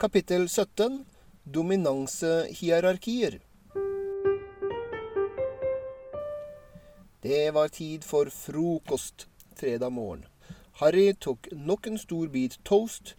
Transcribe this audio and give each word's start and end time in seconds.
Kapittel 0.00 0.48
17 0.48 1.04
Dominansehierarkier. 1.42 3.40
Det 7.22 7.50
var 7.54 7.68
tid 7.68 8.04
for 8.04 8.30
frokost 8.30 9.26
fredag 9.56 9.90
morgen. 9.90 10.24
Harry 10.72 11.14
tok 11.14 11.48
nok 11.50 11.86
en 11.86 11.98
stor 11.98 12.28
bit 12.28 12.60
toast, 12.64 13.16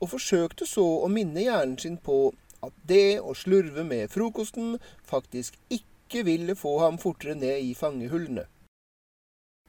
og 0.00 0.10
forsøkte 0.16 0.66
så 0.66 0.82
å 1.04 1.06
minne 1.06 1.46
hjernen 1.46 1.78
sin 1.78 1.96
på 1.96 2.34
at 2.58 2.74
det 2.90 3.20
å 3.22 3.30
slurve 3.38 3.86
med 3.86 4.10
frokosten 4.10 4.80
faktisk 5.06 5.54
ikke 5.70 6.26
ville 6.26 6.58
få 6.58 6.80
ham 6.82 6.98
fortere 6.98 7.38
ned 7.38 7.70
i 7.70 7.74
fangehullene. 7.78 8.48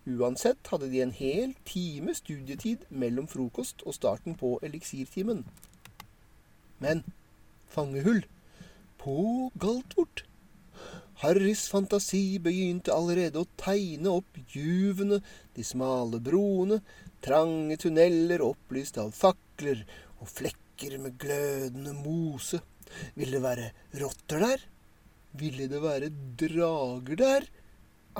Uansett 0.09 0.73
hadde 0.73 0.89
de 0.89 1.05
en 1.05 1.13
hel 1.21 1.53
time 1.69 2.17
studietid 2.17 2.89
mellom 2.89 3.29
frokost 3.29 3.85
og 3.85 3.93
starten 4.01 4.33
på 4.33 4.57
eliksirtimen. 4.65 5.45
Men 6.83 7.03
fangehull 7.73 8.23
på 9.01 9.51
Galtvort. 9.53 10.23
Harrys 11.23 11.63
fantasi 11.71 12.37
begynte 12.43 12.93
allerede 12.93 13.41
å 13.41 13.49
tegne 13.57 14.11
opp 14.19 14.37
juvene, 14.53 15.17
de 15.57 15.63
smale 15.65 16.19
broene, 16.21 16.81
trange 17.25 17.79
tunneler 17.81 18.43
opplyst 18.45 18.99
av 19.01 19.15
fakler 19.17 19.81
og 20.19 20.29
flekker 20.29 20.99
med 21.01 21.17
glødende 21.21 21.95
mose. 21.97 22.61
Ville 23.17 23.39
det 23.39 23.45
være 23.47 23.71
rotter 24.03 24.45
der? 24.45 24.67
Ville 25.41 25.65
det 25.71 25.81
være 25.81 26.11
drager 26.37 27.17
der? 27.23 27.49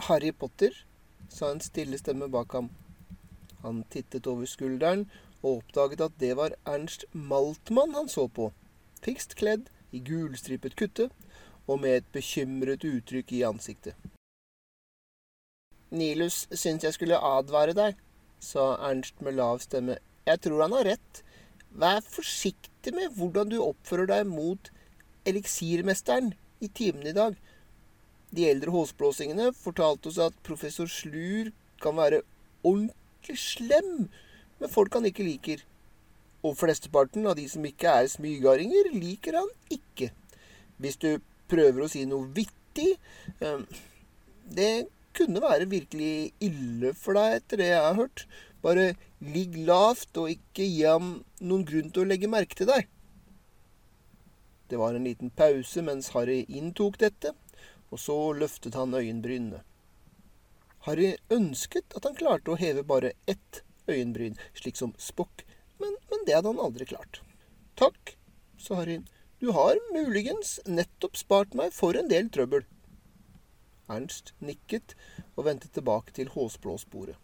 Harry 0.10 0.34
Potter, 0.34 0.74
sa 1.30 1.52
en 1.54 1.62
stille 1.62 1.98
stemme 2.02 2.30
bak 2.34 2.58
ham. 2.58 2.72
Han 3.62 3.84
tittet 3.94 4.28
over 4.30 4.50
skulderen 4.50 5.06
og 5.44 5.60
oppdaget 5.60 6.04
at 6.08 6.20
det 6.22 6.34
var 6.40 6.56
Ernst 6.66 7.06
Maltmann 7.14 7.96
han 7.98 8.10
så 8.10 8.28
på, 8.28 8.52
fikst 9.04 9.38
kledd 9.40 9.70
i 9.96 10.02
gulstripet 10.04 10.76
kutte 10.80 11.10
og 11.68 11.82
med 11.84 12.02
et 12.02 12.12
bekymret 12.16 12.86
uttrykk 12.88 13.34
i 13.38 13.44
ansiktet. 13.48 13.96
Nilus 15.92 16.46
syns 16.52 16.84
jeg 16.84 16.96
skulle 16.96 17.20
advare 17.24 17.76
deg, 17.76 17.96
sa 18.44 18.76
Ernst 18.90 19.22
med 19.24 19.38
lav 19.38 19.62
stemme. 19.64 19.98
Jeg 20.28 20.42
tror 20.44 20.66
han 20.66 20.76
har 20.76 20.90
rett. 20.92 21.22
Vær 21.72 22.02
forsiktig 22.04 22.94
med 22.96 23.14
hvordan 23.16 23.52
du 23.52 23.62
oppfører 23.62 24.10
deg 24.10 24.28
mot 24.28 24.72
eliksirmesteren 25.28 26.34
i 26.64 26.68
timen 26.68 27.08
i 27.08 27.16
dag. 27.16 27.36
De 28.36 28.48
eldre 28.50 28.74
håsblåsingene 28.74 29.54
fortalte 29.56 30.12
oss 30.12 30.20
at 30.20 30.40
professor 30.44 30.90
Slur 30.92 31.54
kan 31.84 31.96
være 32.00 32.24
ordentlig 32.68 33.38
slem 33.40 34.08
med 34.62 34.72
folk 34.74 34.94
han 34.98 35.08
ikke 35.10 35.26
liker. 35.26 35.64
Og 36.46 36.58
flesteparten 36.60 37.26
av 37.28 37.38
de 37.40 37.48
som 37.50 37.66
ikke 37.66 37.94
er 38.02 38.10
smygardinger, 38.12 38.92
liker 38.94 39.40
han 39.40 39.50
ikke. 39.74 40.12
Hvis 40.82 41.00
du 41.02 41.10
prøver 41.50 41.84
å 41.84 41.90
si 41.92 42.04
noe 42.06 42.28
vittig 42.36 42.92
eh, 43.42 43.64
Det 44.48 44.88
kunne 45.18 45.42
være 45.42 45.66
virkelig 45.72 46.34
ille 46.44 46.92
for 46.94 47.18
deg, 47.18 47.40
etter 47.40 47.62
det 47.62 47.72
jeg 47.72 47.82
har 47.82 47.98
hørt. 47.98 48.28
Bare 48.62 48.92
ligg 49.24 49.58
lavt 49.66 50.18
og 50.22 50.30
ikke 50.30 50.66
gi 50.66 50.84
ham 50.86 51.18
noen 51.42 51.66
grunn 51.66 51.90
til 51.90 52.06
å 52.06 52.10
legge 52.12 52.30
merke 52.30 52.58
til 52.58 52.70
deg. 52.70 52.86
Det 54.70 54.78
var 54.78 54.94
en 54.94 55.08
liten 55.08 55.32
pause 55.32 55.82
mens 55.82 56.12
Harry 56.14 56.44
inntok 56.48 57.00
dette, 57.02 57.34
og 57.90 58.02
så 58.04 58.18
løftet 58.36 58.76
han 58.78 58.94
øyenbrynene. 58.94 59.64
Harry 60.88 61.16
ønsket 61.34 61.96
at 61.98 62.06
han 62.08 62.16
klarte 62.16 62.54
å 62.54 62.60
heve 62.60 62.84
bare 62.88 63.16
ett 63.28 63.64
øyenbryn, 63.88 64.38
slik 64.56 64.78
som 64.80 64.94
Spock 64.98 65.48
men, 65.80 65.96
men 66.10 66.26
det 66.26 66.36
hadde 66.36 66.52
han 66.54 66.62
aldri 66.62 66.86
klart. 66.86 67.22
Takk, 67.78 68.16
sa 68.58 68.82
Harry. 68.82 69.02
Du 69.40 69.52
har 69.54 69.78
muligens 69.94 70.58
nettopp 70.66 71.18
spart 71.18 71.54
meg 71.58 71.74
for 71.76 71.98
en 71.98 72.10
del 72.10 72.32
trøbbel. 72.34 72.66
Ernst 73.88 74.34
nikket 74.44 74.96
og 75.36 75.46
vendte 75.48 75.70
tilbake 75.72 76.16
til 76.18 76.32
håsblåsbordet. 76.34 77.16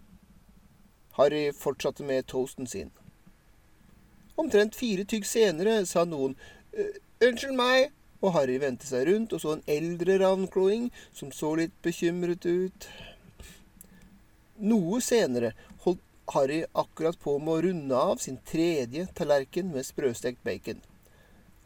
Harry 1.18 1.50
fortsatte 1.54 2.06
med 2.06 2.28
toasten 2.30 2.70
sin. 2.70 2.94
Omtrent 4.38 4.78
fire 4.78 5.06
tygg 5.06 5.28
senere 5.30 5.84
sa 5.86 6.06
noen 6.10 6.38
Unnskyld 6.74 7.54
meg, 7.54 7.92
og 8.24 8.34
Harry 8.34 8.56
vendte 8.62 8.88
seg 8.88 9.06
rundt 9.10 9.34
og 9.36 9.42
så 9.44 9.52
en 9.54 9.68
eldre 9.70 10.16
ravnkloing 10.22 10.88
som 11.14 11.30
så 11.36 11.52
litt 11.60 11.76
bekymret 11.86 12.46
ut. 12.46 12.88
Noe 14.64 15.02
senere 15.04 15.54
holdt 15.86 16.02
Harry 16.32 16.64
akkurat 16.74 17.20
på 17.20 17.36
med 17.40 17.54
å 17.54 17.62
runde 17.66 18.00
av 18.00 18.22
sin 18.24 18.40
tredje 18.48 19.06
tallerken 19.18 19.74
med 19.74 19.86
sprøstekt 19.86 20.44
bacon. 20.48 20.80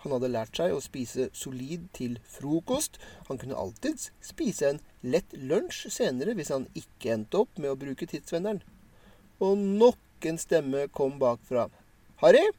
Han 0.03 0.13
hadde 0.15 0.29
lært 0.33 0.57
seg 0.57 0.73
å 0.73 0.81
spise 0.81 1.29
solid 1.35 1.87
til 1.97 2.17
frokost. 2.31 2.97
Han 3.29 3.39
kunne 3.41 3.57
alltids 3.57 4.11
spise 4.23 4.69
en 4.69 4.81
lett 5.01 5.33
lunsj 5.33 5.87
senere 5.93 6.35
hvis 6.37 6.53
han 6.53 6.67
ikke 6.77 7.13
endte 7.15 7.41
opp 7.43 7.61
med 7.61 7.73
å 7.73 7.79
bruke 7.79 8.09
tidsvenneren. 8.09 8.61
Og 9.43 9.57
nok 9.57 10.27
en 10.29 10.39
stemme 10.41 10.87
kom 10.89 11.17
bakfra. 11.21 11.67
'Harry?' 12.21 12.53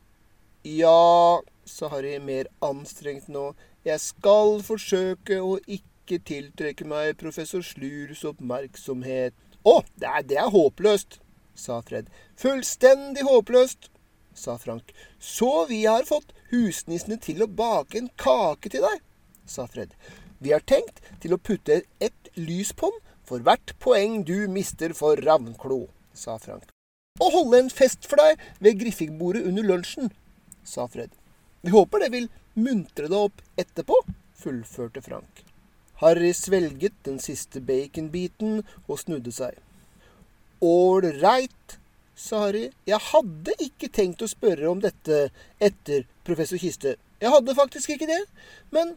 'Ja', 0.65 1.43
sa 1.65 1.89
Harry 1.89 2.19
mer 2.19 2.47
anstrengt 2.63 3.29
nå. 3.29 3.55
'Jeg 3.85 4.01
skal 4.01 4.63
forsøke 4.63 5.41
å 5.43 5.59
ikke 5.67 6.19
tiltrekke 6.23 6.87
meg 6.87 7.17
professor 7.19 7.63
Slurs 7.63 8.25
oppmerksomhet.' 8.25 9.35
'Å, 9.65 9.83
det 9.99 10.29
det 10.31 10.39
er 10.39 10.55
håpløst', 10.55 11.19
sa 11.59 11.81
Fred. 11.83 12.09
Fullstendig 12.39 13.27
håpløst, 13.27 13.91
sa 14.35 14.57
Frank. 14.59 14.95
Så 15.19 15.67
vi 15.67 15.83
har 15.87 16.07
fått 16.09 16.33
husnissene 16.53 17.19
til 17.23 17.43
å 17.43 17.51
bake 17.51 17.99
en 17.99 18.11
kake 18.21 18.71
til 18.73 18.87
deg, 18.87 19.03
sa 19.47 19.67
Fred. 19.67 19.93
Vi 20.39 20.55
har 20.55 20.63
tenkt 20.63 21.03
til 21.23 21.35
å 21.35 21.43
putte 21.43 21.83
et 21.99 22.33
lys 22.39 22.71
på 22.73 22.93
den 22.95 23.05
for 23.29 23.45
hvert 23.45 23.75
poeng 23.83 24.23
du 24.25 24.47
mister 24.49 24.95
for 24.97 25.19
Ravnklo, 25.21 25.89
sa 26.15 26.39
Frank. 26.41 26.71
Og 27.19 27.35
holde 27.35 27.65
en 27.65 27.73
fest 27.73 28.07
for 28.09 28.21
deg 28.23 28.39
ved 28.63 28.79
Griffingbordet 28.81 29.45
under 29.51 29.67
lunsjen, 29.67 30.13
sa 30.65 30.87
Fred. 30.89 31.11
Vi 31.61 31.75
håper 31.75 32.05
det 32.05 32.13
vil 32.15 32.31
muntre 32.55 33.11
deg 33.11 33.19
opp 33.19 33.43
etterpå, 33.61 33.99
fullførte 34.39 35.03
Frank. 35.05 35.43
Harry 35.99 36.31
svelget 36.33 36.95
den 37.05 37.19
siste 37.19 37.61
baconbiten 37.61 38.63
og 38.87 39.01
snudde 39.03 39.35
seg. 39.35 39.59
Ålreit, 40.65 41.79
sa 42.19 42.47
Harry. 42.47 42.69
Jeg 42.89 42.99
hadde 43.13 43.55
ikke 43.63 43.91
tenkt 43.95 44.23
å 44.25 44.31
spørre 44.31 44.71
om 44.71 44.81
dette 44.83 45.29
etter 45.63 46.07
professor 46.27 46.59
Kiste. 46.61 46.97
Jeg 47.23 47.33
hadde 47.35 47.55
faktisk 47.55 47.95
ikke 47.95 48.09
det. 48.11 48.21
Men 48.75 48.97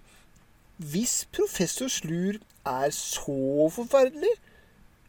hvis 0.82 1.26
professor 1.34 1.90
Slur 1.92 2.40
er 2.66 2.90
så 2.96 3.70
forferdelig, 3.74 4.34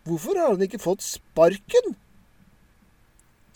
hvorfor 0.04 0.40
har 0.40 0.52
han 0.52 0.64
ikke 0.64 0.82
fått 0.82 1.04
sparken? 1.04 1.94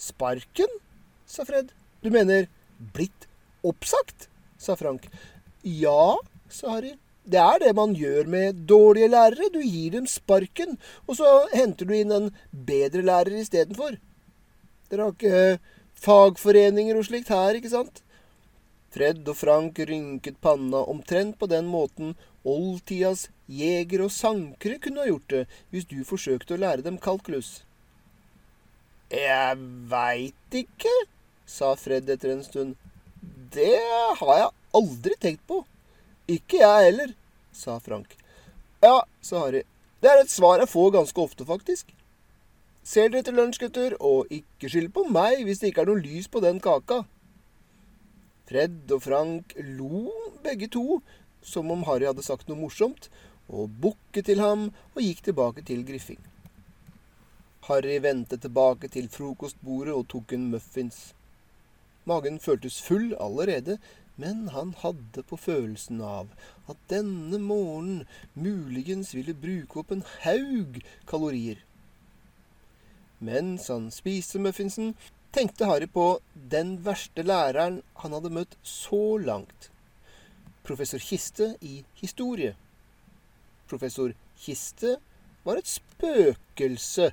Sparken? 0.01 0.79
sa 1.27 1.45
Fred. 1.45 1.73
Du 2.05 2.11
mener 2.13 2.47
blitt 2.95 3.29
oppsagt? 3.67 4.29
sa 4.57 4.77
Frank. 4.79 5.09
Ja, 5.65 6.17
sa 6.49 6.77
Harry. 6.77 6.97
Det 7.27 7.43
er 7.43 7.59
det 7.59 7.73
man 7.75 7.95
gjør 7.99 8.29
med 8.31 8.67
dårlige 8.71 9.11
lærere. 9.11 9.51
Du 9.53 9.59
gir 9.59 9.97
dem 9.97 10.07
sparken, 10.07 10.77
og 11.07 11.19
så 11.19 11.31
henter 11.55 11.89
du 11.89 11.95
inn 11.97 12.15
en 12.15 12.29
bedre 12.53 13.03
lærer 13.03 13.35
istedenfor. 13.41 13.97
Dere 14.91 15.09
har 15.09 15.15
ikke 15.17 15.59
fagforeninger 15.99 16.99
og 16.99 17.09
slikt 17.09 17.33
her, 17.35 17.59
ikke 17.59 17.73
sant? 17.73 18.03
Fred 18.95 19.27
og 19.29 19.37
Frank 19.37 19.79
rynket 19.89 20.39
panna 20.41 20.85
omtrent 20.89 21.35
på 21.41 21.49
den 21.51 21.67
måten 21.69 22.15
oldtidas 22.47 23.27
jegere 23.51 24.07
og 24.07 24.15
sankere 24.15 24.79
kunne 24.81 25.03
ha 25.03 25.11
gjort 25.11 25.33
det 25.33 25.43
hvis 25.75 25.89
du 25.91 25.99
forsøkte 26.07 26.55
å 26.55 26.63
lære 26.63 26.87
dem 26.87 26.97
kalkulus. 27.03 27.67
Jeg 29.11 29.59
veit 29.91 30.59
ikke, 30.63 30.95
sa 31.47 31.75
Fred 31.79 32.09
etter 32.11 32.33
en 32.33 32.47
stund. 32.47 32.75
Det 33.55 33.77
har 34.23 34.33
jeg 34.41 34.55
aldri 34.81 35.19
tenkt 35.23 35.45
på. 35.51 35.61
Ikke 36.27 36.63
jeg 36.63 36.89
heller, 36.89 37.13
sa 37.57 37.79
Frank. 37.83 38.17
Ja, 38.85 39.03
sa 39.25 39.47
Harry. 39.47 39.65
Det 40.03 40.13
er 40.13 40.23
et 40.23 40.31
svar 40.31 40.61
jeg 40.61 40.71
får 40.71 40.93
ganske 40.99 41.23
ofte, 41.23 41.47
faktisk. 41.49 41.93
Ser 42.87 43.09
dere 43.11 43.25
til 43.27 43.35
lunsj, 43.35 43.59
gutter, 43.65 43.97
og 43.99 44.31
ikke 44.31 44.71
skyld 44.71 44.93
på 44.95 45.07
meg 45.11 45.43
hvis 45.47 45.63
det 45.63 45.73
ikke 45.73 45.87
er 45.87 45.91
noe 45.91 46.05
lys 46.05 46.29
på 46.31 46.43
den 46.45 46.61
kaka. 46.63 47.03
Fred 48.47 48.93
og 48.95 49.03
Frank 49.03 49.57
lo 49.59 50.13
begge 50.45 50.69
to, 50.71 51.01
som 51.43 51.73
om 51.75 51.83
Harry 51.89 52.07
hadde 52.07 52.23
sagt 52.23 52.47
noe 52.47 52.61
morsomt, 52.61 53.09
og 53.51 53.73
bukket 53.83 54.29
til 54.29 54.43
ham 54.43 54.69
og 54.95 55.03
gikk 55.03 55.25
tilbake 55.27 55.65
til 55.67 55.83
Griffing. 55.87 56.21
Harry 57.67 57.99
vendte 58.03 58.39
tilbake 58.39 58.91
til 58.95 59.09
frokostbordet 59.11 59.95
og 59.95 60.07
tok 60.13 60.37
en 60.37 60.51
muffins. 60.53 61.11
Magen 62.07 62.39
føltes 62.39 62.79
full 62.83 63.17
allerede, 63.19 63.81
men 64.17 64.49
han 64.55 64.73
hadde 64.81 65.25
på 65.29 65.37
følelsen 65.41 66.01
av 66.01 66.33
at 66.73 66.81
denne 66.93 67.39
morgenen 67.43 68.05
muligens 68.35 69.13
ville 69.17 69.37
bruke 69.37 69.83
opp 69.83 69.93
en 69.93 70.05
haug 70.25 70.81
kalorier. 71.09 71.61
Mens 73.19 73.69
han 73.73 73.91
spiste 73.93 74.41
muffinsen, 74.41 74.95
tenkte 75.33 75.69
Harry 75.69 75.89
på 75.93 76.19
den 76.53 76.77
verste 76.85 77.25
læreren 77.25 77.83
han 78.03 78.17
hadde 78.17 78.33
møtt 78.33 78.57
så 78.65 79.19
langt. 79.21 79.71
Professor 80.67 80.99
Kiste 80.99 81.55
i 81.61 81.83
historie. 82.01 82.57
Professor 83.69 84.13
Kiste 84.41 84.97
var 85.45 85.61
et 85.61 85.71
spøkelse. 85.71 87.13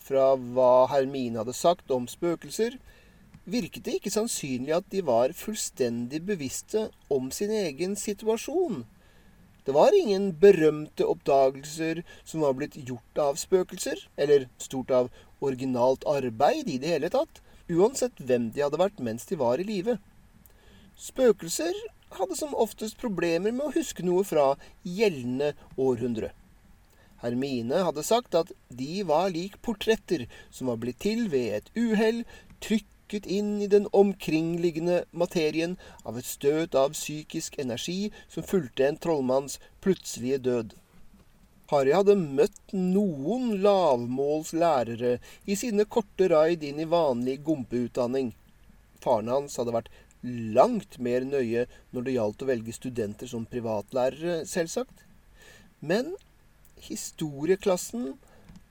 Fra 0.00 0.32
hva 0.34 0.86
Hermine 0.90 1.40
hadde 1.40 1.54
sagt 1.56 1.90
om 1.94 2.08
spøkelser, 2.10 2.76
virket 3.48 3.84
det 3.86 3.98
ikke 3.98 4.12
sannsynlig 4.12 4.74
at 4.76 4.88
de 4.92 5.02
var 5.06 5.34
fullstendig 5.36 6.22
bevisste 6.28 6.88
om 7.12 7.30
sin 7.34 7.52
egen 7.54 7.96
situasjon. 7.96 8.84
Det 9.64 9.74
var 9.76 9.94
ingen 9.94 10.30
berømte 10.40 11.06
oppdagelser 11.06 12.02
som 12.24 12.44
var 12.44 12.56
blitt 12.58 12.78
gjort 12.80 13.20
av 13.20 13.36
spøkelser, 13.40 14.00
eller 14.16 14.48
stort 14.58 14.90
av 14.90 15.10
originalt 15.44 16.06
arbeid 16.08 16.68
i 16.68 16.78
det 16.80 16.94
hele 16.94 17.10
tatt, 17.12 17.42
uansett 17.70 18.18
hvem 18.18 18.50
de 18.54 18.64
hadde 18.64 18.80
vært 18.80 19.02
mens 19.04 19.28
de 19.28 19.38
var 19.40 19.60
i 19.60 19.68
live. 19.68 19.98
Spøkelser 21.00 21.76
hadde 22.16 22.36
som 22.36 22.56
oftest 22.58 22.98
problemer 23.00 23.54
med 23.54 23.68
å 23.68 23.74
huske 23.76 24.04
noe 24.04 24.24
fra 24.26 24.54
gjeldende 24.82 25.52
århundre. 25.78 26.32
Hermine 27.20 27.82
hadde 27.84 28.04
sagt 28.04 28.34
at 28.34 28.50
de 28.72 29.02
var 29.08 29.28
lik 29.32 29.58
portretter 29.64 30.24
som 30.48 30.72
var 30.72 30.80
blitt 30.80 31.02
til 31.04 31.26
ved 31.32 31.58
et 31.58 31.68
uhell, 31.76 32.24
trykket 33.10 33.26
inn 33.26 33.60
i 33.62 33.66
den 33.66 33.88
omkringliggende 33.92 35.04
materien 35.10 35.76
av 36.04 36.18
et 36.18 36.24
støt 36.24 36.74
av 36.74 36.92
psykisk 36.94 37.58
energi 37.58 38.12
som 38.28 38.46
fulgte 38.46 38.86
en 38.86 38.96
trollmanns 38.96 39.58
plutselige 39.82 40.38
død. 40.38 40.74
Harry 41.70 41.92
hadde 41.94 42.14
møtt 42.14 42.72
noen 42.72 43.62
lavmålslærere 43.62 45.18
i 45.46 45.56
sine 45.56 45.84
korte 45.86 46.28
raid 46.30 46.62
inn 46.62 46.80
i 46.80 46.86
vanlig 46.86 47.40
gompeutdanning. 47.46 48.32
Faren 49.02 49.30
hans 49.30 49.58
hadde 49.58 49.74
vært 49.74 49.90
langt 50.22 50.98
mer 50.98 51.24
nøye 51.24 51.66
når 51.90 52.02
det 52.06 52.16
gjaldt 52.16 52.42
å 52.42 52.50
velge 52.50 52.74
studenter 52.74 53.30
som 53.30 53.46
privatlærere, 53.46 54.44
selvsagt. 54.46 55.06
Men 55.80 56.14
historieklassen 56.82 58.18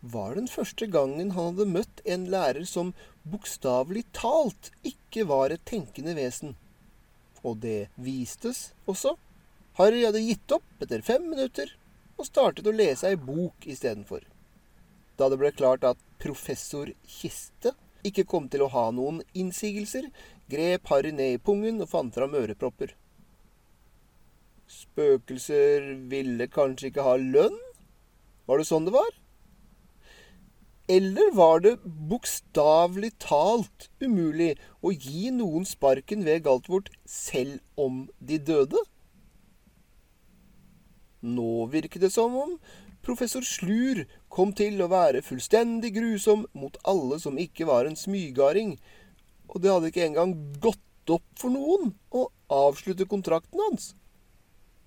var 0.02 0.36
den 0.36 0.48
første 0.48 0.88
gangen 0.88 1.34
han 1.36 1.54
hadde 1.54 1.68
møtt 1.74 2.02
en 2.06 2.28
lærer 2.32 2.66
som 2.68 2.94
bokstavelig 3.28 4.06
talt 4.16 4.72
ikke 4.88 5.26
var 5.28 5.52
et 5.52 5.66
tenkende 5.68 6.16
vesen. 6.16 6.56
Og 7.44 7.60
det 7.64 7.90
vistes 7.96 8.72
også. 8.88 9.16
Harry 9.80 10.04
hadde 10.06 10.24
gitt 10.24 10.56
opp 10.56 10.84
etter 10.84 11.04
fem 11.06 11.30
minutter 11.32 11.72
og 12.20 12.28
startet 12.28 12.68
å 12.68 12.76
lese 12.76 13.12
ei 13.12 13.20
bok 13.20 13.68
istedenfor. 13.68 14.24
Da 15.20 15.28
det 15.32 15.40
ble 15.40 15.52
klart 15.56 15.86
at 15.88 16.00
professor 16.20 16.92
Kiste 17.08 17.76
ikke 18.08 18.28
kom 18.28 18.48
til 18.52 18.64
å 18.64 18.72
ha 18.72 18.86
noen 18.96 19.22
innsigelser, 19.36 20.08
grep 20.52 20.88
Harry 20.92 21.12
ned 21.16 21.36
i 21.36 21.42
pungen 21.44 21.84
og 21.84 21.92
fant 21.92 22.16
fram 22.16 22.36
ørepropper. 22.40 22.94
Spøkelser 24.70 25.96
ville 26.12 26.48
kanskje 26.52 26.92
ikke 26.92 27.08
ha 27.08 27.18
lønn? 27.20 27.58
Var 28.48 28.62
det 28.62 28.68
sånn 28.70 28.88
det 28.88 28.96
var? 28.96 29.19
Eller 30.90 31.32
var 31.38 31.60
det 31.62 31.76
bokstavelig 31.86 33.12
talt 33.22 33.90
umulig 34.02 34.56
å 34.82 34.90
gi 34.90 35.30
noen 35.30 35.68
sparken 35.70 36.24
ved 36.26 36.48
Galtvort 36.48 36.90
selv 37.06 37.60
om 37.78 38.08
de 38.18 38.40
døde? 38.42 38.82
Nå 41.22 41.68
virket 41.70 42.02
det 42.02 42.10
som 42.16 42.34
om 42.42 42.56
professor 43.06 43.46
Slur 43.46 44.02
kom 44.34 44.56
til 44.58 44.82
å 44.82 44.90
være 44.90 45.22
fullstendig 45.26 45.94
grusom 46.00 46.48
mot 46.58 46.78
alle 46.90 47.20
som 47.22 47.38
ikke 47.38 47.68
var 47.70 47.86
en 47.86 48.00
smygarding, 48.00 48.78
og 49.50 49.62
det 49.62 49.74
hadde 49.74 49.92
ikke 49.92 50.08
engang 50.08 50.34
gått 50.64 51.14
opp 51.14 51.26
for 51.38 51.54
noen 51.54 51.94
å 52.10 52.28
avslutte 52.54 53.08
kontrakten 53.10 53.62
hans. 53.68 53.92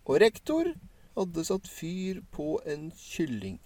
Og 0.06 0.18
rektor 0.22 0.74
hadde 1.14 1.44
satt 1.46 1.68
fyr 1.70 2.22
på 2.34 2.56
en 2.66 2.90
kylling. 2.96 3.60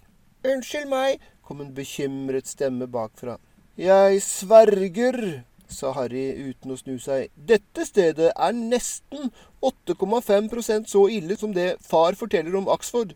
Unnskyld 0.46 0.90
meg, 0.90 1.22
kom 1.46 1.62
en 1.62 1.74
bekymret 1.74 2.48
stemme 2.50 2.88
bakfra. 2.90 3.36
Jeg 3.78 4.18
sverger, 4.24 5.44
sa 5.68 5.92
Harry 5.94 6.26
uten 6.48 6.74
å 6.74 6.78
snu 6.80 6.96
seg. 7.02 7.30
Dette 7.36 7.86
stedet 7.86 8.32
er 8.32 8.56
nesten 8.56 9.30
8,5% 9.62 10.90
så 10.90 11.06
ille 11.12 11.38
som 11.38 11.54
det 11.54 11.76
far 11.84 12.18
forteller 12.18 12.56
om 12.58 12.70
Oxford. 12.72 13.14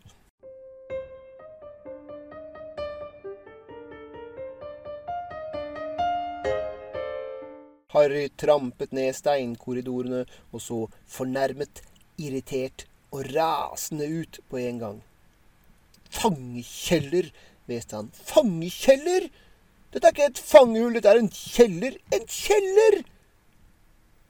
Harry 7.90 8.28
trampet 8.38 8.92
ned 8.94 9.16
steinkorridorene 9.18 10.22
og 10.52 10.62
så 10.62 10.84
fornærmet, 11.10 11.82
irritert 12.20 12.86
og 13.10 13.26
rasende 13.34 14.06
ut 14.06 14.38
på 14.50 14.60
en 14.60 14.78
gang. 14.78 14.98
Fangekjeller, 16.10 17.30
hveste 17.68 17.98
han. 17.98 18.10
Fangekjeller! 18.14 19.28
Dette 19.90 20.06
er 20.06 20.14
ikke 20.14 20.28
et 20.30 20.44
fangehull, 20.46 20.94
dette 20.94 21.10
er 21.10 21.18
en 21.18 21.32
kjeller. 21.34 21.96
En 22.14 22.26
kjeller! 22.30 23.00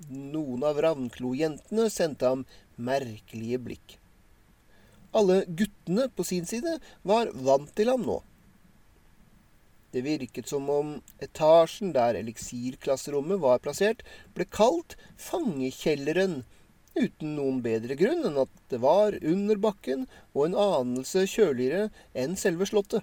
Noen 0.09 0.65
av 0.65 0.81
Ravnklo-jentene 0.81 1.91
sendte 1.93 2.31
ham 2.31 2.47
merkelige 2.81 3.61
blikk. 3.61 3.99
Alle 5.13 5.43
guttene 5.45 6.07
på 6.15 6.25
sin 6.25 6.47
side 6.49 6.79
var 7.07 7.33
vant 7.35 7.73
til 7.77 7.91
ham 7.93 8.07
nå. 8.07 8.21
Det 9.91 10.05
virket 10.07 10.47
som 10.49 10.69
om 10.71 10.91
etasjen 11.19 11.91
der 11.97 12.15
eliksirklasserommet 12.21 13.43
var 13.43 13.59
plassert, 13.63 14.05
ble 14.37 14.47
kalt 14.47 14.95
Fangekjelleren, 15.19 16.45
uten 16.95 17.35
noen 17.37 17.59
bedre 17.65 17.97
grunn 17.99 18.23
enn 18.29 18.39
at 18.45 18.53
det 18.71 18.81
var 18.83 19.17
under 19.19 19.59
bakken 19.59 20.07
og 20.33 20.45
en 20.47 20.57
anelse 20.63 21.27
kjøligere 21.31 21.89
enn 22.15 22.39
selve 22.39 22.71
slottet. 22.71 23.03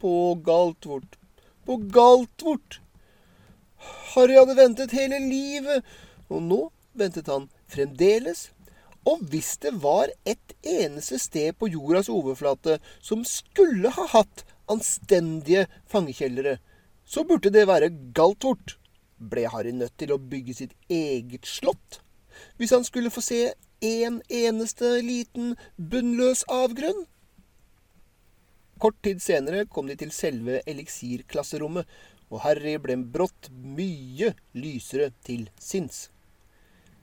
På 0.00 0.34
Galtvort, 0.34 1.18
på 1.64 1.76
Galtvort! 1.76 2.80
Harry 4.14 4.36
hadde 4.38 4.56
ventet 4.56 4.94
hele 4.96 5.18
livet, 5.20 5.84
og 6.32 6.40
nå 6.42 6.60
ventet 6.96 7.28
han 7.28 7.50
fremdeles. 7.70 8.48
Og 9.08 9.20
hvis 9.32 9.54
det 9.60 9.74
var 9.82 10.08
et 10.28 10.54
eneste 10.66 11.18
sted 11.20 11.52
på 11.60 11.70
jordas 11.72 12.10
overflate 12.12 12.78
som 13.00 13.24
skulle 13.28 13.92
ha 13.92 14.08
hatt 14.12 14.44
anstendige 14.72 15.66
fangekjellere, 15.88 16.58
så 17.04 17.24
burde 17.24 17.52
det 17.52 17.68
være 17.68 17.92
Galtvort. 18.16 18.76
Ble 19.20 19.48
Harry 19.52 19.72
nødt 19.76 19.96
til 20.00 20.12
å 20.14 20.20
bygge 20.20 20.56
sitt 20.56 20.76
eget 20.88 21.48
slott? 21.48 22.00
Hvis 22.56 22.72
han 22.72 22.84
skulle 22.88 23.12
få 23.12 23.20
se 23.24 23.40
en 23.84 24.20
eneste 24.32 25.00
liten 25.04 25.56
bunnløs 25.76 26.46
avgrunn? 26.48 27.04
Kort 28.80 28.96
tid 29.04 29.18
senere 29.20 29.66
kom 29.68 29.90
de 29.90 29.94
til 30.00 30.08
selve 30.14 30.62
eliksirklasserommet, 30.70 31.84
og 32.32 32.40
Harry 32.46 32.78
ble 32.80 32.94
brått 33.12 33.50
mye 33.52 34.30
lysere 34.56 35.10
til 35.26 35.50
sinns. 35.60 36.06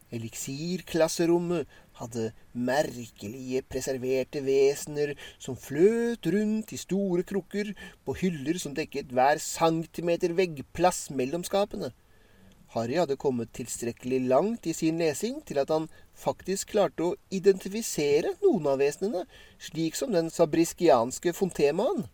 Eliksirklasserommet 0.09 1.67
hadde 1.99 2.31
merkelige 2.69 3.61
preserverte 3.69 4.41
vesener 4.47 5.13
som 5.37 5.59
fløt 5.59 6.25
rundt 6.33 6.73
i 6.73 6.81
store 6.81 7.27
krukker 7.27 7.69
på 8.07 8.17
hyller 8.23 8.57
som 8.63 8.73
dekket 8.73 9.13
hver 9.13 9.37
centimeter 9.43 10.33
veggplass 10.33 11.11
mellom 11.13 11.45
skapene. 11.45 11.91
Harry 12.77 12.97
hadde 12.99 13.17
kommet 13.19 13.53
tilstrekkelig 13.57 14.19
langt 14.29 14.67
i 14.69 14.73
sin 14.77 14.99
lesing 15.01 15.39
til 15.47 15.59
at 15.61 15.71
han 15.73 15.87
faktisk 16.17 16.73
klarte 16.75 17.05
å 17.05 17.15
identifisere 17.33 18.35
noen 18.43 18.69
av 18.73 18.81
vesenene, 18.81 19.25
slik 19.59 19.97
som 19.97 20.13
den 20.13 20.29
sabriskianske 20.33 21.33
fontemaen. 21.37 22.05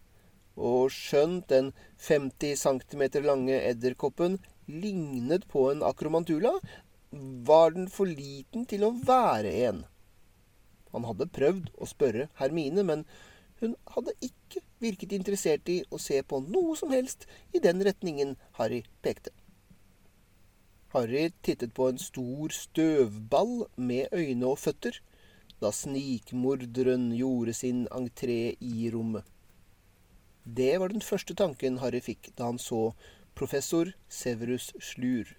Og 0.53 0.91
skjønt 0.93 1.49
den 1.49 1.71
50 2.07 2.55
cm 2.61 3.03
lange 3.25 3.57
edderkoppen 3.59 4.37
lignet 4.69 5.47
på 5.51 5.69
en 5.71 5.83
akromantula, 5.83 6.53
var 7.47 7.73
den 7.75 7.89
for 7.91 8.09
liten 8.09 8.65
til 8.69 8.85
å 8.87 8.93
være 9.05 9.51
en. 9.67 9.83
Han 10.93 11.05
hadde 11.09 11.31
prøvd 11.33 11.69
å 11.81 11.89
spørre 11.89 12.29
Hermine, 12.39 12.85
men 12.85 13.05
hun 13.61 13.75
hadde 13.95 14.13
ikke 14.21 14.61
virket 14.83 15.13
interessert 15.15 15.69
i 15.71 15.81
å 15.89 15.99
se 16.01 16.19
på 16.27 16.41
noe 16.45 16.75
som 16.77 16.93
helst 16.93 17.25
i 17.53 17.61
den 17.63 17.81
retningen 17.85 18.35
Harry 18.59 18.83
pekte. 19.05 19.33
Harry 20.93 21.31
tittet 21.41 21.73
på 21.73 21.89
en 21.89 21.97
stor 21.97 22.53
støvball 22.53 23.65
med 23.75 24.13
øyne 24.13 24.45
og 24.51 24.59
føtter 24.61 24.99
da 25.63 25.71
snikmorderen 25.73 27.07
gjorde 27.17 27.53
sin 27.57 27.85
entré 27.95 28.55
i 28.59 28.89
rommet. 28.93 29.23
Det 30.43 30.75
var 30.79 30.91
den 30.91 31.01
første 31.01 31.33
tanken 31.39 31.79
Harry 31.79 32.01
fikk 32.03 32.33
da 32.37 32.49
han 32.51 32.59
så 32.59 32.91
professor 33.35 33.93
Severus 34.09 34.73
Slur. 34.83 35.29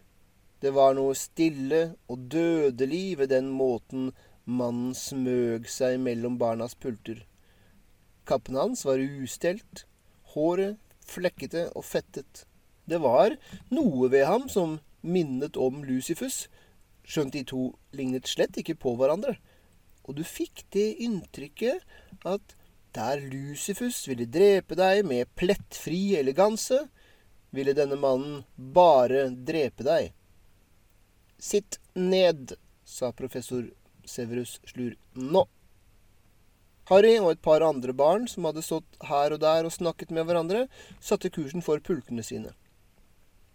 Det 0.62 0.72
var 0.74 0.94
noe 0.96 1.14
stille 1.18 1.82
og 2.08 2.24
dødelig 2.32 3.18
ved 3.20 3.30
den 3.34 3.50
måten 3.52 4.12
mannen 4.44 4.94
smøg 4.96 5.68
seg 5.68 5.98
mellom 6.00 6.38
barnas 6.40 6.74
pulter. 6.74 7.20
Kappen 8.24 8.56
hans 8.56 8.86
var 8.88 9.02
ustelt, 9.04 9.84
håret 10.32 10.80
flekkete 11.04 11.68
og 11.76 11.84
fettet. 11.84 12.46
Det 12.88 13.00
var 13.04 13.36
noe 13.70 14.08
ved 14.12 14.24
ham 14.28 14.48
som 14.48 14.78
minnet 15.04 15.58
om 15.60 15.84
Lucifus, 15.84 16.46
skjønt 17.04 17.36
de 17.36 17.44
to 17.46 17.68
lignet 17.92 18.28
slett 18.28 18.56
ikke 18.60 18.78
på 18.80 18.96
hverandre. 18.98 19.36
Og 20.04 20.18
du 20.18 20.24
fikk 20.26 20.64
det 20.74 20.94
inntrykket 21.04 21.84
at 22.28 22.56
der 22.94 23.20
Lucifus 23.20 24.04
ville 24.08 24.26
drepe 24.30 24.76
deg 24.78 25.02
med 25.06 25.30
plettfri 25.38 26.16
eleganse, 26.18 26.84
ville 27.54 27.74
denne 27.76 27.98
mannen 28.00 28.42
bare 28.56 29.28
drepe 29.30 29.86
deg. 29.86 30.12
Sitt 31.38 31.78
ned, 31.94 32.54
sa 32.84 33.10
professor 33.12 33.66
Severus 34.06 34.58
Slur. 34.68 34.94
Nå. 35.14 35.44
Harry 36.90 37.14
og 37.16 37.30
et 37.32 37.42
par 37.44 37.64
andre 37.64 37.94
barn 37.96 38.26
som 38.28 38.44
hadde 38.44 38.64
stått 38.64 38.98
her 39.08 39.32
og 39.32 39.40
der 39.40 39.64
og 39.64 39.72
snakket 39.72 40.12
med 40.12 40.28
hverandre, 40.28 40.66
satte 41.00 41.32
kursen 41.32 41.64
for 41.64 41.80
pulkene 41.80 42.24
sine. 42.26 42.52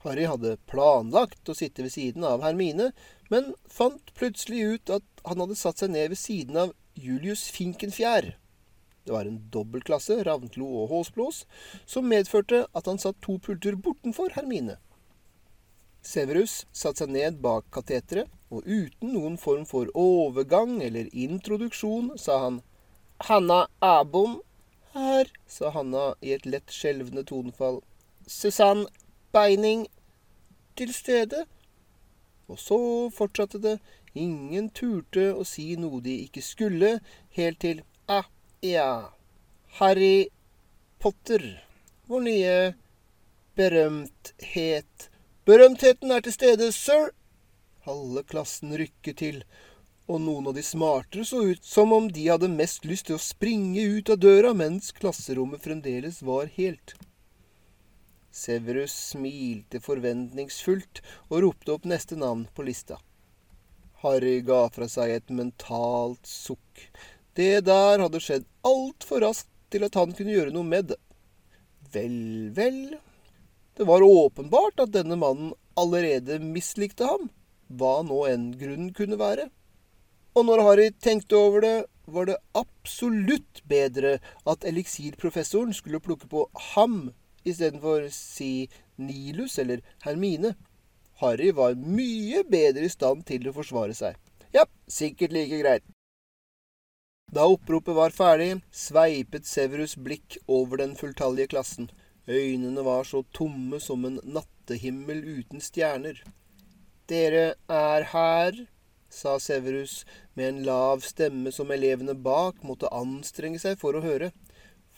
Harry 0.05 0.25
hadde 0.29 0.57
planlagt 0.69 1.49
å 1.49 1.55
sitte 1.57 1.83
ved 1.83 1.93
siden 1.93 2.23
av 2.27 2.43
Hermine, 2.45 2.91
men 3.29 3.53
fant 3.67 4.13
plutselig 4.15 4.61
ut 4.73 4.93
at 4.99 5.23
han 5.25 5.43
hadde 5.43 5.57
satt 5.59 5.81
seg 5.81 5.91
ned 5.93 6.13
ved 6.13 6.21
siden 6.21 6.59
av 6.63 6.75
Julius 6.95 7.47
Finkenfjær. 7.53 8.33
Det 9.03 9.15
var 9.15 9.25
en 9.25 9.41
dobbeltklasse, 9.51 10.21
Ravnklo 10.23 10.67
og 10.83 10.91
Håsblås, 10.93 11.45
som 11.89 12.07
medførte 12.07 12.65
at 12.77 12.87
han 12.87 12.99
satt 13.01 13.19
to 13.25 13.39
pulter 13.43 13.75
bortenfor 13.75 14.35
Hermine. 14.35 14.77
Severus 16.05 16.63
satte 16.71 17.03
seg 17.03 17.11
ned 17.15 17.39
bak 17.43 17.67
kateteret, 17.75 18.29
og 18.49 18.65
uten 18.65 19.11
noen 19.13 19.35
form 19.37 19.65
for 19.69 19.91
overgang 19.97 20.79
eller 20.81 21.11
introduksjon 21.13 22.15
sa 22.17 22.39
han 22.45 22.61
Hanna 23.27 23.67
Abom 23.83 24.39
her, 24.95 25.29
sa 25.45 25.69
Hanna 25.75 26.13
i 26.21 26.31
et 26.33 26.47
lett 26.49 26.71
skjelvende 26.73 27.25
tonefall. 27.29 27.81
Susann 28.25 28.87
Beining 29.35 29.87
til 30.79 30.93
stede. 30.93 31.45
Og 32.49 32.59
så 32.59 32.79
fortsatte 33.13 33.61
det. 33.61 33.77
Ingen 34.17 34.71
turte 34.73 35.29
å 35.37 35.45
si 35.45 35.75
noe 35.77 36.01
de 36.01 36.15
ikke 36.25 36.41
skulle, 36.41 36.97
helt 37.37 37.59
til 37.61 37.83
Ah, 38.09 38.25
ja. 38.65 39.13
Harry 39.77 40.29
Potter. 40.99 41.43
Vår 42.09 42.23
nye 42.25 42.55
berømthet. 43.59 45.09
Berømtheten 45.45 46.11
er 46.11 46.25
til 46.25 46.33
stede, 46.33 46.71
sir! 46.73 47.11
Halve 47.85 48.23
klassen 48.25 48.73
rykket 48.77 49.19
til, 49.21 49.37
og 50.09 50.23
noen 50.25 50.49
av 50.49 50.57
de 50.57 50.63
smartere 50.65 51.25
så 51.25 51.43
ut 51.51 51.65
som 51.65 51.93
om 51.93 52.09
de 52.13 52.25
hadde 52.27 52.49
mest 52.51 52.87
lyst 52.89 53.07
til 53.09 53.19
å 53.19 53.21
springe 53.21 53.85
ut 53.97 54.09
av 54.09 54.19
døra 54.25 54.55
mens 54.57 54.89
klasserommet 54.97 55.63
fremdeles 55.65 56.23
var 56.25 56.49
helt. 56.57 56.97
Severus 58.29 58.93
smilte 59.11 59.81
forventningsfullt 59.81 61.01
og 61.29 61.41
ropte 61.45 61.73
opp 61.75 61.87
neste 61.89 62.17
navn 62.19 62.45
på 62.53 62.65
lista. 62.67 62.99
Harry 64.03 64.39
ga 64.47 64.67
fra 64.71 64.87
seg 64.87 65.11
et 65.15 65.31
mentalt 65.33 66.29
sukk. 66.29 66.85
Det 67.35 67.65
der 67.67 67.99
hadde 67.99 68.21
skjedd 68.23 68.45
altfor 68.67 69.25
raskt 69.25 69.51
til 69.73 69.85
at 69.85 69.97
han 69.99 70.13
kunne 70.15 70.33
gjøre 70.35 70.53
noe 70.55 70.67
med 70.67 70.91
det. 70.93 70.99
Vel, 71.93 72.49
vel. 72.55 72.97
Det 73.75 73.87
var 73.87 74.05
åpenbart 74.05 74.81
at 74.83 74.93
denne 74.93 75.17
mannen 75.19 75.53
allerede 75.79 76.39
mislikte 76.43 77.07
ham, 77.07 77.29
hva 77.69 77.99
nå 78.05 78.25
enn 78.29 78.49
grunnen 78.59 78.91
kunne 78.95 79.19
være. 79.19 79.47
Og 80.37 80.45
når 80.45 80.63
Harry 80.65 80.89
tenkte 81.01 81.39
over 81.39 81.63
det, 81.65 81.77
var 82.09 82.29
det 82.29 82.37
absolutt 82.57 83.61
bedre 83.69 84.17
at 84.49 84.65
eliksirprofessoren 84.65 85.73
skulle 85.77 86.01
plukke 86.03 86.29
på 86.29 86.45
ham 86.73 87.09
istedenfor 87.43 88.09
si 88.13 88.69
Nilus 88.97 89.59
eller 89.59 89.81
Hermine. 90.05 90.55
Harry 91.19 91.51
var 91.51 91.75
mye 91.75 92.43
bedre 92.47 92.87
i 92.87 92.91
stand 92.91 93.25
til 93.27 93.49
å 93.49 93.55
forsvare 93.55 93.95
seg. 93.95 94.15
Ja, 94.55 94.65
sikkert 94.87 95.35
like 95.35 95.59
greit. 95.61 95.83
Da 97.29 97.45
oppropet 97.45 97.93
var 97.93 98.15
ferdig, 98.15 98.55
sveipet 98.73 99.45
Severus 99.45 99.93
blikk 99.99 100.39
over 100.47 100.79
den 100.81 100.95
fulltallige 100.97 101.51
klassen. 101.51 101.91
Øynene 102.29 102.81
var 102.85 103.03
så 103.05 103.21
tomme 103.33 103.79
som 103.79 104.05
en 104.05 104.17
nattehimmel 104.23 105.21
uten 105.25 105.61
stjerner. 105.61 106.23
Dere 107.09 107.53
er 107.69 108.07
her, 108.13 108.57
sa 109.09 109.37
Severus 109.41 110.03
med 110.33 110.47
en 110.47 110.63
lav 110.65 111.05
stemme 111.05 111.53
som 111.53 111.71
elevene 111.73 112.13
bak 112.13 112.63
måtte 112.65 112.89
anstrenge 112.93 113.61
seg 113.61 113.77
for 113.81 113.97
å 113.97 114.03
høre 114.05 114.31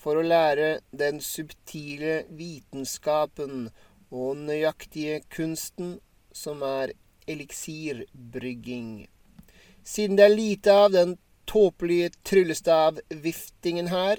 for 0.02 0.18
å 0.18 0.26
lære 0.26 0.80
den 0.90 1.20
subtile 1.22 2.22
vitenskapen 2.34 3.68
og 4.10 4.40
nøyaktige 4.48 5.20
kunsten 5.32 5.96
som 6.34 6.64
er 6.66 6.92
eliksirbrygging. 7.30 9.06
Siden 9.86 10.18
det 10.18 10.26
er 10.26 10.34
lite 10.34 10.74
av 10.74 10.90
den 10.94 11.16
tåpelige 11.46 12.10
tryllestavviftingen 12.26 13.90
her, 13.92 14.18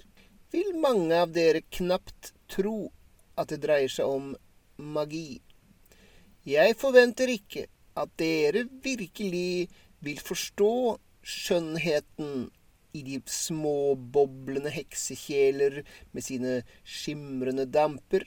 vil 0.54 0.76
mange 0.80 1.18
av 1.18 1.34
dere 1.36 1.64
knapt 1.74 2.34
tro 2.52 2.92
at 3.40 3.50
det 3.50 3.64
dreier 3.64 3.92
seg 3.92 4.08
om 4.08 4.34
magi. 4.78 5.42
Jeg 6.48 6.76
forventer 6.80 7.32
ikke 7.32 7.68
at 7.98 8.12
dere 8.20 8.66
virkelig 8.84 9.70
vil 10.04 10.20
forstå 10.20 10.74
skjønnheten 11.24 12.50
i 12.94 13.02
de 13.06 13.20
små, 13.30 13.96
boblende 13.96 14.72
heksekjeler 14.74 15.82
med 16.14 16.26
sine 16.26 16.60
skimrende 16.86 17.66
damper. 17.66 18.26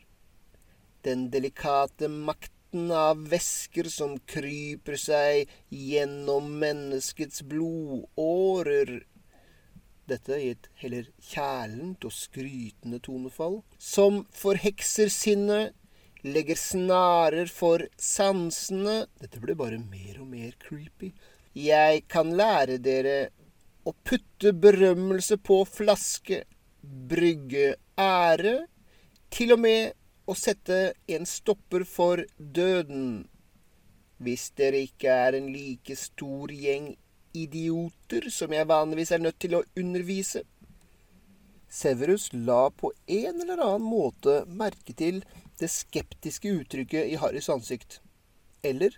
Den 1.06 1.28
delikate 1.30 2.11
makten 2.11 2.90
av 2.90 3.23
væsker 3.30 3.88
som 3.92 4.16
kryper 4.26 4.99
seg 4.99 5.52
gjennom 5.70 6.50
menneskets 6.61 7.44
blodårer. 7.46 8.99
Dette 10.06 10.38
i 10.38 10.52
et 10.54 10.68
heller 10.82 11.06
kjælent 11.30 12.04
og 12.06 12.14
skrytende 12.14 13.00
tonefall, 13.02 13.61
som 13.78 14.25
forhekser 14.35 15.11
sinnet, 15.11 15.75
legger 16.26 16.58
snarer 16.58 17.50
for 17.50 17.87
sansene. 18.02 19.04
Dette 19.23 19.42
ble 19.42 19.54
bare 19.58 19.78
mer 19.78 20.20
og 20.23 20.30
mer 20.30 20.54
creepy. 20.62 21.12
Jeg 21.56 22.02
kan 22.11 22.35
lære 22.37 22.78
dere 22.82 23.18
å 23.87 23.95
putte 24.07 24.52
berømmelse 24.52 25.38
på 25.47 25.61
flaske, 25.69 26.43
brygge 26.83 27.76
ære, 28.00 28.57
til 29.31 29.55
og 29.55 29.62
med 29.62 29.95
å 30.26 30.35
sette 30.38 30.97
en 31.12 31.26
stopper 31.28 31.87
for 31.87 32.25
døden. 32.38 33.26
Hvis 34.19 34.49
dere 34.59 34.83
ikke 34.88 35.12
er 35.12 35.37
en 35.38 35.50
like 35.52 35.95
stor 35.99 36.50
gjeng 36.50 36.95
idioter 37.37 38.31
som 38.33 38.55
jeg 38.55 38.69
vanligvis 38.69 39.12
er 39.12 39.23
nødt 39.23 39.38
til 39.45 39.59
å 39.59 39.64
undervise. 39.78 40.43
Severus 41.69 42.31
la 42.33 42.71
på 42.73 42.93
en 43.12 43.43
eller 43.45 43.61
annen 43.61 43.85
måte 43.85 44.38
merke 44.49 44.95
til 44.97 45.21
det 45.61 45.69
skeptiske 45.73 46.49
uttrykket 46.62 47.12
i 47.12 47.21
Harrys 47.21 47.50
ansikt. 47.52 48.00
Eller 48.64 48.97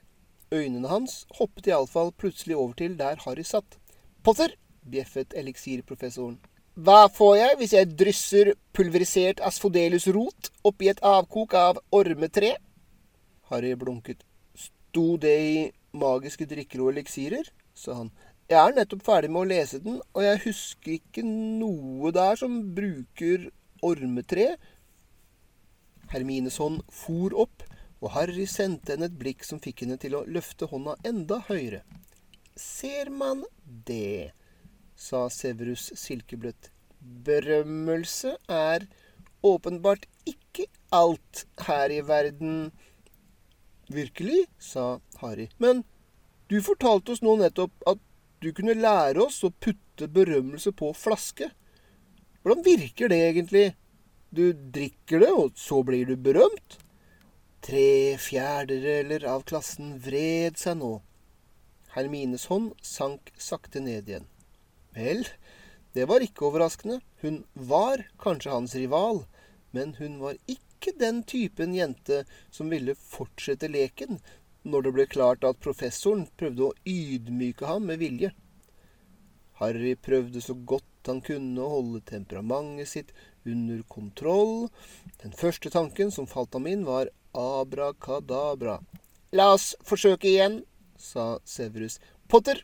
øynene 0.54 0.88
hans 0.88 1.24
hoppet 1.40 1.68
iallfall 1.72 2.12
plutselig 2.14 2.56
over 2.56 2.78
til 2.78 2.96
der 3.00 3.20
Harry 3.26 3.44
satt. 3.44 3.76
Potter! 4.22 4.54
Bjeffet 4.90 5.36
eliksirprofessoren. 5.38 6.38
Hva 6.78 7.08
får 7.10 7.32
jeg 7.36 7.58
hvis 7.58 7.74
jeg 7.74 7.90
drysser 7.98 8.52
pulverisert 8.76 9.40
asfodelus-rot 9.42 10.52
oppi 10.68 10.90
et 10.92 11.00
avkok 11.02 11.56
av 11.58 11.80
ormetre? 11.90 12.52
Harry 13.50 13.72
blunket. 13.74 14.22
Sto 14.54 15.16
det 15.18 15.36
i 15.42 15.56
magiske 15.98 16.46
drikker 16.46 16.84
og 16.84 16.92
eliksirer? 16.92 17.50
sa 17.74 17.94
han. 17.98 18.12
Jeg 18.48 18.58
er 18.58 18.76
nettopp 18.78 19.02
ferdig 19.04 19.28
med 19.30 19.42
å 19.42 19.48
lese 19.50 19.78
den, 19.82 19.98
og 20.16 20.22
jeg 20.24 20.42
husker 20.46 20.94
ikke 20.94 21.24
noe 21.26 22.12
der 22.16 22.38
som 22.40 22.54
bruker 22.76 23.50
ormetre. 23.84 24.54
Hermines 26.14 26.56
hånd 26.62 26.80
for 26.94 27.34
opp, 27.36 27.66
og 28.00 28.14
Harry 28.14 28.46
sendte 28.48 28.94
henne 28.94 29.10
et 29.10 29.18
blikk 29.20 29.44
som 29.44 29.60
fikk 29.60 29.84
henne 29.84 29.98
til 30.00 30.16
å 30.16 30.24
løfte 30.30 30.70
hånda 30.70 30.96
enda 31.10 31.42
høyere. 31.50 31.82
Ser 32.56 33.10
man 33.12 33.44
det? 33.66 34.32
Sa 34.98 35.28
Severus 35.30 35.92
silkebløtt. 35.96 36.72
Berømmelse 37.24 38.34
er 38.50 38.88
åpenbart 39.46 40.08
ikke 40.26 40.66
alt 40.92 41.44
her 41.68 41.94
i 41.94 42.00
verden. 42.06 42.72
Virkelig, 43.88 44.46
sa 44.58 44.98
Harry. 45.22 45.48
Men 45.58 45.84
du 46.50 46.58
fortalte 46.64 47.14
oss 47.14 47.22
nå 47.22 47.36
nettopp 47.38 47.72
at 47.88 48.02
du 48.42 48.50
kunne 48.54 48.76
lære 48.78 49.22
oss 49.24 49.40
å 49.46 49.54
putte 49.54 50.10
berømmelse 50.10 50.72
på 50.76 50.90
flaske. 50.96 51.50
Hvordan 52.42 52.64
virker 52.66 53.10
det 53.10 53.18
egentlig? 53.30 53.66
Du 54.30 54.52
drikker 54.52 55.22
det, 55.24 55.30
og 55.32 55.56
så 55.58 55.80
blir 55.86 56.06
du 56.06 56.16
berømt? 56.20 56.78
Tre 57.64 58.14
fjerdedeler 58.22 59.24
av 59.26 59.42
klassen 59.48 59.96
vred 60.04 60.58
seg 60.60 60.78
nå. 60.82 60.98
Hermines 61.96 62.46
hånd 62.52 62.74
sank 62.84 63.32
sakte 63.40 63.82
ned 63.82 64.08
igjen. 64.08 64.28
Vel, 64.98 65.24
det 65.94 66.08
var 66.10 66.24
ikke 66.24 66.48
overraskende. 66.48 66.98
Hun 67.22 67.44
var 67.54 68.02
kanskje 68.20 68.54
hans 68.54 68.74
rival, 68.74 69.22
men 69.70 69.94
hun 70.00 70.18
var 70.22 70.36
ikke 70.50 70.94
den 70.98 71.22
typen 71.22 71.74
jente 71.76 72.24
som 72.50 72.70
ville 72.74 72.98
fortsette 72.98 73.70
leken 73.70 74.18
når 74.68 74.84
det 74.84 74.92
ble 74.96 75.06
klart 75.08 75.46
at 75.46 75.60
professoren 75.62 76.26
prøvde 76.38 76.68
å 76.68 76.76
ydmyke 76.88 77.66
ham 77.68 77.86
med 77.88 78.02
vilje. 78.02 78.32
Harry 79.62 79.94
prøvde 79.96 80.42
så 80.44 80.54
godt 80.54 80.84
han 81.08 81.22
kunne 81.24 81.62
å 81.64 81.72
holde 81.72 82.02
temperamentet 82.06 82.90
sitt 82.90 83.12
under 83.48 83.80
kontroll. 83.90 84.68
Den 85.22 85.32
første 85.34 85.72
tanken 85.72 86.12
som 86.14 86.28
falt 86.30 86.54
ham 86.54 86.68
inn, 86.70 86.84
var 86.86 87.10
abrakadabra. 87.32 88.78
La 89.32 89.52
oss 89.54 89.72
forsøke 89.84 90.28
igjen, 90.30 90.62
sa 90.98 91.38
Severus. 91.48 91.98
Potter, 92.28 92.60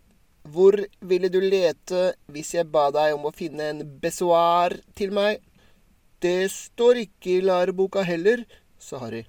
hvor 0.53 0.77
ville 1.01 1.31
du 1.33 1.41
lete 1.41 2.15
hvis 2.33 2.55
jeg 2.59 2.69
ba 2.73 2.91
deg 2.95 3.15
om 3.17 3.29
å 3.29 3.35
finne 3.35 3.71
en 3.73 3.85
besoar 4.01 4.77
til 4.99 5.15
meg? 5.17 5.41
Det 6.21 6.51
står 6.53 7.05
ikke 7.05 7.39
i 7.39 7.45
læreboka 7.45 8.05
heller, 8.05 8.45
sa 8.81 9.01
Harry. 9.03 9.25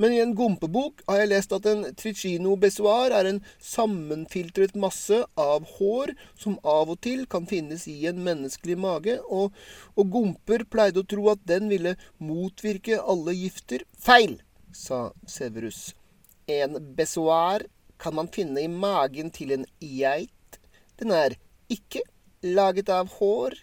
Men 0.00 0.14
i 0.14 0.20
en 0.22 0.32
gompebok 0.34 1.02
har 1.08 1.20
jeg 1.20 1.30
lest 1.32 1.52
at 1.52 1.66
en 1.68 1.82
tricino 1.98 2.54
besoar 2.56 3.12
er 3.12 3.28
en 3.28 3.40
sammenfiltret 3.60 4.72
masse 4.78 5.18
av 5.36 5.66
hår 5.76 6.14
som 6.40 6.56
av 6.64 6.94
og 6.94 7.02
til 7.04 7.26
kan 7.32 7.44
finnes 7.50 7.84
i 7.90 7.98
en 8.08 8.22
menneskelig 8.24 8.78
mage, 8.80 9.18
og, 9.28 9.52
og 9.98 10.14
gomper 10.14 10.64
pleide 10.64 11.02
å 11.02 11.08
tro 11.08 11.28
at 11.34 11.44
den 11.48 11.68
ville 11.72 11.98
motvirke 12.16 13.02
alle 13.02 13.36
gifter. 13.36 13.84
Feil, 14.00 14.38
sa 14.72 15.10
Severus. 15.28 15.90
En 16.48 16.80
besoar 16.96 17.68
kan 18.02 18.16
man 18.18 18.30
finne 18.34 18.64
i 18.64 18.70
magen 18.70 19.30
til 19.34 19.54
en 19.54 19.66
geit. 19.80 20.58
Den 20.98 21.14
er 21.14 21.36
ikke 21.70 22.02
laget 22.42 22.90
av 22.90 23.12
hår, 23.18 23.54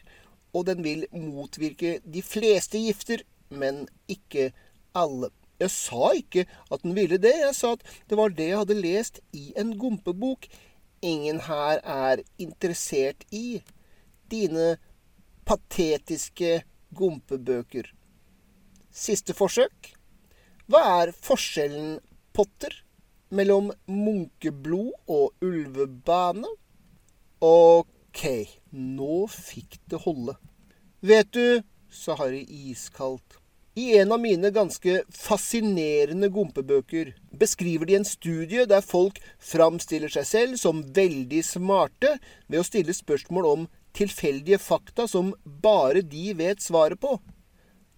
og 0.55 0.65
den 0.69 0.81
vil 0.86 1.05
motvirke 1.13 2.00
de 2.05 2.24
fleste 2.25 2.79
gifter, 2.81 3.25
men 3.50 3.86
ikke 4.10 4.50
alle. 4.98 5.29
Jeg 5.60 5.74
sa 5.75 6.13
ikke 6.15 6.46
at 6.72 6.84
den 6.86 6.96
ville 6.96 7.19
det, 7.19 7.36
jeg 7.41 7.55
sa 7.58 7.74
at 7.75 7.84
det 8.08 8.17
var 8.17 8.31
det 8.31 8.48
jeg 8.48 8.62
hadde 8.62 8.79
lest 8.79 9.19
i 9.36 9.51
en 9.60 9.75
gompebok. 9.79 10.48
Ingen 11.03 11.41
her 11.43 11.81
er 11.84 12.24
interessert 12.39 13.25
i 13.36 13.60
dine 14.31 14.77
patetiske 15.48 16.62
gompebøker. 16.96 17.91
Siste 18.89 19.36
forsøk. 19.36 19.93
Hva 20.69 20.81
er 21.01 21.12
forskjellen, 21.15 21.98
Potter, 22.34 22.72
mellom 23.34 23.72
munkeblod 23.90 24.94
og 25.08 25.46
ulvebane? 25.46 26.50
Ok, 27.46 28.24
nå 28.72 29.26
fikk 29.32 29.80
det 29.92 30.02
holde. 30.06 30.36
Vet 31.00 31.32
du, 31.36 31.62
sa 31.90 32.18
Harry 32.20 32.44
iskaldt, 32.50 33.40
i 33.80 33.98
en 33.98 34.12
av 34.12 34.20
mine 34.20 34.50
ganske 34.52 35.04
fascinerende 35.16 36.28
gompebøker 36.34 37.14
beskriver 37.40 37.88
de 37.88 37.96
en 38.00 38.08
studie 38.08 38.66
der 38.68 38.84
folk 38.84 39.22
framstiller 39.40 40.12
seg 40.12 40.26
selv 40.28 40.60
som 40.60 40.82
veldig 40.96 41.40
smarte 41.46 42.16
ved 42.50 42.60
å 42.60 42.66
stille 42.68 42.96
spørsmål 42.98 43.48
om 43.54 43.68
tilfeldige 43.96 44.60
fakta 44.60 45.08
som 45.08 45.32
bare 45.64 46.02
de 46.02 46.34
vet 46.42 46.60
svaret 46.66 47.00
på. 47.00 47.16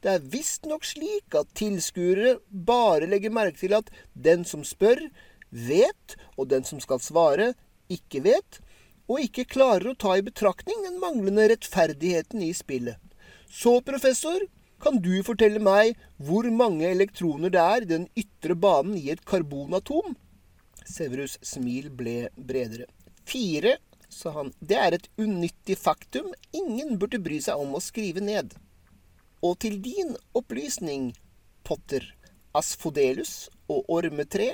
Det 0.01 0.09
er 0.15 0.29
visstnok 0.33 0.85
slik 0.87 1.35
at 1.37 1.51
tilskuere 1.57 2.39
bare 2.49 3.09
legger 3.09 3.33
merke 3.33 3.59
til 3.61 3.75
at 3.77 3.91
den 4.17 4.45
som 4.49 4.63
spør, 4.65 5.03
vet, 5.51 6.15
og 6.37 6.49
den 6.49 6.65
som 6.65 6.81
skal 6.81 7.01
svare, 7.03 7.51
ikke 7.91 8.23
vet, 8.25 8.61
og 9.11 9.21
ikke 9.21 9.45
klarer 9.51 9.91
å 9.91 9.99
ta 9.99 10.15
i 10.17 10.25
betraktning 10.25 10.81
den 10.87 10.97
manglende 11.01 11.45
rettferdigheten 11.51 12.41
i 12.47 12.49
spillet. 12.55 12.97
Så, 13.51 13.77
professor, 13.85 14.41
kan 14.81 14.97
du 15.03 15.13
fortelle 15.27 15.61
meg 15.61 15.99
hvor 16.17 16.47
mange 16.49 16.87
elektroner 16.89 17.53
det 17.53 17.61
er 17.61 17.85
i 17.85 17.91
den 17.91 18.07
ytre 18.17 18.55
banen 18.57 18.95
i 18.97 19.11
et 19.13 19.21
karbonatom? 19.27 20.15
Severus' 20.87 21.37
smil 21.45 21.91
ble 21.93 22.31
bredere. 22.33 22.87
Fire, 23.29 23.77
sa 24.09 24.33
han. 24.39 24.49
Det 24.59 24.79
er 24.79 24.97
et 24.97 25.07
unyttig 25.21 25.77
faktum 25.77 26.31
ingen 26.57 26.97
burde 26.97 27.21
bry 27.21 27.37
seg 27.43 27.61
om 27.61 27.77
å 27.77 27.83
skrive 27.83 28.23
ned. 28.23 28.55
Og 29.41 29.57
til 29.63 29.79
din 29.81 30.13
opplysning, 30.37 31.11
Potter, 31.65 32.03
Asfodelus 32.53 33.49
og 33.71 33.87
ormetre 33.89 34.51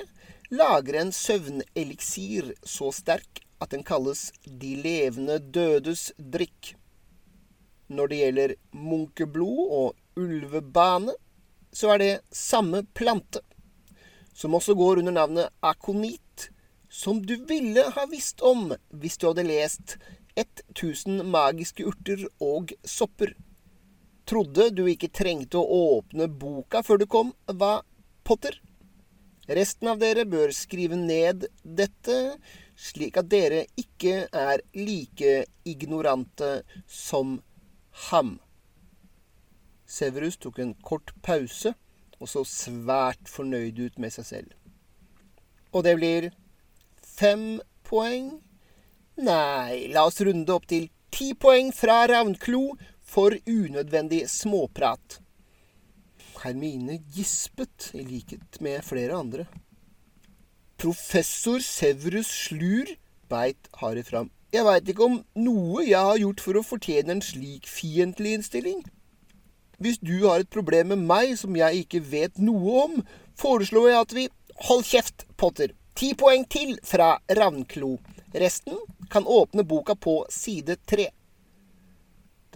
lager 0.48 0.96
en 1.00 1.10
søvneliksir 1.12 2.54
så 2.64 2.88
sterk 2.96 3.42
at 3.60 3.74
den 3.74 3.82
kalles 3.84 4.30
De 4.44 4.76
levende 4.80 5.38
dødes 5.38 6.12
drikk. 6.18 6.72
Når 7.88 8.08
det 8.08 8.20
gjelder 8.22 8.54
munkeblod 8.72 9.72
og 9.80 10.20
ulvebane, 10.20 11.12
så 11.72 11.92
er 11.94 11.98
det 12.00 12.12
samme 12.32 12.84
plante, 12.96 13.42
som 14.32 14.54
også 14.56 14.76
går 14.78 15.02
under 15.02 15.12
navnet 15.12 15.52
akonit, 15.62 16.48
som 16.88 17.20
du 17.20 17.34
ville 17.48 17.84
ha 17.92 18.06
visst 18.08 18.40
om 18.40 18.72
hvis 18.88 19.18
du 19.20 19.28
hadde 19.28 19.44
lest 19.48 19.98
1000 20.38 21.24
magiske 21.28 21.84
urter 21.84 22.24
og 22.40 22.72
sopper. 22.84 23.34
Trodde 24.28 24.68
du 24.76 24.82
ikke 24.90 25.08
trengte 25.08 25.56
å 25.60 25.82
åpne 25.98 26.26
boka 26.28 26.82
før 26.84 27.00
du 27.00 27.06
kom, 27.08 27.32
hva, 27.48 27.78
Potter? 28.28 28.58
Resten 29.48 29.88
av 29.88 30.02
dere 30.02 30.26
bør 30.28 30.52
skrive 30.52 30.98
ned 31.00 31.46
dette, 31.64 32.16
slik 32.76 33.16
at 33.16 33.30
dere 33.32 33.62
ikke 33.80 34.26
er 34.28 34.60
like 34.76 35.46
ignorante 35.64 36.58
som 36.84 37.38
ham. 38.10 38.36
Severus 39.88 40.36
tok 40.36 40.60
en 40.60 40.74
kort 40.84 41.14
pause 41.24 41.72
og 42.18 42.28
så 42.28 42.44
svært 42.44 43.30
fornøyd 43.32 43.80
ut 43.80 43.96
med 43.96 44.12
seg 44.12 44.28
selv. 44.28 44.52
Og 45.72 45.84
det 45.86 45.96
blir 45.96 46.28
fem 47.00 47.62
poeng? 47.88 48.34
Nei, 49.24 49.88
la 49.94 50.04
oss 50.04 50.20
runde 50.20 50.52
opp 50.52 50.68
til 50.68 50.90
ti 51.14 51.32
poeng 51.32 51.72
fra 51.72 52.02
Ravnklo 52.10 52.76
for 53.08 53.34
unødvendig 53.48 54.26
småprat. 54.30 55.18
Hermine 56.42 57.00
gispet, 57.14 57.90
i 57.94 58.04
likhet 58.04 58.60
med 58.60 58.84
flere 58.86 59.16
andre. 59.16 59.46
Professor 60.78 61.58
Severus 61.64 62.28
Slur, 62.44 62.92
beit 63.28 63.70
Harry 63.80 64.04
fram. 64.06 64.30
Jeg 64.52 64.64
veit 64.64 64.88
ikke 64.88 65.04
om 65.08 65.16
noe 65.36 65.82
jeg 65.84 65.98
har 65.98 66.20
gjort 66.20 66.40
for 66.44 66.60
å 66.60 66.64
fortjene 66.64 67.16
en 67.16 67.24
slik 67.24 67.66
fiendtlig 67.68 68.36
innstilling. 68.38 68.84
Hvis 69.78 69.98
du 70.00 70.14
har 70.26 70.42
et 70.42 70.50
problem 70.50 70.92
med 70.94 71.04
meg 71.10 71.34
som 71.40 71.56
jeg 71.58 71.84
ikke 71.84 72.00
vet 72.12 72.38
noe 72.42 72.84
om, 72.84 72.96
foreslår 73.38 73.90
jeg 73.90 74.04
at 74.04 74.14
vi 74.16 74.28
Hold 74.66 74.82
kjeft, 74.88 75.22
Potter. 75.38 75.70
Ti 75.94 76.16
poeng 76.18 76.42
til 76.50 76.72
fra 76.82 77.12
Ravnklo. 77.30 77.92
Resten 78.34 78.74
kan 79.10 79.22
åpne 79.22 79.62
boka 79.62 79.94
på 79.94 80.24
side 80.34 80.74
tre. 80.82 81.12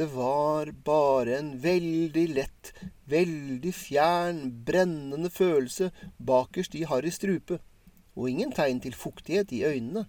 Det 0.02 0.08
var 0.10 0.66
bare 0.84 1.36
en 1.38 1.50
veldig 1.62 2.22
lett, 2.34 2.72
veldig 3.06 3.70
fjern, 3.76 4.40
brennende 4.66 5.30
følelse 5.30 5.92
bakerst 6.18 6.74
i 6.74 6.82
Harrys 6.90 7.20
strupe, 7.20 7.60
og 8.18 8.26
ingen 8.32 8.50
tegn 8.50 8.80
til 8.82 8.98
fuktighet 8.98 9.54
i 9.54 9.62
øynene. 9.68 10.02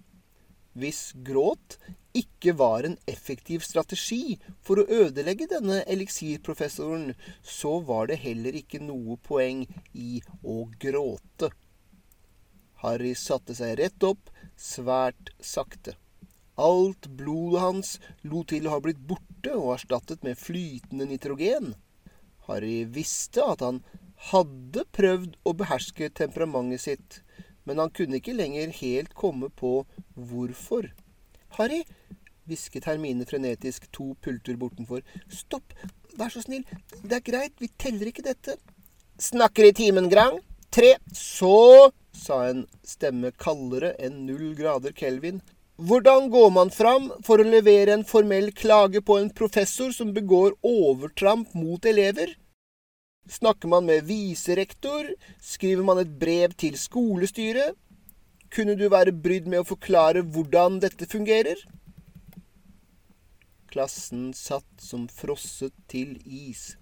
Hvis 0.73 1.03
gråt 1.27 1.77
ikke 2.17 2.56
var 2.58 2.89
en 2.89 2.97
effektiv 3.06 3.62
strategi 3.67 4.39
for 4.65 4.82
å 4.82 4.89
ødelegge 5.03 5.51
denne 5.53 5.84
eliksirprofessoren, 5.86 7.12
så 7.45 7.77
var 7.86 8.10
det 8.10 8.23
heller 8.25 8.58
ikke 8.63 8.82
noe 8.82 9.21
poeng 9.21 9.67
i 9.93 10.23
å 10.41 10.63
gråte. 10.82 11.53
Harry 12.82 13.13
satte 13.13 13.53
seg 13.62 13.77
rett 13.84 14.10
opp, 14.10 14.34
svært 14.58 15.36
sakte. 15.38 15.99
Alt 16.55 17.07
blodet 17.17 17.61
hans 17.63 17.95
lot 18.29 18.51
til 18.51 18.67
å 18.67 18.75
ha 18.75 18.81
blitt 18.83 19.01
borte 19.09 19.55
og 19.57 19.73
erstattet 19.77 20.23
med 20.25 20.37
flytende 20.37 21.07
nitrogen. 21.09 21.73
Harry 22.47 22.83
visste 22.85 23.45
at 23.45 23.63
han 23.65 23.81
hadde 24.29 24.85
prøvd 24.95 25.37
å 25.47 25.55
beherske 25.57 26.09
temperamentet 26.15 26.83
sitt, 26.83 27.19
men 27.65 27.79
han 27.81 27.91
kunne 27.95 28.19
ikke 28.19 28.35
lenger 28.35 28.75
helt 28.83 29.15
komme 29.17 29.49
på 29.49 29.81
hvorfor. 30.13 30.91
Harry, 31.57 31.81
hvisket 32.47 32.85
Hermine 32.89 33.25
frenetisk 33.25 33.87
to 33.95 34.13
pulter 34.21 34.59
bortenfor. 34.59 35.01
Stopp, 35.31 35.73
vær 36.19 36.33
så 36.33 36.43
snill, 36.43 36.65
det 37.01 37.19
er 37.19 37.27
greit, 37.31 37.57
vi 37.59 37.71
teller 37.79 38.11
ikke 38.11 38.25
dette. 38.25 38.57
Snakker 39.21 39.69
i 39.69 39.75
timen, 39.77 40.09
Grang. 40.11 40.39
Tre. 40.73 40.95
Så, 41.13 41.91
sa 42.17 42.39
en 42.49 42.63
stemme 42.85 43.31
kaldere 43.37 43.93
enn 44.01 44.23
null 44.27 44.53
grader 44.57 44.93
kelvin. 44.97 45.41
Hvordan 45.84 46.30
går 46.30 46.52
man 46.56 46.69
fram 46.72 47.10
for 47.28 47.41
å 47.41 47.43
levere 47.43 47.91
en 47.91 48.06
formell 48.08 48.54
klage 48.56 49.02
på 49.04 49.17
en 49.19 49.26
professor 49.36 49.89
som 49.91 50.13
begår 50.15 50.54
overtramp 50.63 51.50
mot 51.60 51.86
elever? 51.89 52.30
Snakker 53.28 53.67
man 53.67 53.89
med 53.89 54.06
viserektor? 54.08 55.10
Skriver 55.43 55.84
man 55.84 56.00
et 56.00 56.13
brev 56.22 56.54
til 56.56 56.78
skolestyret? 56.80 57.76
Kunne 58.48 58.78
du 58.80 58.86
være 58.93 59.12
brydd 59.26 59.50
med 59.52 59.60
å 59.60 59.67
forklare 59.67 60.22
hvordan 60.24 60.78
dette 60.86 61.08
fungerer? 61.12 61.60
Klassen 63.74 64.30
satt 64.38 64.86
som 64.86 65.10
frosset 65.12 65.76
til 65.91 66.13
is. 66.24 66.78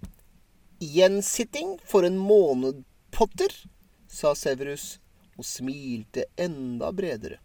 Gjensitting 0.78 1.74
for 1.82 2.06
en 2.06 2.20
måned, 2.22 2.84
Potter, 3.10 3.50
sa 4.06 4.36
Severus 4.38 5.00
og 5.34 5.48
smilte 5.48 6.28
enda 6.38 6.92
bredere. 6.94 7.40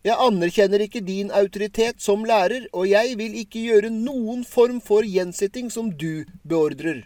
Jeg 0.00 0.16
anerkjenner 0.16 0.80
ikke 0.80 1.02
din 1.04 1.28
autoritet 1.36 2.00
som 2.00 2.22
lærer, 2.24 2.64
og 2.72 2.86
jeg 2.88 3.18
vil 3.20 3.34
ikke 3.42 3.66
gjøre 3.66 3.90
noen 3.92 4.46
form 4.48 4.78
for 4.80 5.04
gjensitting 5.04 5.68
som 5.72 5.90
du 5.92 6.24
beordrer. 6.40 7.02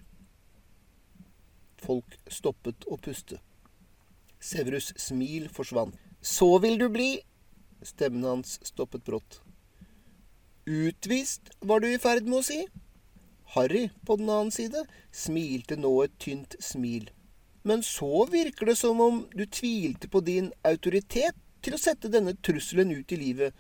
Folk 1.83 2.15
stoppet 2.31 2.87
å 2.87 2.99
puste. 3.03 3.41
Severus' 4.39 4.93
smil 5.01 5.49
forsvant. 5.51 5.97
Så 6.23 6.47
vil 6.63 6.79
du 6.81 6.89
bli 6.89 7.19
Stemmen 7.85 8.25
hans 8.25 8.55
stoppet 8.65 9.05
brått. 9.05 9.43
Utvist, 10.65 11.51
var 11.61 11.83
du 11.83 11.91
i 11.91 11.99
ferd 12.01 12.25
med 12.25 12.39
å 12.39 12.47
si? 12.47 12.63
Harry, 13.53 13.91
på 14.07 14.17
den 14.17 14.31
annen 14.33 14.53
side, 14.55 14.87
smilte 15.13 15.77
nå 15.77 15.91
et 16.07 16.15
tynt 16.23 16.57
smil. 16.65 17.11
Men 17.69 17.85
så 17.85 18.25
virker 18.33 18.71
det 18.71 18.79
som 18.81 19.03
om 19.05 19.21
du 19.37 19.45
tvilte 19.45 20.09
på 20.09 20.25
din 20.25 20.49
autoritet 20.65 21.37
til 21.65 21.77
å 21.77 21.81
sette 21.81 22.11
denne 22.13 22.37
trusselen 22.45 22.93
ut 22.95 23.13
i 23.15 23.21
livet, 23.21 23.55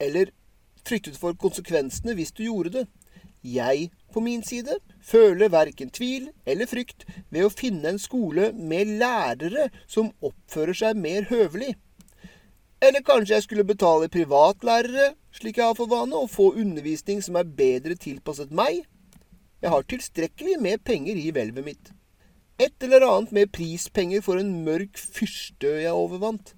eller 0.00 0.32
fryktet 0.86 1.18
for 1.20 1.36
konsekvensene 1.36 2.16
hvis 2.16 2.32
du 2.32 2.46
gjorde 2.46 2.80
det. 2.80 2.86
Jeg, 3.40 3.88
på 4.12 4.20
min 4.20 4.42
side, 4.44 4.74
føler 5.00 5.48
verken 5.52 5.88
tvil 5.90 6.28
eller 6.44 6.68
frykt 6.68 7.06
ved 7.32 7.46
å 7.46 7.52
finne 7.52 7.94
en 7.94 8.00
skole 8.00 8.50
med 8.52 8.98
lærere 9.00 9.70
som 9.88 10.10
oppfører 10.20 10.76
seg 10.76 11.00
mer 11.00 11.28
høvelig. 11.30 11.72
Eller 12.80 13.04
kanskje 13.04 13.36
jeg 13.36 13.44
skulle 13.44 13.68
betale 13.68 14.08
privatlærere, 14.12 15.14
slik 15.36 15.58
jeg 15.60 15.68
har 15.68 15.76
for 15.76 15.88
vane, 15.88 16.16
og 16.16 16.32
få 16.32 16.50
undervisning 16.56 17.20
som 17.24 17.36
er 17.36 17.48
bedre 17.48 17.96
tilpasset 18.00 18.52
meg? 18.52 18.86
Jeg 19.60 19.72
har 19.72 19.88
tilstrekkelig 19.88 20.56
med 20.60 20.84
penger 20.84 21.16
i 21.20 21.28
hvelvet 21.36 21.64
mitt. 21.64 21.90
Et 22.60 22.84
eller 22.84 23.04
annet 23.04 23.32
med 23.36 23.52
prispenger 23.52 24.24
for 24.24 24.40
en 24.40 24.52
mørk 24.64 24.96
fyrste 25.00 25.78
jeg 25.80 25.92
overvant. 25.92 26.54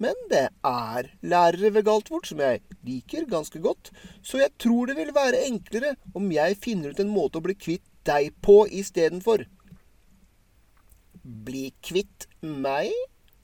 Men 0.00 0.16
det 0.30 0.46
er 0.64 1.10
lærere 1.20 1.70
ved 1.74 1.84
Galtvort 1.84 2.28
som 2.30 2.40
jeg 2.40 2.62
liker 2.86 3.26
ganske 3.28 3.60
godt, 3.60 3.90
så 4.24 4.40
jeg 4.40 4.54
tror 4.62 4.88
det 4.88 4.96
vil 4.96 5.12
være 5.12 5.44
enklere 5.44 5.94
om 6.16 6.30
jeg 6.32 6.56
finner 6.62 6.94
ut 6.94 7.02
en 7.02 7.12
måte 7.12 7.40
å 7.40 7.44
bli 7.44 7.56
kvitt 7.58 7.84
deg 8.08 8.32
på 8.40 8.62
istedenfor. 8.80 9.44
Bli 11.20 11.68
kvitt 11.84 12.30
meg? 12.40 12.94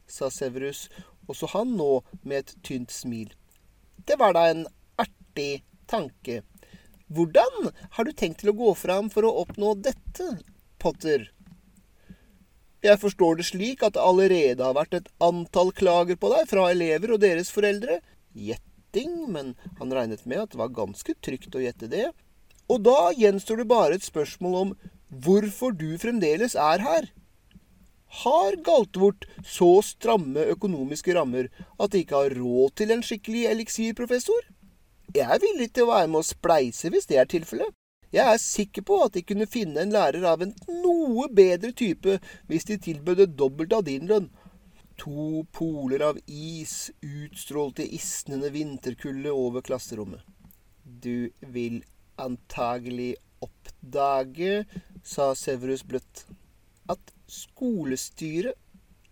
sa 0.09 0.31
Severus, 0.31 0.87
også 1.29 1.51
han 1.53 1.75
nå 1.77 2.01
med 2.23 2.39
et 2.39 2.53
tynt 2.65 2.95
smil. 2.95 3.33
Det 4.07 4.17
var 4.21 4.37
da 4.37 4.47
en 4.53 4.65
artig 5.03 5.65
tanke. 5.91 6.41
Hvordan 7.13 7.73
har 7.99 8.07
du 8.07 8.15
tenkt 8.15 8.41
til 8.41 8.55
å 8.55 8.59
gå 8.59 8.73
fram 8.79 9.11
for 9.13 9.27
å 9.27 9.35
oppnå 9.43 9.75
dette, 9.83 10.39
Potter? 10.79 11.29
Jeg 12.87 13.01
forstår 13.03 13.39
det 13.39 13.49
slik 13.49 13.83
at 13.83 13.97
det 13.97 14.03
allerede 14.05 14.63
har 14.63 14.77
vært 14.77 14.95
et 14.95 15.09
antall 15.25 15.73
klager 15.75 16.19
på 16.21 16.31
deg 16.31 16.47
fra 16.51 16.69
elever 16.71 17.17
og 17.17 17.23
deres 17.25 17.51
foreldre. 17.51 17.99
Gjetting, 18.37 19.25
men 19.33 19.55
han 19.81 19.95
regnet 19.97 20.23
med 20.29 20.45
at 20.45 20.53
det 20.53 20.61
var 20.61 20.75
ganske 20.77 21.17
trygt 21.25 21.57
å 21.59 21.65
gjette 21.65 21.91
det. 21.91 22.11
Og 22.71 22.83
da 22.87 23.11
gjenstår 23.17 23.63
det 23.63 23.71
bare 23.71 23.99
et 23.99 24.07
spørsmål 24.07 24.59
om 24.61 24.75
hvorfor 25.25 25.75
du 25.75 25.97
fremdeles 25.99 26.55
er 26.59 26.85
her. 26.85 27.09
Har 28.23 28.59
Galtvort 28.67 29.27
så 29.43 29.81
stramme 29.83 30.47
økonomiske 30.55 31.15
rammer 31.17 31.51
at 31.83 31.91
de 31.91 32.05
ikke 32.05 32.21
har 32.23 32.37
råd 32.39 32.77
til 32.79 32.95
en 32.95 33.03
skikkelig 33.03 33.49
eliksirprofessor? 33.51 34.47
Jeg 35.17 35.27
er 35.27 35.43
villig 35.43 35.73
til 35.75 35.87
å 35.87 35.95
være 35.95 36.13
med 36.13 36.23
å 36.23 36.29
spleise 36.29 36.91
hvis 36.93 37.11
det 37.11 37.19
er 37.19 37.31
tilfellet. 37.31 37.75
Jeg 38.15 38.27
er 38.33 38.41
sikker 38.41 38.85
på 38.87 39.01
at 39.05 39.17
de 39.17 39.25
kunne 39.27 39.49
finne 39.51 39.83
en 39.83 39.95
lærer 39.95 40.25
av 40.29 40.43
en 40.45 40.55
noe 40.83 41.27
bedre 41.33 41.73
type 41.77 42.19
hvis 42.49 42.69
de 42.69 42.79
tilbød 42.83 43.27
dobbelt 43.39 43.75
av 43.77 43.87
din 43.89 44.07
lønn. 44.11 44.29
To 45.03 45.43
poler 45.53 46.05
av 46.07 46.19
is 46.27 46.91
utstrålte 47.05 47.85
isnende 47.99 48.53
vinterkulde 48.55 49.33
over 49.35 49.65
klasserommet. 49.67 50.23
Du 50.85 51.29
vil 51.41 51.83
antagelig 52.17 53.17
oppdage, 53.45 54.65
sa 55.05 55.35
Severus 55.37 55.83
bløtt, 55.85 56.25
at 56.89 57.13
skolestyret 57.29 58.57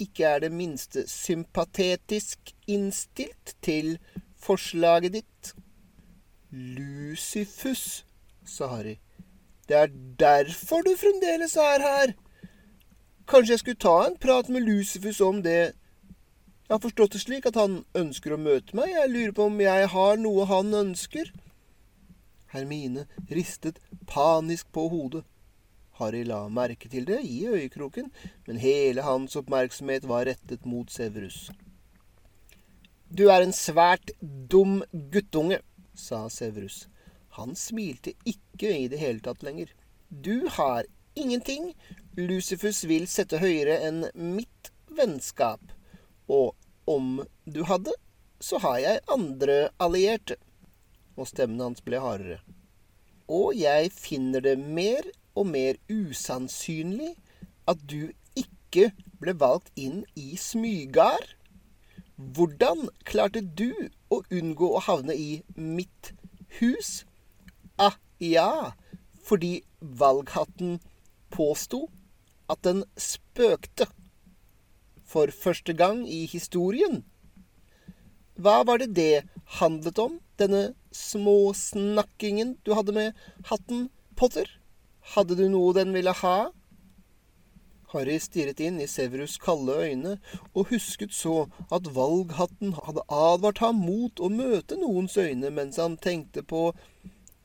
ikke 0.01 0.25
er 0.27 0.41
det 0.47 0.53
minste 0.55 1.05
sympatetisk 1.11 2.55
innstilt 2.71 3.55
til 3.63 3.99
forslaget 4.41 5.19
ditt. 5.19 5.53
Lucifus 6.51 8.05
sa 8.45 8.69
Harry. 8.73 8.99
Det 9.69 9.77
er 9.77 9.93
derfor 10.21 10.85
du 10.85 10.93
fremdeles 10.97 11.57
er 11.57 11.81
her. 11.81 12.15
Kanskje 13.29 13.53
jeg 13.53 13.63
skulle 13.63 13.81
ta 13.81 13.97
en 14.07 14.19
prat 14.21 14.49
med 14.49 14.67
Lucifus 14.67 15.21
om 15.25 15.43
det. 15.43 15.73
Jeg 16.65 16.73
har 16.73 16.83
forstått 16.83 17.13
det 17.17 17.21
slik 17.25 17.47
at 17.49 17.57
han 17.61 17.83
ønsker 17.97 18.35
å 18.35 18.41
møte 18.41 18.77
meg. 18.77 18.93
Jeg 18.93 19.13
lurer 19.13 19.33
på 19.37 19.49
om 19.49 19.61
jeg 19.61 19.89
har 19.95 20.21
noe 20.21 20.45
han 20.49 20.75
ønsker. 20.77 21.33
Hermine 22.53 23.07
ristet 23.33 23.81
panisk 24.07 24.69
på 24.73 24.89
hodet. 24.93 25.25
Harry 25.99 26.25
la 26.27 26.49
merke 26.51 26.89
til 26.91 27.07
det 27.07 27.21
i 27.23 27.45
øyekroken, 27.47 28.11
men 28.47 28.57
hele 28.59 29.05
hans 29.07 29.37
oppmerksomhet 29.39 30.09
var 30.11 30.27
rettet 30.27 30.67
mot 30.67 30.91
Severus. 30.91 31.51
Du 33.09 33.29
er 33.31 33.45
en 33.45 33.55
svært 33.55 34.11
dum 34.51 34.83
guttunge, 35.15 35.61
sa 35.95 36.27
Severus. 36.29 36.89
Han 37.35 37.57
smilte 37.59 38.15
ikke 38.29 38.71
i 38.71 38.89
det 38.91 39.01
hele 39.01 39.23
tatt 39.25 39.43
lenger. 39.43 39.71
Du 40.09 40.47
har 40.57 40.87
ingenting 41.15 41.73
Lucifus 42.15 42.85
vil 42.87 43.09
sette 43.11 43.41
høyere 43.43 43.81
enn 43.89 44.05
mitt 44.15 44.71
vennskap. 44.95 45.61
Og 46.31 46.55
om 46.87 47.25
du 47.45 47.65
hadde, 47.67 47.95
så 48.39 48.61
har 48.63 48.79
jeg 48.83 49.03
andre 49.11 49.57
allierte. 49.83 50.37
Og 51.19 51.27
stemmen 51.31 51.63
hans 51.63 51.83
ble 51.83 51.99
hardere. 52.03 52.39
Og 53.27 53.55
jeg 53.57 53.91
finner 53.95 54.45
det 54.45 54.59
mer 54.59 55.07
og 55.35 55.49
mer 55.51 55.79
usannsynlig 55.91 57.15
at 57.71 57.81
du 57.91 58.13
ikke 58.39 58.91
ble 59.23 59.35
valgt 59.41 59.73
inn 59.81 60.05
i 60.15 60.37
Smygar. 60.39 61.25
Hvordan 62.15 62.87
klarte 63.09 63.43
du 63.43 63.91
å 64.13 64.21
unngå 64.31 64.71
å 64.77 64.85
havne 64.87 65.17
i 65.19 65.43
mitt 65.57 66.13
hus? 66.61 67.03
Ja, 68.25 68.73
fordi 69.25 69.65
valghatten 69.81 70.79
påsto 71.35 71.89
at 72.49 72.63
den 72.65 72.85
spøkte. 72.97 73.89
For 75.05 75.29
første 75.31 75.75
gang 75.77 76.07
i 76.09 76.25
historien. 76.27 77.03
Hva 78.35 78.63
var 78.67 78.81
det 78.81 78.95
det 78.97 79.23
handlet 79.61 79.99
om, 80.01 80.19
denne 80.41 80.73
småsnakkingen 80.91 82.57
du 82.67 82.73
hadde 82.75 82.97
med 82.97 83.25
hatten, 83.51 83.89
Potter? 84.17 84.49
Hadde 85.15 85.37
du 85.39 85.47
noe 85.53 85.75
den 85.77 85.93
ville 85.95 86.15
ha? 86.25 86.39
Harry 87.95 88.17
stirret 88.19 88.59
inn 88.59 88.81
i 88.83 88.89
Severus' 88.91 89.39
kalde 89.39 89.77
øyne 89.87 90.17
og 90.51 90.73
husket 90.73 91.15
så 91.15 91.45
at 91.71 91.93
valghatten 91.95 92.75
hadde 92.75 93.05
advart 93.07 93.63
ham 93.63 93.85
mot 93.87 94.19
å 94.19 94.33
møte 94.33 94.79
noens 94.81 95.15
øyne 95.21 95.53
mens 95.55 95.79
han 95.79 95.95
tenkte 96.03 96.43
på 96.43 96.73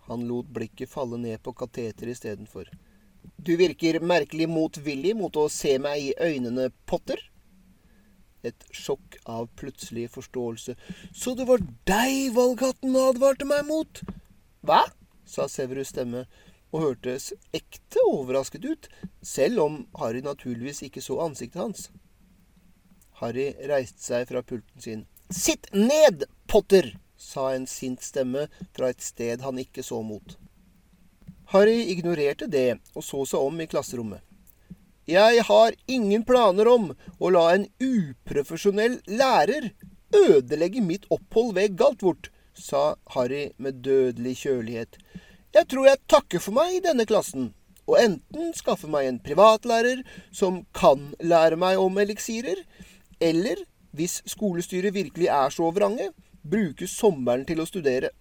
han 0.10 0.28
lot 0.28 0.50
blikket 0.54 0.90
falle 0.90 1.20
ned 1.22 1.42
på 1.46 1.54
kateteret 1.54 2.16
istedenfor. 2.16 2.70
Du 3.38 3.56
virker 3.60 4.00
merkelig 4.02 4.48
motvillig 4.50 5.16
mot 5.18 5.36
å 5.38 5.48
se 5.52 5.76
meg 5.82 6.02
i 6.02 6.14
øynene, 6.20 6.70
Potter. 6.90 7.22
Et 8.44 8.68
sjokk 8.72 9.18
av 9.28 9.50
plutselig 9.60 10.08
forståelse. 10.16 10.76
Så 11.14 11.36
det 11.36 11.48
var 11.48 11.64
deg 11.90 12.32
valghatten 12.36 12.96
advarte 12.96 13.48
meg 13.48 13.66
mot? 13.68 14.02
Hva? 14.66 14.86
sa 15.30 15.46
Severus' 15.46 15.92
stemme, 15.94 16.24
og 16.74 16.84
hørtes 16.84 17.32
ekte 17.54 18.02
overrasket 18.10 18.66
ut, 18.66 18.88
selv 19.22 19.62
om 19.66 19.76
Harry 20.00 20.24
naturligvis 20.26 20.82
ikke 20.88 21.04
så 21.06 21.20
ansiktet 21.26 21.62
hans. 21.62 21.90
Harry 23.22 23.52
reiste 23.70 24.02
seg 24.04 24.28
fra 24.30 24.42
pulten 24.42 24.82
sin. 24.82 25.06
Sitt 25.30 25.70
ned, 25.76 26.26
Potter! 26.48 26.96
Sa 27.20 27.52
en 27.54 27.68
sint 27.68 28.02
stemme 28.04 28.48
fra 28.76 28.90
et 28.90 29.04
sted 29.04 29.44
han 29.46 29.60
ikke 29.60 29.84
så 29.84 30.02
mot. 30.02 30.38
Harry 31.52 31.90
ignorerte 31.92 32.48
det 32.48 32.80
og 32.96 33.04
så 33.04 33.26
seg 33.28 33.46
om 33.46 33.62
i 33.62 33.68
klasserommet. 33.70 34.24
Jeg 35.10 35.42
har 35.48 35.78
ingen 35.90 36.24
planer 36.24 36.68
om 36.70 36.92
å 37.18 37.30
la 37.34 37.48
en 37.56 37.66
uprofesjonell 37.82 39.00
lærer 39.10 39.72
ødelegge 40.16 40.82
mitt 40.82 41.08
opphold 41.14 41.56
ved 41.58 41.78
Galtvort, 41.78 42.30
sa 42.54 42.96
Harry 43.16 43.50
med 43.58 43.82
dødelig 43.86 44.36
kjølighet. 44.44 44.98
Jeg 45.54 45.66
tror 45.72 45.88
jeg 45.88 46.06
takker 46.12 46.44
for 46.44 46.54
meg 46.58 46.76
i 46.76 46.84
denne 46.84 47.06
klassen, 47.10 47.54
og 47.90 47.98
enten 47.98 48.54
skaffe 48.54 48.90
meg 48.92 49.08
en 49.08 49.20
privatlærer 49.24 50.04
som 50.30 50.64
kan 50.78 51.14
lære 51.22 51.58
meg 51.58 51.82
om 51.82 51.98
eliksirer, 51.98 52.62
eller, 53.20 53.64
hvis 53.92 54.20
skolestyret 54.30 54.94
virkelig 54.94 55.32
er 55.34 55.50
så 55.54 55.72
vrange, 55.74 56.12
bruke 56.52 56.88
sommeren 56.90 57.46
til 57.48 57.62
å 57.62 57.68
studere. 57.70 58.12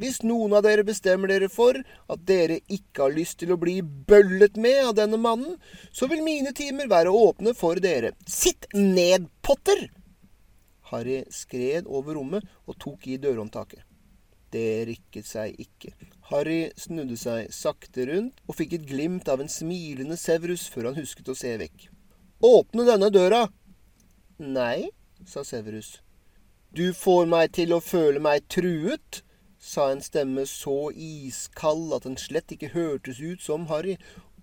Hvis 0.00 0.22
noen 0.24 0.54
av 0.56 0.64
dere 0.64 0.84
bestemmer 0.86 1.28
dere 1.28 1.50
for 1.52 1.76
at 1.76 2.22
dere 2.24 2.62
ikke 2.72 3.04
har 3.04 3.12
lyst 3.12 3.42
til 3.42 3.52
å 3.52 3.58
bli 3.60 3.80
bøllet 3.84 4.56
med 4.56 4.80
av 4.86 4.94
denne 4.96 5.20
mannen, 5.20 5.58
så 5.92 6.08
vil 6.08 6.24
mine 6.24 6.54
timer 6.56 6.88
være 6.88 7.12
åpne 7.12 7.52
for 7.58 7.80
dere. 7.84 8.14
Sitt 8.24 8.70
ned, 8.72 9.28
Potter! 9.44 9.90
Harry 10.90 11.20
skred 11.30 11.86
over 11.86 12.16
rommet 12.16 12.48
og 12.64 12.78
tok 12.80 13.06
i 13.12 13.20
dørhåndtaket. 13.20 13.84
Det 14.50 14.86
rikket 14.88 15.28
seg 15.28 15.60
ikke. 15.62 15.92
Harry 16.32 16.70
snudde 16.80 17.18
seg 17.20 17.52
sakte 17.54 18.08
rundt 18.08 18.40
og 18.48 18.56
fikk 18.58 18.78
et 18.78 18.88
glimt 18.88 19.28
av 19.30 19.44
en 19.44 19.52
smilende 19.52 20.18
Severus 20.18 20.64
før 20.72 20.90
han 20.90 20.98
husket 20.98 21.28
å 21.30 21.36
se 21.38 21.52
vekk. 21.60 21.90
Åpne 22.40 22.88
denne 22.88 23.12
døra! 23.14 23.44
Nei, 24.40 24.88
sa 25.28 25.44
Severus. 25.44 25.98
Du 26.70 26.92
får 26.94 27.24
meg 27.26 27.48
til 27.56 27.72
å 27.74 27.80
føle 27.82 28.20
meg 28.22 28.44
truet, 28.46 29.24
sa 29.58 29.88
en 29.90 30.02
stemme 30.04 30.44
så 30.46 30.92
iskald 30.94 31.90
at 31.96 32.04
den 32.06 32.14
slett 32.20 32.54
ikke 32.54 32.70
hørtes 32.76 33.18
ut 33.18 33.42
som 33.42 33.64
Harry, 33.72 33.96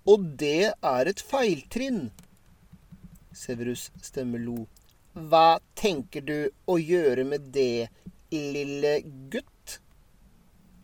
og 0.03 0.25
det 0.41 0.73
er 0.75 1.07
et 1.07 1.23
feiltrinn. 1.23 2.09
Severus' 3.31 3.93
stemme 4.03 4.41
lo. 4.43 4.65
Hva 5.15 5.61
tenker 5.79 6.27
du 6.27 6.51
å 6.67 6.75
gjøre 6.75 7.23
med 7.31 7.47
det, 7.55 7.87
lille 8.35 8.97
gutt? 9.31 9.79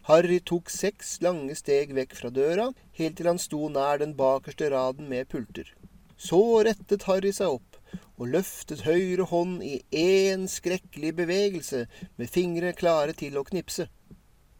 Harry 0.07 0.39
tok 0.39 0.71
seks 0.71 1.17
lange 1.27 1.59
steg 1.59 1.91
vekk 1.99 2.15
fra 2.21 2.31
døra, 2.31 2.71
helt 2.95 3.19
til 3.19 3.27
han 3.33 3.43
sto 3.49 3.67
nær 3.67 3.99
den 3.99 4.15
bakerste 4.15 4.71
raden 4.71 5.11
med 5.11 5.27
pulter. 5.27 5.67
Så 6.15 6.39
rettet 6.63 7.03
Harry 7.11 7.35
seg 7.35 7.59
opp 7.59 7.72
og 8.17 8.29
løftet 8.35 8.85
høyre 8.87 9.27
hånd 9.29 9.61
i 9.65 9.81
én 9.91 10.47
skrekkelig 10.51 11.13
bevegelse, 11.17 11.85
med 12.17 12.31
fingre 12.31 12.73
klare 12.77 13.15
til 13.17 13.37
å 13.37 13.45
knipse. 13.47 13.89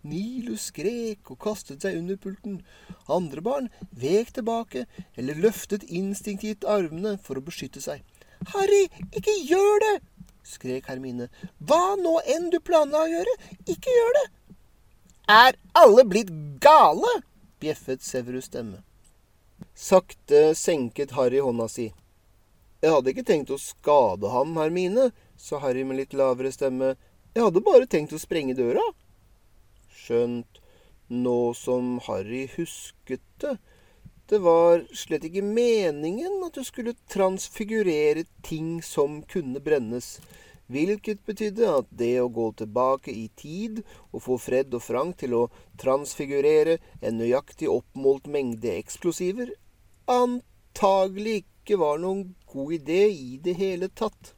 Nilus 0.03 0.67
skrek 0.67 1.29
og 1.31 1.39
kastet 1.39 1.85
seg 1.85 1.95
under 2.01 2.17
pulten. 2.19 2.59
Andre 3.07 3.43
barn 3.43 3.69
vek 3.95 4.33
tilbake 4.35 4.85
eller 5.15 5.39
løftet 5.39 5.85
instinktivt 5.87 6.67
armene 6.67 7.15
for 7.23 7.39
å 7.39 7.45
beskytte 7.45 7.83
seg. 7.83 8.03
Harry, 8.51 8.87
ikke 9.15 9.35
gjør 9.47 9.79
det! 9.85 9.95
skrek 10.43 10.89
Hermine. 10.91 11.29
Hva 11.63 11.95
nå 11.99 12.17
enn 12.27 12.49
du 12.51 12.59
planla 12.59 13.05
å 13.05 13.11
gjøre, 13.11 13.35
ikke 13.63 13.95
gjør 13.95 14.17
det! 14.19 14.25
Er 15.31 15.55
alle 15.79 16.03
blitt 16.03 16.33
gale? 16.59 17.21
bjeffet 17.63 18.03
Severus' 18.03 18.49
stemme. 18.51 18.81
Sakte 19.73 20.51
senket 20.59 21.15
Harry 21.15 21.39
hånda 21.39 21.69
si. 21.71 21.93
Jeg 22.83 22.91
hadde 22.91 23.13
ikke 23.13 23.25
tenkt 23.27 23.53
å 23.55 23.61
skade 23.61 24.27
ham, 24.33 24.57
Hermine, 24.59 25.13
sa 25.39 25.61
Harry 25.63 25.85
med 25.87 26.01
litt 26.01 26.13
lavere 26.17 26.51
stemme. 26.51 26.97
Jeg 27.33 27.47
hadde 27.47 27.63
bare 27.63 27.87
tenkt 27.89 28.13
å 28.13 28.19
sprenge 28.21 28.57
døra 28.57 28.83
skjønt 30.03 30.59
nå 31.13 31.53
som 31.57 31.97
Harry 32.07 32.47
husket 32.57 33.23
det. 33.43 33.57
Det 34.31 34.39
var 34.39 34.85
slett 34.95 35.25
ikke 35.27 35.43
meningen 35.45 36.39
at 36.47 36.55
du 36.55 36.63
skulle 36.65 36.95
transfigurere 37.11 38.23
ting 38.45 38.77
som 38.85 39.19
kunne 39.29 39.59
brennes, 39.63 40.15
hvilket 40.71 41.25
betydde 41.27 41.67
at 41.69 41.89
det 41.91 42.15
å 42.21 42.31
gå 42.31 42.47
tilbake 42.63 43.11
i 43.11 43.27
tid 43.37 43.81
og 44.13 44.23
få 44.25 44.39
Fred 44.41 44.73
og 44.73 44.85
Frank 44.85 45.19
til 45.21 45.35
å 45.37 45.43
transfigurere 45.81 46.79
en 47.03 47.19
nøyaktig 47.19 47.69
oppmålt 47.69 48.31
mengde 48.31 48.71
eksplosiver, 48.79 49.51
antagelig 50.07 51.43
ikke 51.63 51.80
var 51.80 52.02
noen 52.04 52.34
god 52.52 52.73
idé 52.76 53.08
i 53.08 53.38
det 53.43 53.56
hele 53.56 53.88
tatt. 53.88 54.34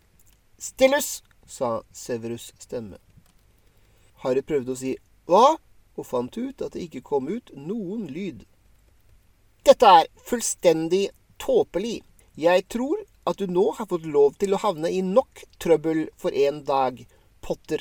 Stillus, 0.61 1.23
sa 1.45 1.81
Severus' 1.93 2.53
stemme. 2.61 2.99
Harry 4.21 4.45
prøvde 4.45 4.75
å 4.75 4.79
si 4.79 4.95
hva? 5.29 5.57
og 5.95 6.03
fant 6.03 6.37
ut 6.37 6.59
at 6.59 6.73
det 6.75 6.85
ikke 6.85 7.05
kom 7.07 7.29
ut 7.31 7.53
noen 7.55 8.03
lyd. 8.11 8.43
Dette 9.63 9.91
er 10.01 10.09
fullstendig 10.27 11.05
tåpelig. 11.39 12.01
Jeg 12.35 12.65
tror 12.67 13.05
at 13.25 13.39
du 13.39 13.47
nå 13.47 13.69
har 13.77 13.87
fått 13.89 14.05
lov 14.05 14.35
til 14.41 14.53
å 14.53 14.59
havne 14.59 14.91
i 14.91 14.99
nok 15.01 15.45
trøbbel 15.63 16.09
for 16.19 16.35
en 16.35 16.61
dag, 16.67 16.99
Potter. 17.39 17.79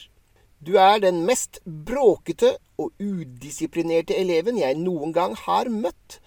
Du 0.62 0.78
er 0.78 1.02
den 1.02 1.24
mest 1.26 1.58
bråkete 1.66 2.54
og 2.80 2.94
udisiplinerte 3.02 4.14
eleven 4.16 4.62
jeg 4.62 4.78
noen 4.78 5.12
gang 5.12 5.34
har 5.42 5.68
møtt. 5.68 6.20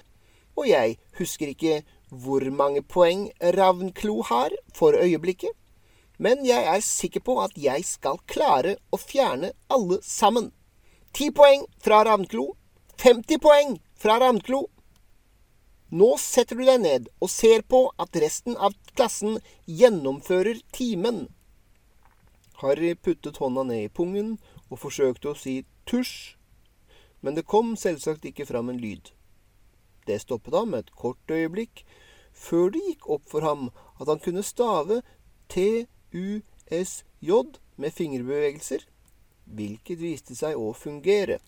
Og 0.60 0.68
jeg 0.70 0.98
husker 1.18 1.54
ikke 1.54 1.80
hvor 2.10 2.44
mange 2.52 2.82
poeng 2.82 3.28
Ravnklo 3.42 4.22
har 4.30 4.54
for 4.76 4.96
øyeblikket, 4.96 5.52
men 6.18 6.46
jeg 6.46 6.64
er 6.64 6.82
sikker 6.82 7.22
på 7.22 7.38
at 7.44 7.54
jeg 7.58 7.84
skal 7.86 8.18
klare 8.26 8.78
å 8.92 8.98
fjerne 8.98 9.52
alle 9.70 10.00
sammen. 10.02 10.52
Ti 11.14 11.30
poeng 11.32 11.66
fra 11.84 12.04
Ravnklo. 12.08 12.56
50 12.98 13.40
poeng 13.42 13.78
fra 13.96 14.18
Ravnklo. 14.22 14.66
Nå 15.90 16.10
setter 16.20 16.58
du 16.58 16.66
deg 16.68 16.82
ned 16.82 17.10
og 17.22 17.30
ser 17.32 17.62
på 17.64 17.86
at 18.02 18.18
resten 18.20 18.58
av 18.58 18.74
klassen 18.96 19.38
gjennomfører 19.66 20.60
timen. 20.76 21.28
Harry 22.62 22.96
puttet 22.96 23.38
hånda 23.38 23.64
ned 23.70 23.86
i 23.86 23.94
pungen 23.94 24.36
og 24.68 24.82
forsøkte 24.82 25.32
å 25.32 25.38
si 25.38 25.62
tusj, 25.88 26.36
men 27.22 27.38
det 27.38 27.46
kom 27.48 27.76
selvsagt 27.78 28.26
ikke 28.26 28.48
fram 28.50 28.74
en 28.74 28.82
lyd. 28.82 29.14
Det 30.08 30.22
stoppet 30.24 30.56
ham 30.56 30.74
et 30.78 30.92
kort 30.96 31.32
øyeblikk, 31.32 31.84
før 32.34 32.70
det 32.74 32.82
gikk 32.86 33.10
opp 33.18 33.26
for 33.30 33.42
ham 33.44 33.70
at 34.00 34.08
han 34.08 34.22
kunne 34.24 34.44
stave 34.46 35.02
TUSJ 35.52 37.32
med 37.78 37.94
fingerbevegelser 37.94 38.88
hvilket 39.48 40.02
viste 40.02 40.36
seg 40.36 40.58
å 40.60 40.74
fungere. 40.76 41.40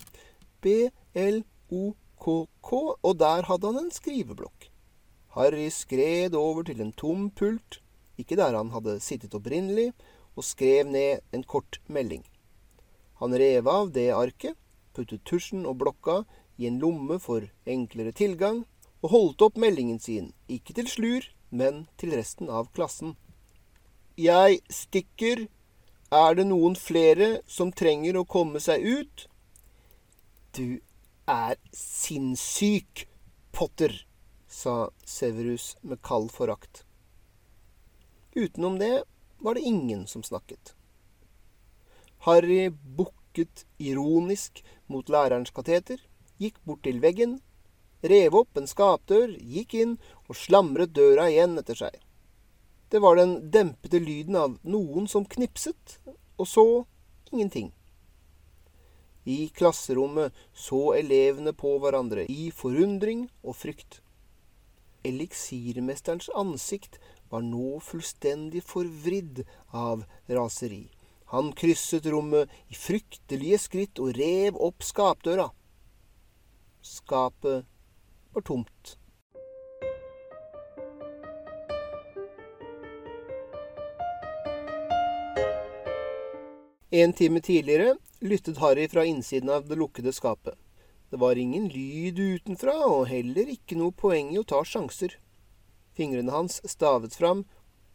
B-L-O-K-K, 0.64 2.70
og 3.04 3.20
der 3.20 3.44
hadde 3.48 3.68
han 3.68 3.80
en 3.84 3.94
skriveblokk. 3.94 4.70
Harry 5.36 5.70
skred 5.74 6.36
over 6.36 6.64
til 6.68 6.82
en 6.84 6.94
tom 6.96 7.30
pult, 7.30 7.82
ikke 8.20 8.38
der 8.40 8.58
han 8.58 8.72
hadde 8.74 9.00
sittet 9.04 9.36
opprinnelig, 9.38 9.92
og 10.36 10.48
skrev 10.48 10.88
ned 10.88 11.20
en 11.36 11.44
kort 11.44 11.80
melding. 11.88 12.24
Han 13.20 13.36
rev 13.36 13.68
av 13.68 13.92
det 13.96 14.10
arket, 14.16 14.56
puttet 14.96 15.26
tusjen 15.28 15.66
og 15.68 15.80
blokka 15.82 16.24
i 16.60 16.68
en 16.68 16.80
lomme 16.82 17.20
for 17.24 17.48
enklere 17.66 18.12
tilgang, 18.12 18.66
og 19.00 19.14
holdt 19.14 19.46
opp 19.48 19.58
meldingen 19.58 20.00
sin, 20.04 20.34
ikke 20.52 20.76
til 20.76 20.90
Slur, 20.92 21.30
men 21.50 21.86
til 21.98 22.12
resten 22.20 22.52
av 22.52 22.68
klassen. 22.76 23.16
Jeg 24.20 24.60
stikker 24.68 25.48
er 26.12 26.36
det 26.36 26.48
noen 26.50 26.76
flere 26.76 27.40
som 27.48 27.72
trenger 27.72 28.18
å 28.20 28.26
komme 28.28 28.60
seg 28.60 28.84
ut? 28.84 29.28
Du 30.58 30.82
er 31.30 31.56
sinnssyk, 31.72 33.06
Potter, 33.54 33.94
sa 34.50 34.90
Severus 35.06 35.76
med 35.86 36.02
kald 36.02 36.32
forakt. 36.34 36.84
Utenom 38.34 38.80
det 38.82 39.04
var 39.40 39.56
det 39.56 39.68
ingen 39.70 40.08
som 40.08 40.26
snakket. 40.26 40.74
Harry 42.26 42.70
bukket 42.70 43.66
ironisk 43.78 44.64
mot 44.88 45.10
lærerens 45.10 45.54
kateter, 45.54 46.02
gikk 46.40 46.60
bort 46.66 46.84
til 46.88 47.02
veggen, 47.04 47.40
rev 48.02 48.36
opp 48.42 48.60
en 48.60 48.70
skapdør, 48.70 49.34
gikk 49.40 49.76
inn 49.76 49.98
og 50.28 50.38
slamret 50.40 50.94
døra 50.96 51.28
igjen 51.32 51.58
etter 51.60 51.78
seg. 51.84 51.98
Det 52.90 53.02
var 53.04 53.20
den 53.20 53.52
dempede 53.54 54.00
lyden 54.02 54.38
av 54.40 54.56
noen 54.64 55.08
som 55.08 55.28
knipset, 55.30 56.00
og 56.40 56.48
så 56.48 56.66
ingenting. 57.32 57.70
I 59.30 59.50
klasserommet 59.54 60.34
så 60.58 60.96
elevene 60.98 61.54
på 61.54 61.76
hverandre 61.84 62.24
i 62.32 62.50
forundring 62.56 63.28
og 63.44 63.60
frykt. 63.60 64.00
Eliksirmesterens 65.06 66.32
ansikt 66.36 66.98
var 67.30 67.44
nå 67.46 67.78
fullstendig 67.84 68.64
forvridd 68.66 69.44
av 69.70 70.08
raseri. 70.40 70.88
Han 71.30 71.52
krysset 71.54 72.08
rommet 72.10 72.50
i 72.74 72.78
fryktelige 72.80 73.60
skritt 73.62 74.02
og 74.02 74.18
rev 74.18 74.58
opp 74.58 74.82
skapdøra. 74.82 75.52
Skapet 76.90 77.66
var 78.34 78.42
tomt. 78.42 78.98
En 86.90 87.14
time 87.14 87.42
tidligere 87.42 87.98
lyttet 88.20 88.58
Harry 88.58 88.88
fra 88.90 89.06
innsiden 89.06 89.50
av 89.50 89.68
det 89.70 89.76
lukkede 89.78 90.14
skapet. 90.14 90.58
Det 91.10 91.18
var 91.22 91.36
ingen 91.38 91.68
lyd 91.70 92.20
utenfra, 92.20 92.74
og 92.74 93.06
heller 93.14 93.46
ikke 93.54 93.78
noe 93.78 93.94
poeng 93.94 94.34
i 94.34 94.42
å 94.42 94.44
ta 94.50 94.64
sjanser. 94.66 95.14
Fingrene 95.94 96.34
hans 96.34 96.58
stavet 96.66 97.14
fram 97.14 97.46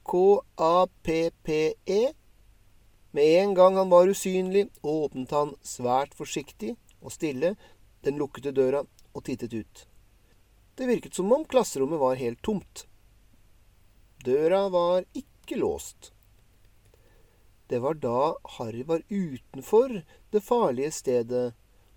K-A-P-P-E. 0.07 2.02
Med 3.11 3.42
en 3.42 3.59
gang 3.59 3.74
han 3.83 3.90
var 3.90 4.07
usynlig, 4.07 4.68
åpnet 4.87 5.30
han 5.35 5.59
svært 5.66 6.14
forsiktig 6.14 6.76
og 7.02 7.11
stille 7.12 7.57
den 8.05 8.21
lukkede 8.21 8.53
døra 8.55 8.85
og 9.14 9.25
tittet 9.27 9.55
ut. 9.55 9.87
Det 10.75 10.88
virket 10.90 11.14
som 11.14 11.33
om 11.33 11.45
klasserommet 11.47 12.01
var 12.03 12.19
helt 12.19 12.43
tomt. 12.43 12.87
Døra 14.25 14.67
var 14.73 15.05
ikke 15.14 15.59
låst. 15.61 16.11
Det 17.69 17.81
var 17.81 17.95
da 17.95 18.35
Harry 18.59 18.85
var 18.85 19.05
utenfor 19.09 20.03
det 20.33 20.43
farlige 20.45 20.93
stedet, 20.93 21.55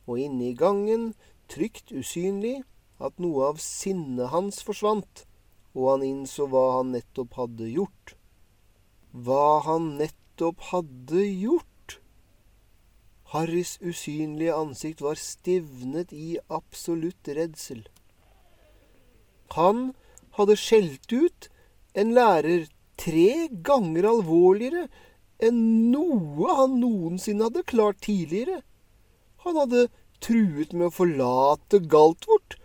og 0.07 0.19
inne 0.19 0.51
i 0.51 0.55
gangen, 0.55 1.11
trygt 1.51 1.91
usynlig, 1.91 2.61
at 3.03 3.19
noe 3.21 3.51
av 3.51 3.59
sinnet 3.61 4.31
hans 4.31 4.61
forsvant, 4.65 5.25
og 5.77 5.91
han 5.91 6.05
innså 6.07 6.47
hva 6.49 6.79
han 6.79 6.93
nettopp 6.95 7.35
hadde 7.37 7.67
gjort. 7.69 8.15
Hva 9.11 9.59
han 9.67 9.97
nettopp 9.99 10.63
hadde 10.71 11.25
gjort? 11.27 11.76
Harrys 13.33 13.75
usynlige 13.83 14.55
ansikt 14.55 15.03
var 15.03 15.19
stivnet 15.19 16.13
i 16.15 16.37
absolutt 16.47 17.27
redsel. 17.27 17.83
Han 19.55 19.91
hadde 20.37 20.55
skjelt 20.59 21.11
ut 21.11 21.49
en 21.97 22.13
lærer 22.15 22.67
tre 22.99 23.47
ganger 23.67 24.07
alvorligere 24.09 24.87
enn 25.43 25.59
noe 25.91 26.55
han 26.59 26.79
noensinne 26.81 27.49
hadde 27.49 27.67
klart 27.69 27.99
tidligere. 28.07 28.61
Han 29.45 29.59
hadde 29.59 29.87
truet 30.23 30.73
med 30.73 30.89
å 30.89 30.95
forlate 30.95 31.83
Galtvort, 31.91 32.57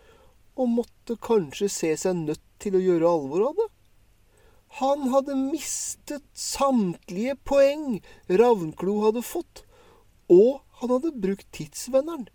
og 0.57 0.69
måtte 0.79 1.17
kanskje 1.21 1.69
se 1.73 1.93
seg 2.01 2.17
nødt 2.27 2.45
til 2.63 2.77
å 2.77 2.83
gjøre 2.83 3.13
alvor 3.17 3.47
av 3.51 3.59
det. 3.59 3.69
Han 4.81 5.09
hadde 5.13 5.37
mistet 5.37 6.25
samtlige 6.39 7.37
poeng 7.49 8.01
Ravnklo 8.29 8.99
hadde 9.07 9.25
fått, 9.25 9.65
og 10.33 10.63
han 10.81 10.95
hadde 10.95 11.13
brukt 11.23 11.49
tidsvenneren. 11.53 12.27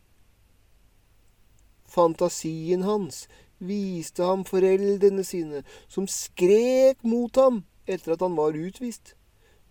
Fantasien 1.88 2.84
hans 2.86 3.26
viste 3.58 4.24
ham 4.24 4.44
foreldrene 4.46 5.24
sine, 5.26 5.64
som 5.90 6.08
skrek 6.08 7.02
mot 7.04 7.36
ham 7.40 7.64
etter 7.88 8.14
at 8.14 8.24
han 8.26 8.38
var 8.38 8.58
utvist. 8.58 9.16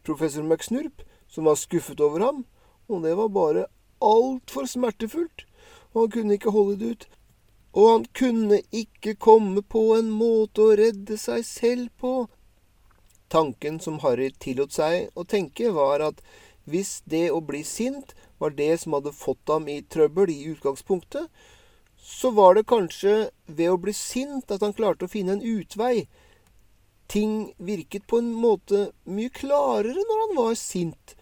Professor 0.07 0.43
McSnurp, 0.43 1.05
som 1.29 1.47
var 1.47 1.59
skuffet 1.61 2.01
over 2.01 2.25
ham, 2.25 2.45
og 2.89 3.03
det 3.03 3.17
var 3.19 3.29
bare 3.29 3.67
altfor 4.03 4.67
smertefullt, 4.71 5.47
og 5.93 6.01
han 6.01 6.11
kunne 6.15 6.39
ikke 6.39 6.55
holde 6.55 6.79
det 6.81 6.91
ut. 6.91 7.07
Og 7.77 7.91
han 7.91 8.07
kunne 8.17 8.61
ikke 8.73 9.15
komme 9.21 9.63
på 9.63 9.91
en 9.99 10.09
måte 10.11 10.65
å 10.65 10.77
redde 10.79 11.19
seg 11.21 11.45
selv 11.45 11.91
på. 12.01 12.15
Tanken 13.29 13.81
som 13.83 13.99
Harry 14.05 14.31
tillot 14.41 14.73
seg 14.73 15.11
å 15.19 15.27
tenke, 15.29 15.73
var 15.75 16.05
at 16.05 16.23
hvis 16.67 17.01
det 17.07 17.29
å 17.31 17.41
bli 17.45 17.63
sint 17.65 18.15
var 18.43 18.55
det 18.59 18.73
som 18.83 18.97
hadde 18.97 19.15
fått 19.15 19.49
ham 19.49 19.69
i 19.71 19.81
trøbbel 19.83 20.31
i 20.33 20.43
utgangspunktet, 20.53 21.31
så 21.97 22.31
var 22.31 22.55
det 22.55 22.67
kanskje 22.71 23.31
ved 23.47 23.71
å 23.73 23.81
bli 23.83 23.95
sint 23.97 24.51
at 24.55 24.63
han 24.63 24.75
klarte 24.77 25.07
å 25.07 25.11
finne 25.11 25.37
en 25.37 25.43
utvei. 25.43 26.07
Ting 27.11 27.53
virket 27.59 28.07
på 28.11 28.21
en 28.23 28.33
måte 28.35 28.91
mye 29.11 29.31
klarere 29.35 30.03
når 30.07 30.23
han 30.25 30.35
var 30.39 30.59
sint. 30.59 31.17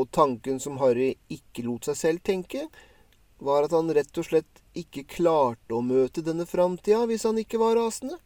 Og 0.00 0.08
tanken 0.12 0.60
som 0.60 0.80
Harry 0.80 1.14
ikke 1.32 1.64
lot 1.66 1.88
seg 1.88 1.98
selv 2.00 2.24
tenke, 2.24 2.66
var 3.40 3.64
at 3.64 3.72
han 3.76 3.92
rett 3.96 4.16
og 4.20 4.28
slett 4.28 4.64
ikke 4.76 5.06
klarte 5.08 5.76
å 5.76 5.84
møte 5.84 6.24
denne 6.24 6.46
framtida 6.48 7.06
hvis 7.08 7.24
han 7.28 7.40
ikke 7.40 7.60
var 7.60 7.76
rasende. 7.80 8.20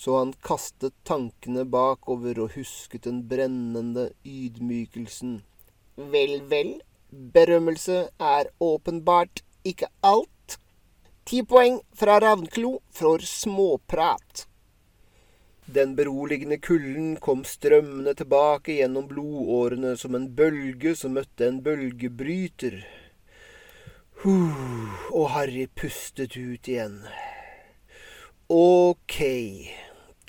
Så 0.00 0.16
han 0.16 0.32
kastet 0.40 0.94
tankene 1.04 1.66
bakover 1.68 2.38
og 2.40 2.54
husket 2.56 3.04
den 3.04 3.18
brennende 3.28 4.06
ydmykelsen. 4.24 5.42
Vel, 6.00 6.38
vel, 6.48 6.78
berømmelse 7.10 8.06
er 8.16 8.48
åpenbart 8.64 9.42
ikke 9.68 9.90
alt. 10.00 10.56
Ti 11.28 11.42
poeng 11.44 11.82
fra 11.92 12.16
Ravnklo 12.24 12.78
for 12.96 13.20
småprat. 13.20 14.46
Den 15.74 15.92
beroligende 15.96 16.56
kulden 16.58 17.12
kom 17.20 17.44
strømmende 17.44 18.14
tilbake 18.18 18.78
gjennom 18.80 19.04
blodårene 19.06 19.92
som 20.00 20.16
en 20.16 20.30
bølge 20.34 20.96
som 20.98 21.12
møtte 21.14 21.46
en 21.46 21.60
bølgebryter. 21.62 22.80
Og 24.24 25.28
Harry 25.36 25.68
pustet 25.76 26.34
ut 26.40 26.72
igjen. 26.72 26.98
Ok, 28.50 29.20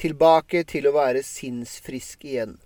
tilbake 0.01 0.63
til 0.69 0.89
å 0.89 0.95
være 0.95 1.23
sinnsfrisk 1.25 2.25
igjen. 2.25 2.57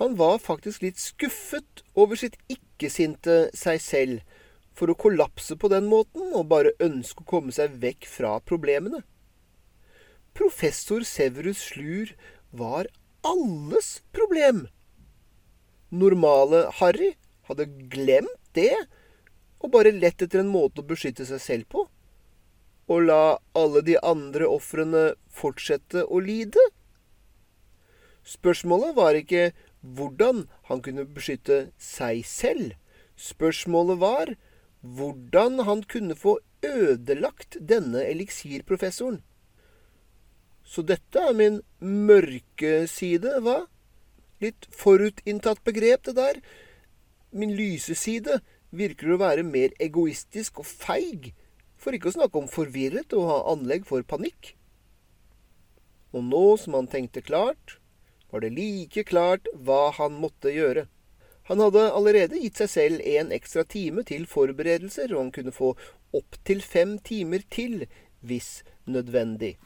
Han 0.00 0.16
var 0.18 0.40
faktisk 0.42 0.82
litt 0.82 0.98
skuffet 0.98 1.84
over 1.94 2.18
sitt 2.18 2.38
ikke-sinte 2.50 3.52
seg 3.54 3.80
selv 3.84 4.38
for 4.76 4.90
å 4.90 4.98
kollapse 4.98 5.56
på 5.60 5.68
den 5.70 5.86
måten 5.90 6.32
og 6.32 6.48
bare 6.50 6.72
ønske 6.82 7.22
å 7.22 7.30
komme 7.34 7.52
seg 7.54 7.76
vekk 7.82 8.08
fra 8.08 8.38
problemene. 8.40 9.02
Professor 10.32 11.04
Severus 11.04 11.60
Slur 11.68 12.14
var 12.56 12.88
alles 13.22 14.00
problem. 14.16 14.64
Normale 15.92 16.64
Harry 16.80 17.12
hadde 17.50 17.68
glemt 17.92 18.38
det 18.56 18.74
og 19.62 19.70
bare 19.74 19.92
lett 19.94 20.24
etter 20.24 20.40
en 20.40 20.50
måte 20.50 20.80
å 20.80 20.88
beskytte 20.88 21.26
seg 21.28 21.42
selv 21.42 21.68
på? 21.70 21.84
Og 22.90 23.04
la 23.06 23.38
alle 23.58 23.82
de 23.86 23.98
andre 24.02 24.48
ofrene 24.50 25.12
fortsette 25.30 26.04
å 26.06 26.20
lide? 26.22 26.62
Spørsmålet 28.26 28.96
var 28.96 29.18
ikke 29.18 29.50
hvordan 29.82 30.46
han 30.68 30.82
kunne 30.82 31.06
beskytte 31.06 31.72
seg 31.78 32.22
selv. 32.26 32.74
Spørsmålet 33.18 34.00
var 34.02 34.34
hvordan 34.82 35.62
han 35.66 35.82
kunne 35.86 36.16
få 36.18 36.38
ødelagt 36.62 37.58
denne 37.58 38.04
eliksirprofessoren. 38.06 39.20
Så 40.62 40.82
dette 40.86 41.18
er 41.18 41.34
min 41.34 41.60
mørke 41.80 42.86
side, 42.90 43.34
hva? 43.42 43.64
Litt 44.42 44.66
forutinntatt 44.74 45.62
begrep, 45.66 46.06
det 46.06 46.16
der. 46.16 46.40
Min 47.30 47.54
lyse 47.58 47.94
side 47.98 48.40
virker 48.70 49.12
å 49.12 49.20
være 49.20 49.44
mer 49.46 49.74
egoistisk 49.82 50.62
og 50.62 50.68
feig, 50.68 51.32
for 51.82 51.94
ikke 51.96 52.12
å 52.12 52.16
snakke 52.16 52.38
om 52.38 52.50
forvirret 52.50 53.14
og 53.18 53.28
ha 53.28 53.38
anlegg 53.52 53.86
for 53.88 54.06
panikk. 54.06 54.54
Og 56.12 56.24
nå 56.28 56.44
som 56.60 56.76
han 56.78 56.90
tenkte 56.92 57.24
klart, 57.24 57.78
var 58.30 58.44
det 58.44 58.52
like 58.54 59.04
klart 59.08 59.48
hva 59.52 59.90
han 59.98 60.20
måtte 60.20 60.52
gjøre. 60.54 60.86
Han 61.50 61.60
hadde 61.60 61.88
allerede 61.90 62.38
gitt 62.38 62.60
seg 62.62 62.70
selv 62.70 63.02
en 63.16 63.32
ekstra 63.34 63.64
time 63.66 64.04
til 64.08 64.28
forberedelser, 64.30 65.10
og 65.12 65.24
han 65.24 65.34
kunne 65.34 65.54
få 65.56 65.74
opptil 66.14 66.62
fem 66.62 66.96
timer 67.02 67.42
til 67.50 67.84
hvis 68.22 68.62
nødvendig. 68.86 69.56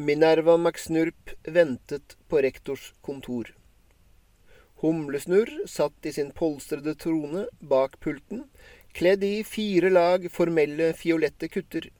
Minerva 0.00 0.56
McSnurp 0.56 1.34
ventet 1.44 2.16
på 2.28 2.40
rektors 2.46 2.92
kontor. 3.04 3.50
Humlesnurr 4.80 5.66
satt 5.68 6.06
i 6.06 6.12
sin 6.12 6.30
polstrede 6.32 6.94
trone 6.94 7.46
bak 7.60 7.98
pulten, 8.00 8.46
kledd 8.96 9.24
i 9.24 9.44
fire 9.44 9.90
lag 9.92 10.24
formelle 10.32 10.92
fiolette 10.96 11.50
kutter. 11.52 11.90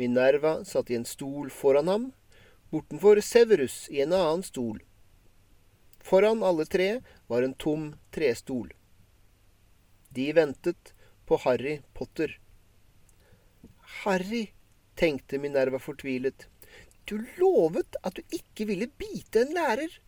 Minerva 0.00 0.64
satt 0.64 0.90
i 0.90 0.98
en 0.98 1.06
stol 1.06 1.50
foran 1.54 1.90
ham, 1.92 2.08
bortenfor 2.74 3.20
Severus 3.22 3.86
i 3.90 4.02
en 4.02 4.16
annen 4.18 4.42
stol. 4.42 4.80
Foran 6.02 6.42
alle 6.42 6.66
tre 6.66 6.90
var 7.30 7.46
en 7.46 7.54
tom 7.54 7.92
trestol. 8.10 8.72
De 10.10 10.32
ventet 10.34 10.94
på 11.26 11.38
Harry 11.44 11.78
Potter. 11.94 12.38
Harry, 14.02 14.48
tenkte 14.98 15.38
Minerva 15.38 15.78
fortvilet. 15.78 16.48
Du 17.06 17.20
lovet 17.38 17.96
at 18.02 18.18
du 18.18 18.34
ikke 18.34 18.66
ville 18.66 18.90
bite 18.98 19.46
en 19.46 19.54
lærer. 19.54 20.02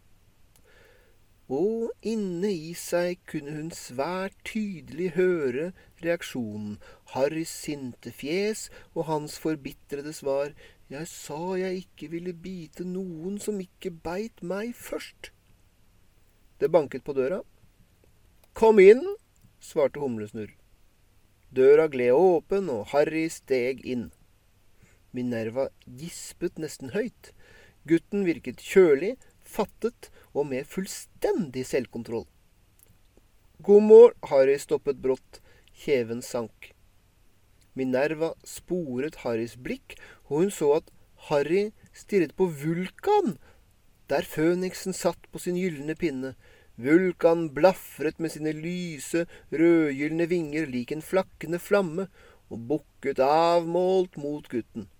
Og 1.52 1.90
inne 2.00 2.48
i 2.48 2.72
seg 2.78 3.20
kunne 3.28 3.52
hun 3.52 3.68
svært 3.76 4.36
tydelig 4.48 5.10
høre 5.18 5.72
reaksjonen, 6.00 6.78
Harrys 7.12 7.52
sinte 7.52 8.12
fjes 8.12 8.70
og 8.94 9.04
hans 9.10 9.36
forbitrede 9.38 10.14
svar, 10.16 10.54
jeg 10.88 11.08
sa 11.08 11.56
jeg 11.60 11.84
ikke 11.84 12.08
ville 12.12 12.32
bite 12.32 12.84
noen 12.84 13.36
som 13.40 13.60
ikke 13.60 13.92
beit 13.92 14.40
meg 14.42 14.72
først. 14.76 15.32
Det 16.60 16.70
banket 16.72 17.04
på 17.04 17.12
døra. 17.12 17.42
Kom 18.56 18.78
inn, 18.80 19.02
svarte 19.60 20.00
Humlesnurr. 20.00 20.52
Døra 21.54 21.88
gled 21.92 22.16
åpen, 22.16 22.70
og 22.72 22.88
Harry 22.92 23.26
steg 23.28 23.84
inn. 23.84 24.08
Minerva 25.14 25.68
gispet 25.84 26.58
nesten 26.58 26.94
høyt. 26.94 27.32
Gutten 27.86 28.24
virket 28.26 28.62
kjølig, 28.64 29.14
fattet 29.44 30.10
og 30.34 30.48
med 30.50 30.66
fullstendig 30.66 31.64
selvkontroll. 31.66 32.26
God 33.62 33.82
morgen, 33.86 34.18
Harry 34.28 34.58
stoppet 34.58 34.98
brått. 35.00 35.40
Kjeven 35.74 36.20
sank. 36.22 36.74
Minerva 37.74 38.34
sporet 38.46 39.22
Harrys 39.24 39.56
blikk, 39.58 39.96
og 40.28 40.44
hun 40.44 40.52
så 40.54 40.68
at 40.76 40.90
Harry 41.30 41.72
stirret 41.94 42.34
på 42.38 42.46
Vulkan, 42.46 43.38
der 44.10 44.26
føniksen 44.28 44.94
satt 44.94 45.30
på 45.32 45.40
sin 45.42 45.58
gylne 45.58 45.96
pinne. 45.98 46.34
Vulkan 46.76 47.48
blafret 47.54 48.20
med 48.20 48.34
sine 48.34 48.52
lyse, 48.54 49.24
rødgylne 49.50 50.28
vinger 50.30 50.66
lik 50.70 50.92
en 50.92 51.02
flakkende 51.02 51.58
flamme, 51.58 52.08
og 52.50 52.68
bukket 52.68 53.22
avmålt 53.24 54.18
mot 54.20 54.46
gutten. 54.50 54.90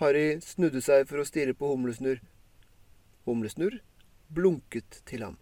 Harry 0.00 0.38
snudde 0.40 0.80
seg 0.84 1.08
for 1.08 1.20
å 1.20 1.28
stirre 1.28 1.56
på 1.56 1.74
Humlesnurr. 1.74 2.22
Humlesnurr 3.28 3.80
blunket 4.34 5.02
til 5.08 5.24
ham. 5.26 5.38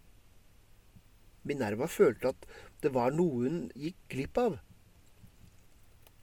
Minerva 1.49 1.89
følte 1.89 2.33
at 2.35 2.49
det 2.83 2.93
var 2.95 3.15
noe 3.15 3.45
hun 3.45 3.61
gikk 3.77 3.99
glipp 4.13 4.41
av. 4.41 4.59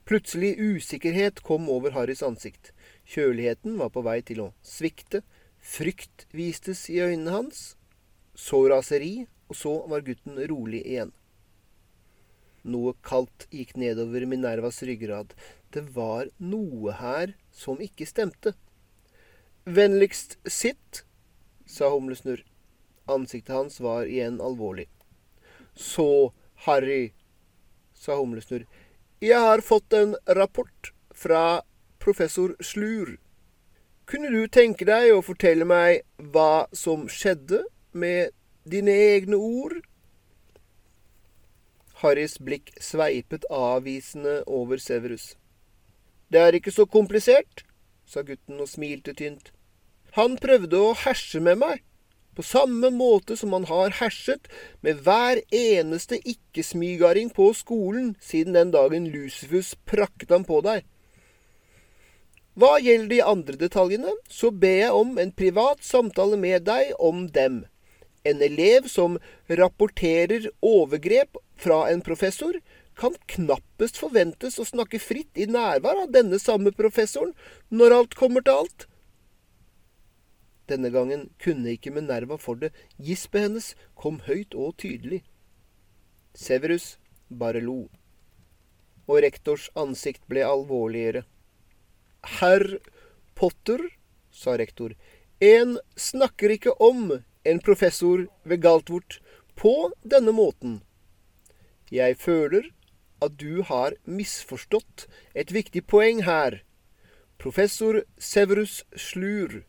Plutselig 0.06 0.54
usikkerhet 0.62 1.42
kom 1.42 1.66
over 1.72 1.96
Harrys 1.96 2.22
ansikt. 2.22 2.70
Kjøligheten 3.10 3.74
var 3.80 3.90
på 3.90 4.04
vei 4.06 4.20
til 4.22 4.44
å 4.44 4.52
svikte. 4.62 5.24
Frykt 5.58 6.28
vistes 6.30 6.84
i 6.92 7.00
øynene 7.02 7.34
hans. 7.34 7.62
Så 8.38 8.60
raseri, 8.70 9.26
og 9.50 9.58
så 9.58 9.72
var 9.90 10.04
gutten 10.06 10.38
rolig 10.46 10.84
igjen. 10.86 11.10
Noe 12.66 12.94
kaldt 13.06 13.48
gikk 13.54 13.74
nedover 13.78 14.26
Minervas 14.30 14.78
ryggrad. 14.86 15.34
Det 15.74 15.82
var 15.94 16.30
noe 16.38 16.94
her 17.00 17.34
som 17.54 17.82
ikke 17.82 18.06
stemte. 18.06 18.54
Vennligst 19.66 20.38
sitt, 20.46 21.02
sa 21.66 21.90
Humlesnurr. 21.90 22.44
Ansiktet 23.06 23.54
hans 23.54 23.80
var 23.80 24.06
igjen 24.06 24.40
alvorlig. 24.40 24.88
Så, 25.74 26.32
Harry, 26.66 27.12
sa 27.94 28.16
Humlesnurr, 28.18 28.66
jeg 29.20 29.40
har 29.40 29.62
fått 29.64 29.92
en 29.92 30.16
rapport 30.26 30.92
fra 31.14 31.62
professor 31.98 32.56
Slur. 32.60 33.16
Kunne 34.06 34.30
du 34.30 34.46
tenke 34.48 34.86
deg 34.86 35.10
å 35.14 35.22
fortelle 35.24 35.66
meg 35.66 36.04
hva 36.34 36.66
som 36.76 37.08
skjedde 37.10 37.64
med 37.92 38.34
dine 38.68 38.92
egne 38.92 39.38
ord? 39.40 39.80
Harrys 42.02 42.36
blikk 42.38 42.74
sveipet 42.82 43.46
avvisende 43.50 44.42
over 44.46 44.78
Severus. 44.82 45.34
Det 46.28 46.42
er 46.42 46.58
ikke 46.58 46.74
så 46.74 46.84
komplisert, 46.86 47.64
sa 48.04 48.22
gutten 48.26 48.60
og 48.60 48.68
smilte 48.68 49.14
tynt. 49.16 49.52
Han 50.18 50.36
prøvde 50.40 50.78
å 50.78 50.94
herse 51.06 51.40
med 51.40 51.62
meg, 51.62 51.82
på 52.36 52.44
samme 52.44 52.90
måte 52.92 53.36
som 53.40 53.54
han 53.56 53.64
har 53.70 53.94
herset 53.98 54.50
med 54.84 55.00
hver 55.06 55.40
eneste 55.54 56.18
ikke-smygarding 56.20 57.32
på 57.36 57.48
skolen 57.56 58.12
siden 58.20 58.56
den 58.58 58.74
dagen 58.74 59.08
Lucifus 59.12 59.74
prakket 59.88 60.34
ham 60.34 60.44
på 60.44 60.60
deg. 60.66 60.84
Hva 62.56 62.76
gjelder 62.80 63.10
de 63.12 63.20
andre 63.20 63.58
detaljene, 63.60 64.12
så 64.32 64.48
ber 64.48 64.78
jeg 64.80 64.92
om 64.96 65.18
en 65.20 65.32
privat 65.36 65.82
samtale 65.84 66.38
med 66.40 66.64
deg 66.68 66.94
om 66.96 67.26
dem. 67.32 67.64
En 68.24 68.40
elev 68.42 68.88
som 68.88 69.18
rapporterer 69.48 70.48
overgrep 70.64 71.36
fra 71.60 71.84
en 71.90 72.00
professor, 72.04 72.56
kan 72.96 73.12
knappest 73.28 73.98
forventes 74.00 74.56
å 74.56 74.64
snakke 74.64 75.00
fritt 75.02 75.36
i 75.36 75.44
nærvær 75.52 76.06
av 76.06 76.12
denne 76.14 76.40
samme 76.40 76.72
professoren 76.72 77.34
når 77.68 77.96
alt 77.98 78.16
kommer 78.16 78.44
til 78.44 78.62
alt. 78.62 78.86
Denne 80.66 80.90
gangen 80.90 81.28
kunne 81.42 81.76
ikke 81.76 81.92
Minerva 81.94 82.38
for 82.42 82.58
det. 82.58 82.72
Gispet 82.98 83.46
hennes 83.46 83.74
kom 83.94 84.18
høyt 84.26 84.54
og 84.54 84.76
tydelig. 84.82 85.22
Severus 86.36 86.96
bare 87.30 87.62
lo, 87.64 87.86
og 89.06 89.22
rektors 89.24 89.70
ansikt 89.78 90.26
ble 90.28 90.42
alvorligere. 90.44 91.22
Herr 92.38 92.78
Potter, 93.38 93.80
sa 94.30 94.56
rektor, 94.58 94.92
en 95.40 95.78
snakker 95.96 96.52
ikke 96.56 96.74
om 96.82 97.22
en 97.46 97.60
professor 97.62 98.26
ved 98.44 98.62
Galtvort 98.62 99.20
på 99.56 99.92
denne 100.02 100.34
måten. 100.34 100.80
Jeg 101.92 102.18
føler 102.18 102.68
at 103.22 103.38
du 103.40 103.62
har 103.62 103.94
misforstått 104.04 105.06
et 105.34 105.54
viktig 105.54 105.86
poeng 105.86 106.24
her. 106.26 106.60
Professor 107.38 108.02
Severus 108.18 108.82
Slur 108.96 109.62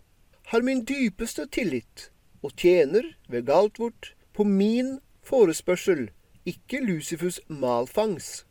har 0.47 0.63
min 0.63 0.85
dypeste 0.87 1.43
tillit 1.51 2.07
og 2.39 2.53
tjener 2.55 3.09
ved 3.27 3.47
Galtvort 3.49 4.13
på 4.33 4.45
min 4.47 4.99
forespørsel, 5.27 6.07
ikke 6.47 6.79
Lucifus 6.79 7.41
Malfangs. 7.49 8.45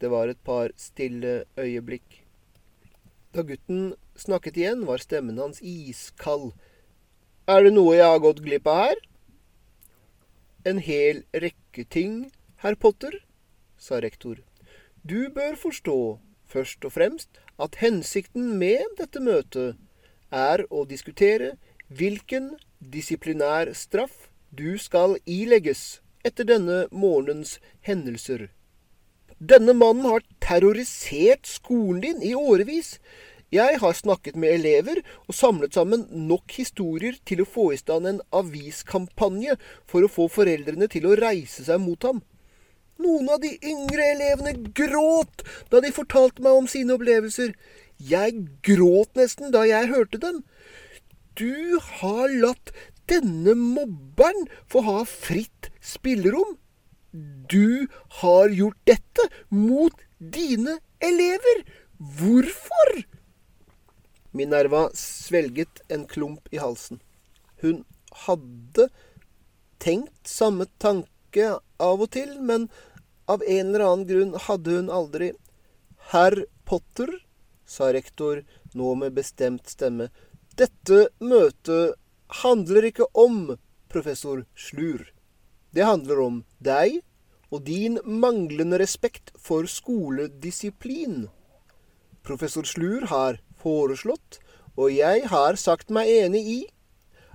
Det 0.00 0.10
var 0.12 0.28
et 0.28 0.40
par 0.44 0.74
stille 0.76 1.44
øyeblikk. 1.56 2.24
Da 3.32 3.42
gutten 3.42 3.94
snakket 4.20 4.58
igjen, 4.60 4.84
var 4.86 5.00
stemmen 5.00 5.40
hans 5.40 5.62
iskald. 5.64 6.52
Er 7.48 7.64
det 7.64 7.72
noe 7.72 7.96
jeg 7.96 8.04
har 8.04 8.20
gått 8.20 8.42
glipp 8.44 8.68
av 8.68 8.82
her? 8.82 9.00
En 10.68 10.82
hel 10.84 11.24
rekke 11.32 11.86
ting, 11.88 12.28
herr 12.60 12.76
Potter, 12.76 13.16
sa 13.80 14.02
rektor. 14.04 14.42
Du 15.00 15.32
bør 15.32 15.56
forstå, 15.56 15.98
først 16.44 16.84
og 16.84 16.92
fremst, 16.92 17.40
at 17.56 17.80
hensikten 17.80 18.58
med 18.60 18.84
dette 19.00 19.24
møtet 19.24 19.80
er 20.34 20.64
å 20.70 20.84
diskutere 20.88 21.54
hvilken 21.88 22.54
disiplinær 22.80 23.70
straff 23.78 24.28
du 24.50 24.74
skal 24.78 25.16
ilegges 25.26 26.00
etter 26.24 26.46
denne 26.48 26.84
morgenens 26.90 27.58
hendelser. 27.84 28.48
Denne 29.38 29.74
mannen 29.76 30.06
har 30.08 30.24
terrorisert 30.40 31.46
skolen 31.48 32.00
din 32.04 32.22
i 32.22 32.34
årevis. 32.34 32.98
Jeg 33.54 33.78
har 33.82 33.94
snakket 33.94 34.38
med 34.40 34.54
elever 34.56 35.02
og 35.28 35.36
samlet 35.36 35.76
sammen 35.76 36.06
nok 36.10 36.54
historier 36.56 37.18
til 37.28 37.42
å 37.42 37.48
få 37.48 37.68
i 37.74 37.78
stand 37.78 38.08
en 38.08 38.22
aviskampanje 38.34 39.58
for 39.90 40.06
å 40.06 40.10
få 40.10 40.30
foreldrene 40.32 40.88
til 40.90 41.06
å 41.10 41.18
reise 41.18 41.66
seg 41.66 41.82
mot 41.82 42.08
ham. 42.08 42.22
Noen 43.02 43.28
av 43.34 43.42
de 43.42 43.52
yngre 43.66 44.06
elevene 44.14 44.54
gråt 44.74 45.44
da 45.70 45.82
de 45.82 45.92
fortalte 45.94 46.42
meg 46.42 46.60
om 46.62 46.68
sine 46.70 46.94
opplevelser. 46.94 47.52
Jeg 47.98 48.48
gråt 48.66 49.14
nesten 49.18 49.52
da 49.54 49.64
jeg 49.68 49.90
hørte 49.92 50.20
dem. 50.22 50.42
Du 51.38 51.78
har 52.00 52.30
latt 52.30 52.72
denne 53.10 53.54
mobberen 53.58 54.46
få 54.70 54.84
ha 54.86 54.98
fritt 55.08 55.70
spillerom. 55.84 56.56
Du 57.12 57.86
har 58.20 58.50
gjort 58.50 58.78
dette 58.88 59.28
mot 59.50 59.94
dine 60.18 60.78
elever. 61.02 61.64
Hvorfor? 61.98 63.04
Minerva 64.34 64.88
svelget 64.98 65.84
en 65.88 66.08
klump 66.10 66.48
i 66.50 66.58
halsen. 66.58 66.98
Hun 67.62 67.84
hadde 68.26 68.88
tenkt 69.78 70.26
samme 70.26 70.66
tanke 70.82 71.52
av 71.82 72.02
og 72.02 72.10
til, 72.16 72.34
men 72.42 72.66
av 73.30 73.42
en 73.46 73.70
eller 73.70 73.84
annen 73.86 74.08
grunn 74.08 74.34
hadde 74.48 74.78
hun 74.78 74.90
aldri 74.92 75.30
Herr 76.10 76.44
Potter 76.68 77.12
sa 77.66 77.90
rektor 77.92 78.42
nå 78.74 78.94
med 79.00 79.14
bestemt 79.16 79.68
stemme. 79.70 80.10
Dette 80.56 81.08
møtet 81.20 81.96
handler 82.44 82.90
ikke 82.90 83.08
om 83.14 83.56
professor 83.90 84.44
Slur. 84.54 85.02
Det 85.74 85.84
handler 85.86 86.20
om 86.20 86.42
deg 86.62 87.00
og 87.54 87.64
din 87.66 87.98
manglende 88.04 88.78
respekt 88.82 89.32
for 89.38 89.66
skoledisiplin. 89.70 91.28
Professor 92.24 92.66
Slur 92.66 93.06
har 93.10 93.40
foreslått, 93.60 94.38
og 94.76 94.90
jeg 94.94 95.26
har 95.30 95.58
sagt 95.60 95.92
meg 95.94 96.10
enig 96.10 96.44
i, 96.50 96.60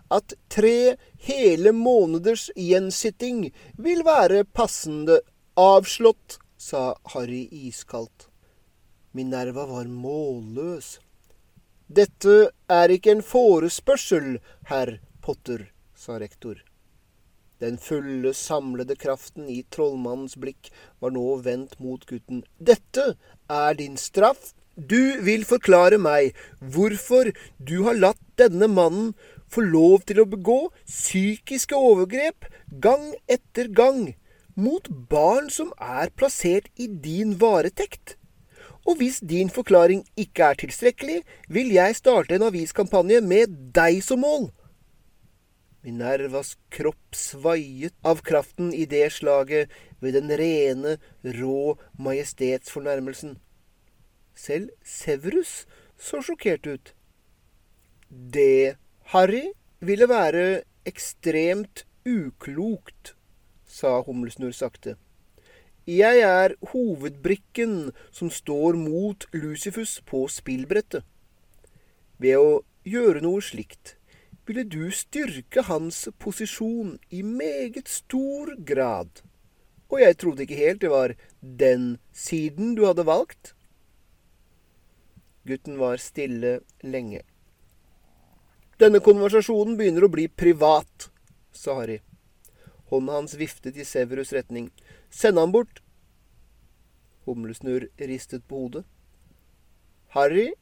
at 0.09 0.33
tre 0.49 0.97
hele 1.21 1.71
måneders 1.75 2.47
gjensitting 2.57 3.49
vil 3.77 4.01
være 4.07 4.43
passende 4.43 5.19
avslått, 5.59 6.39
sa 6.59 6.95
Harry 7.13 7.45
iskaldt. 7.55 8.28
Minerva 9.17 9.65
var 9.65 9.87
målløs. 9.89 10.99
Dette 11.89 12.51
er 12.69 12.91
ikke 12.93 13.15
en 13.15 13.23
forespørsel, 13.25 14.35
herr 14.69 14.99
Potter, 15.25 15.63
sa 15.97 16.19
rektor. 16.21 16.59
Den 17.59 17.79
fulle, 17.81 18.35
samlede 18.37 18.95
kraften 18.95 19.49
i 19.49 19.63
trollmannens 19.73 20.37
blikk 20.39 20.69
var 21.01 21.15
nå 21.15 21.25
vendt 21.43 21.73
mot 21.81 22.05
gutten. 22.05 22.43
Dette 22.61 23.15
er 23.49 23.73
din 23.81 23.97
straff. 23.97 24.53
Du 24.77 25.19
vil 25.25 25.41
forklare 25.49 25.97
meg 25.99 26.37
hvorfor 26.61 27.33
du 27.57 27.75
har 27.89 27.97
latt 27.97 28.21
denne 28.39 28.69
mannen 28.71 29.11
få 29.49 29.65
lov 29.65 30.05
til 30.07 30.21
å 30.21 30.29
begå 30.29 30.59
psykiske 30.85 31.75
overgrep 31.75 32.45
gang 32.85 33.09
etter 33.25 33.67
gang 33.81 34.13
mot 34.53 34.87
barn 35.11 35.49
som 35.51 35.73
er 35.81 36.13
plassert 36.15 36.69
i 36.77 36.87
din 36.87 37.35
varetekt. 37.41 38.18
Og 38.87 38.99
hvis 38.99 39.19
din 39.19 39.49
forklaring 39.49 40.05
ikke 40.17 40.51
er 40.51 40.59
tilstrekkelig, 40.61 41.21
vil 41.49 41.73
jeg 41.73 41.95
starte 41.95 42.35
en 42.35 42.47
aviskampanje 42.47 43.21
med 43.21 43.53
deg 43.75 43.99
som 44.05 44.23
mål. 44.23 44.49
Minervas 45.83 46.57
kropp 46.75 47.15
svaiet 47.15 47.95
av 48.03 48.19
kraften 48.25 48.73
i 48.75 48.83
det 48.89 49.05
slaget 49.15 49.71
ved 50.03 50.17
den 50.17 50.31
rene, 50.39 50.97
rå 51.23 51.77
majestetsfornærmelsen. 51.95 53.37
Selv 54.35 54.71
Severus 54.83 55.65
så 55.99 56.21
sjokkert 56.23 56.67
ut. 56.67 56.93
Det, 58.09 58.75
Harry, 59.13 59.51
ville 59.79 60.07
være 60.09 60.63
ekstremt 60.87 61.85
uklokt, 62.07 63.15
sa 63.67 63.99
Humlesnurr 64.03 64.55
sakte. 64.55 64.95
Jeg 65.89 66.19
er 66.21 66.53
hovedbrikken 66.69 67.91
som 68.13 68.29
står 68.29 68.75
mot 68.77 69.23
Lucifus 69.33 69.95
på 70.05 70.27
spillbrettet. 70.29 71.01
Ved 72.21 72.37
å 72.37 72.59
gjøre 72.85 73.23
noe 73.25 73.41
slikt 73.41 73.95
ville 74.45 74.67
du 74.69 74.91
styrke 74.93 75.63
hans 75.65 76.03
posisjon 76.21 76.99
i 77.09 77.23
meget 77.25 77.89
stor 77.89 78.51
grad. 78.69 79.23
Og 79.89 80.03
jeg 80.03 80.17
trodde 80.21 80.45
ikke 80.45 80.59
helt 80.59 80.83
det 80.83 80.91
var 80.93 81.15
den 81.41 81.87
siden 82.13 82.75
du 82.77 82.83
hadde 82.85 83.07
valgt. 83.09 83.55
Gutten 85.49 85.79
var 85.81 85.97
stille 85.97 86.59
lenge. 86.85 87.23
Denne 88.77 89.01
konversasjonen 89.01 89.73
begynner 89.79 90.05
å 90.05 90.13
bli 90.13 90.27
privat, 90.29 91.09
sa 91.49 91.79
Harry. 91.81 91.97
Hånda 92.89 93.19
hans 93.19 93.35
viftet 93.37 93.77
i 93.77 93.85
Severus' 93.85 94.33
retning. 94.33 94.71
Send 95.09 95.37
ham 95.37 95.53
bort. 95.53 95.81
Humlesnurr 97.25 97.89
ristet 97.99 98.45
på 98.49 98.63
hodet. 98.63 98.85
Harry, 100.15 100.53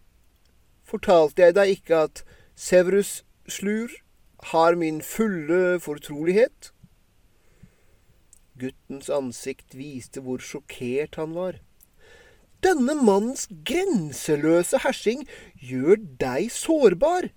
fortalte 0.83 1.45
jeg 1.45 1.55
deg 1.55 1.77
ikke 1.77 2.01
at 2.09 2.23
Severus 2.55 3.21
Slur 3.47 3.93
har 4.51 4.75
min 4.75 4.99
fulle 5.01 5.79
fortrolighet? 5.79 6.73
Guttens 8.59 9.07
ansikt 9.13 9.75
viste 9.77 10.23
hvor 10.25 10.43
sjokkert 10.43 11.15
han 11.15 11.35
var. 11.37 11.61
Denne 12.65 12.95
mannens 12.97 13.45
grenseløse 13.67 14.81
hersing 14.81 15.27
gjør 15.61 16.01
deg 16.19 16.49
sårbar. 16.51 17.29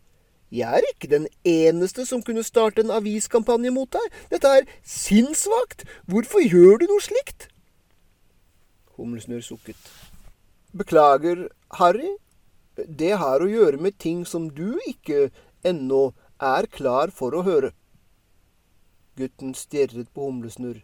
Jeg 0.51 0.81
er 0.81 0.87
ikke 0.91 1.11
den 1.11 1.29
eneste 1.47 2.05
som 2.07 2.23
kunne 2.27 2.43
starte 2.43 2.83
en 2.83 2.91
aviskampanje 2.91 3.71
mot 3.71 3.91
deg. 3.95 4.07
Dette 4.33 4.51
er 4.51 4.67
sinnssvakt. 4.83 5.85
Hvorfor 6.11 6.43
gjør 6.43 6.81
du 6.83 6.89
noe 6.91 7.05
slikt? 7.05 7.47
Humlesnurr 8.99 9.45
sukket. 9.47 9.79
Beklager, 10.75 11.47
Harry. 11.79 12.17
Det 12.77 13.13
har 13.23 13.43
å 13.43 13.51
gjøre 13.51 13.79
med 13.79 13.99
ting 14.03 14.25
som 14.27 14.49
du 14.51 14.81
ikke 14.89 15.31
ennå 15.67 16.11
er 16.41 16.67
klar 16.67 17.15
for 17.15 17.37
å 17.37 17.45
høre. 17.47 17.71
Gutten 19.19 19.55
stirret 19.55 20.11
på 20.15 20.27
Humlesnurr. 20.27 20.83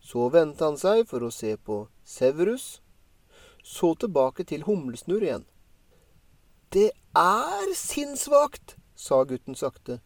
Så 0.00 0.28
vendte 0.32 0.64
han 0.64 0.76
seg 0.80 1.04
for 1.08 1.24
å 1.24 1.32
se 1.32 1.56
på 1.56 1.86
Severus, 2.04 2.80
så 3.64 3.94
tilbake 3.96 4.44
til 4.44 4.64
Humlesnurr 4.66 5.24
igjen. 5.24 5.46
Det 6.72 6.92
er 7.16 7.74
sinnssvakt, 7.74 8.76
sa 8.94 9.22
gutten 9.24 9.54
sakte. 9.54 10.00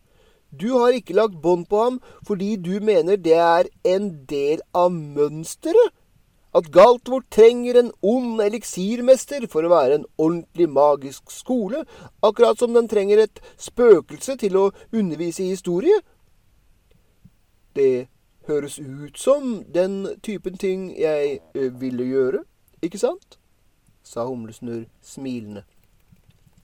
Du 0.50 0.78
har 0.78 0.96
ikke 0.96 1.16
lagt 1.16 1.40
bånd 1.42 1.66
på 1.68 1.82
ham 1.82 2.00
fordi 2.26 2.56
du 2.56 2.80
mener 2.80 3.16
det 3.16 3.36
er 3.36 3.68
en 3.84 4.11
del 4.28 4.62
av 4.74 4.92
mønsteret. 4.92 5.92
At 6.56 6.70
Galtvort 6.72 7.26
trenger 7.30 7.76
en 7.76 7.90
ond 8.02 8.40
eliksirmester 8.40 9.44
for 9.52 9.66
å 9.66 9.72
være 9.72 9.98
en 9.98 10.06
ordentlig 10.16 10.68
magisk 10.72 11.30
skole, 11.30 11.84
akkurat 12.24 12.59
som 12.59 12.72
den 12.72 12.88
trenger 12.88 13.20
et 13.20 13.42
spøkelse 13.61 14.38
til 14.40 14.56
å 14.56 14.70
undervise 14.88 15.44
i 15.44 15.52
historie. 15.52 16.00
Det 17.76 18.09
høres 18.48 18.78
ut 18.80 19.20
som 19.20 19.61
den 19.74 20.16
typen 20.24 20.56
ting 20.56 20.88
jeg 20.98 21.40
ø, 21.54 21.68
ville 21.68 22.09
gjøre, 22.09 22.40
ikke 22.82 22.98
sant? 22.98 23.36
sa 24.02 24.24
Humlesnurr 24.24 24.86
smilende. 25.04 25.66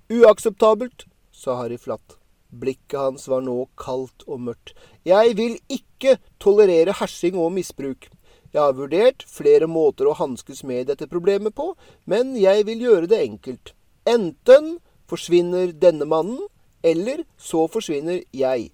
Uakseptabelt, 0.09 1.07
sa 1.33 1.57
Harry 1.57 1.79
flatt. 1.79 2.19
Blikket 2.51 2.99
hans 3.01 3.29
var 3.29 3.41
nå 3.41 3.57
kaldt 3.81 4.27
og 4.29 4.43
mørkt. 4.45 4.75
Jeg 5.09 5.33
vil 5.39 5.57
ikke 5.73 6.19
tolerere 6.43 6.93
hersing 6.99 7.39
og 7.41 7.55
misbruk. 7.57 8.11
Jeg 8.53 8.61
har 8.61 8.77
vurdert 8.77 9.25
flere 9.27 9.67
måter 9.67 10.07
å 10.07 10.17
hanskes 10.19 10.61
med 10.63 10.91
dette 10.91 11.09
problemet 11.11 11.57
på, 11.57 11.73
men 12.05 12.37
jeg 12.37 12.67
vil 12.69 12.85
gjøre 12.85 13.09
det 13.11 13.23
enkelt. 13.25 13.73
Enten 14.05 14.77
forsvinner 15.11 15.73
denne 15.73 16.07
mannen, 16.07 16.45
eller 16.85 17.25
så 17.41 17.65
forsvinner 17.73 18.21
jeg. 18.37 18.69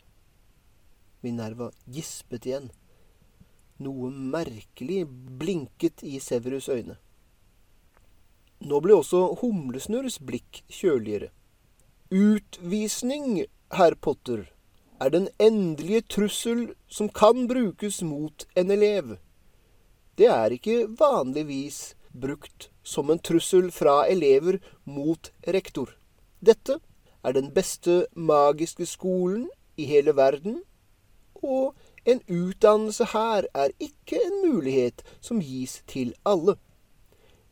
Minerva 1.23 1.71
gispet 1.87 2.51
igjen. 2.51 2.73
Noe 3.79 4.11
merkelig 4.11 5.07
blinket 5.39 6.03
i 6.03 6.19
Severus' 6.19 6.69
øyne. 6.75 6.99
Nå 8.61 8.81
ble 8.85 8.93
også 9.01 9.23
Humlesnurrs 9.41 10.19
blikk 10.21 10.61
kjøligere. 10.69 11.31
Utvisning, 12.13 13.47
herr 13.73 13.95
Potter, 13.97 14.51
er 15.01 15.13
den 15.15 15.31
endelige 15.41 16.03
trussel 16.13 16.67
som 16.89 17.09
kan 17.09 17.47
brukes 17.49 18.03
mot 18.05 18.45
en 18.55 18.71
elev. 18.75 19.17
Det 20.21 20.29
er 20.29 20.53
ikke 20.53 20.91
vanligvis 21.01 21.95
brukt 22.13 22.69
som 22.85 23.09
en 23.11 23.23
trussel 23.25 23.71
fra 23.73 24.03
elever 24.13 24.61
mot 24.85 25.33
rektor. 25.47 25.97
Dette 26.45 26.77
er 27.25 27.33
den 27.33 27.49
beste 27.57 28.07
magiske 28.13 28.85
skolen 28.87 29.49
i 29.81 29.89
hele 29.89 30.13
verden, 30.17 30.61
og 31.41 31.73
en 32.05 32.21
utdannelse 32.29 33.09
her 33.15 33.49
er 33.55 33.73
ikke 33.81 34.21
en 34.21 34.43
mulighet 34.51 35.01
som 35.21 35.41
gis 35.41 35.81
til 35.89 36.13
alle. 36.29 36.59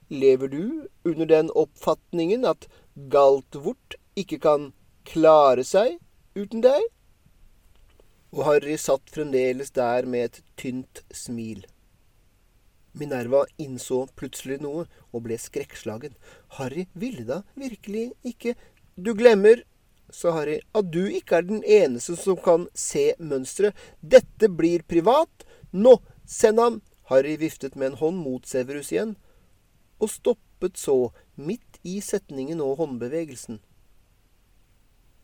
Lever 0.09 0.49
du 0.49 0.89
under 1.05 1.27
den 1.27 1.51
oppfatningen 1.51 2.45
at 2.49 2.69
Galtvort 3.13 3.99
ikke 4.17 4.39
kan 4.41 4.71
klare 5.09 5.65
seg 5.65 5.99
uten 6.39 6.63
deg? 6.65 6.85
Og 8.33 8.45
Harry 8.49 8.77
satt 8.81 9.13
fremdeles 9.13 9.73
der 9.77 10.09
med 10.09 10.29
et 10.29 10.41
tynt 10.61 11.03
smil. 11.13 11.65
Minerva 12.99 13.45
innså 13.61 14.07
plutselig 14.19 14.59
noe 14.65 14.87
og 15.13 15.25
ble 15.27 15.39
skrekkslagen. 15.41 16.17
Harry 16.59 16.89
ville 16.95 17.25
da 17.29 17.43
virkelig 17.55 18.11
ikke 18.27 18.57
Du 18.99 19.13
glemmer, 19.15 19.61
sa 20.11 20.33
Harry, 20.35 20.57
at 20.75 20.89
du 20.91 21.05
ikke 21.07 21.37
er 21.39 21.45
den 21.47 21.61
eneste 21.63 22.17
som 22.19 22.41
kan 22.43 22.65
se 22.75 23.13
mønsteret. 23.21 23.77
Dette 24.03 24.49
blir 24.51 24.83
privat. 24.83 25.45
Nå, 25.71 26.01
send 26.27 26.59
ham! 26.59 26.81
Harry 27.07 27.37
viftet 27.39 27.77
med 27.77 27.93
en 27.93 28.01
hånd 28.01 28.19
mot 28.25 28.49
Severus 28.49 28.91
igjen, 28.91 29.15
og 29.99 30.11
stoppet 30.13 30.79
så, 30.79 31.11
midt 31.35 31.79
i 31.87 31.99
setningen 32.03 32.61
og 32.63 32.79
håndbevegelsen. 32.81 33.61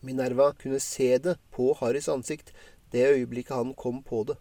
Minerva 0.04 0.50
kunne 0.58 0.80
se 0.82 1.16
det 1.18 1.38
på 1.54 1.72
Harrys 1.80 2.10
ansikt 2.12 2.52
det 2.92 3.06
øyeblikket 3.14 3.56
han 3.56 3.72
kom 3.74 4.02
på 4.06 4.22
det. 4.28 4.36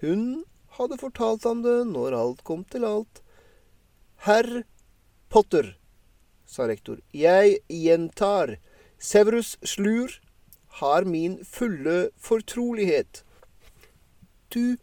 Hun 0.00 0.44
hadde 0.78 0.98
fortalt 0.98 1.44
ham 1.44 1.62
det 1.62 1.82
når 1.90 2.16
alt 2.16 2.44
kom 2.44 2.64
til 2.64 2.86
alt. 2.88 3.20
Herr 4.24 4.64
Potter, 5.30 5.76
sa 6.46 6.66
rektor, 6.66 6.98
jeg 7.14 7.60
gjentar, 7.68 8.56
Severus 8.98 9.56
Slur 9.64 10.16
har 10.80 11.04
min 11.04 11.38
fulle 11.44 12.10
fortrolighet. 12.18 13.22
Du 14.52 14.76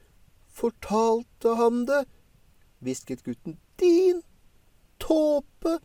fortalte 0.47 1.55
ham 1.59 1.85
det, 1.89 2.05
hvisket 2.79 3.23
gutten. 3.25 3.57
Din 3.79 4.23
tåpe! 4.99 5.77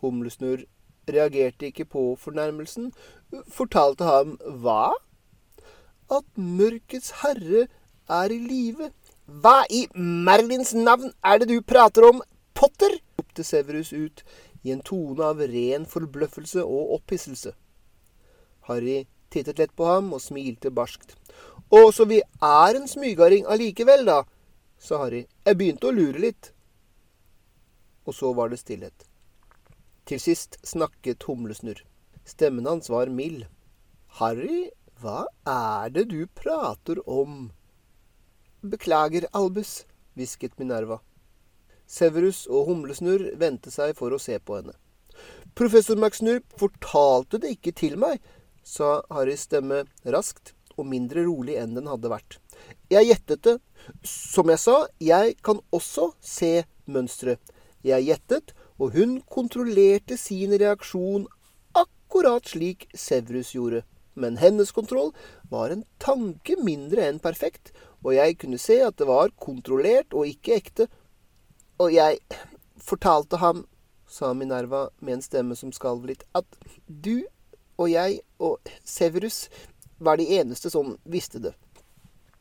Humlesnurr 0.00 0.64
reagerte 1.08 1.68
ikke 1.70 1.84
på 1.84 2.04
fornærmelsen, 2.20 2.92
fortalte 3.52 4.04
ham 4.04 4.36
hva? 4.62 4.94
At 6.10 6.26
mørkets 6.36 7.12
herre 7.22 7.66
er 8.08 8.32
i 8.32 8.38
live. 8.38 8.90
Hva 9.26 9.64
i 9.70 9.86
Merlins 9.98 10.72
navn 10.74 11.12
er 11.24 11.42
det 11.42 11.50
du 11.50 11.60
prater 11.60 12.08
om, 12.08 12.22
Potter? 12.54 13.00
ropte 13.18 13.44
Severus 13.44 13.92
ut 13.92 14.24
i 14.64 14.72
en 14.72 14.80
tone 14.80 15.24
av 15.24 15.42
ren 15.52 15.84
forbløffelse 15.86 16.64
og 16.64 16.94
opphisselse. 16.96 17.52
Harry 18.70 19.04
tittet 19.30 19.58
lett 19.58 19.76
på 19.76 19.84
ham 19.84 20.12
og 20.16 20.22
smilte 20.22 20.70
barskt. 20.70 21.14
Å, 21.68 21.90
så 21.92 22.06
vi 22.08 22.22
er 22.22 22.78
en 22.78 22.88
smygarding 22.88 23.46
allikevel, 23.50 24.06
da, 24.06 24.22
sa 24.78 25.02
Harry. 25.04 25.26
Jeg 25.44 25.58
begynte 25.58 25.90
å 25.90 25.94
lure 25.94 26.22
litt. 26.22 26.52
Og 28.06 28.14
så 28.14 28.32
var 28.32 28.50
det 28.50 28.60
stillhet. 28.62 29.06
Til 30.06 30.22
sist 30.22 30.58
snakket 30.66 31.26
Humlesnurr. 31.26 31.82
Stemmen 32.26 32.66
hans 32.66 32.90
var 32.90 33.10
mild. 33.10 33.46
Harry, 34.20 34.70
hva 35.02 35.26
er 35.46 35.90
det 35.94 36.08
du 36.12 36.26
prater 36.38 37.02
om? 37.10 37.50
Beklager, 38.62 39.26
Albus, 39.34 39.84
hvisket 40.14 40.56
Minerva. 40.58 41.00
Severus 41.86 42.46
og 42.50 42.70
Humlesnurr 42.70 43.32
vendte 43.38 43.70
seg 43.74 43.94
for 43.98 44.14
å 44.14 44.22
se 44.22 44.38
på 44.38 44.58
henne. 44.58 44.74
Professor 45.56 45.96
McSnurr 45.96 46.42
fortalte 46.60 47.40
det 47.42 47.54
ikke 47.56 47.74
til 47.76 47.94
meg, 48.00 48.20
sa 48.66 49.00
Harrys 49.12 49.46
stemme 49.46 49.84
raskt 50.04 50.52
og 50.76 50.88
mindre 50.90 51.24
rolig 51.24 51.56
enn 51.60 51.76
den 51.76 51.88
hadde 51.88 52.10
vært. 52.12 52.38
Jeg 52.92 53.08
gjettet 53.08 53.44
det. 53.46 53.56
Som 54.02 54.50
jeg 54.50 54.60
sa, 54.60 54.76
jeg 54.98 55.36
kan 55.46 55.60
også 55.74 56.10
se 56.20 56.66
mønsteret. 56.90 57.40
Jeg 57.86 58.08
gjettet, 58.08 58.52
og 58.82 58.96
hun 58.96 59.20
kontrollerte 59.30 60.18
sin 60.18 60.54
reaksjon 60.58 61.28
akkurat 61.76 62.48
slik 62.50 62.88
Severus 62.94 63.52
gjorde. 63.54 63.84
Men 64.16 64.38
hennes 64.40 64.72
kontroll 64.72 65.12
var 65.52 65.70
en 65.70 65.84
tanke 66.02 66.56
mindre 66.64 67.04
enn 67.06 67.20
perfekt, 67.22 67.70
og 68.02 68.16
jeg 68.16 68.38
kunne 68.40 68.58
se 68.60 68.80
at 68.82 68.96
det 68.98 69.06
var 69.08 69.34
kontrollert 69.40 70.16
og 70.16 70.28
ikke 70.30 70.56
ekte, 70.56 70.88
og 71.78 71.92
jeg 71.92 72.20
fortalte 72.80 73.38
ham 73.42 73.66
sa 74.08 74.32
Minerva 74.34 74.88
med 74.98 75.18
en 75.18 75.22
stemme 75.22 75.56
som 75.58 75.72
skalv 75.74 76.06
litt, 76.08 76.24
at 76.34 76.46
du 76.86 77.26
og 77.76 77.90
jeg 77.90 78.20
og 78.40 78.70
Severus 78.86 79.46
var 79.98 80.16
de 80.20 80.28
eneste 80.38 80.70
som 80.72 80.94
visste 81.04 81.42
det. 81.42 81.52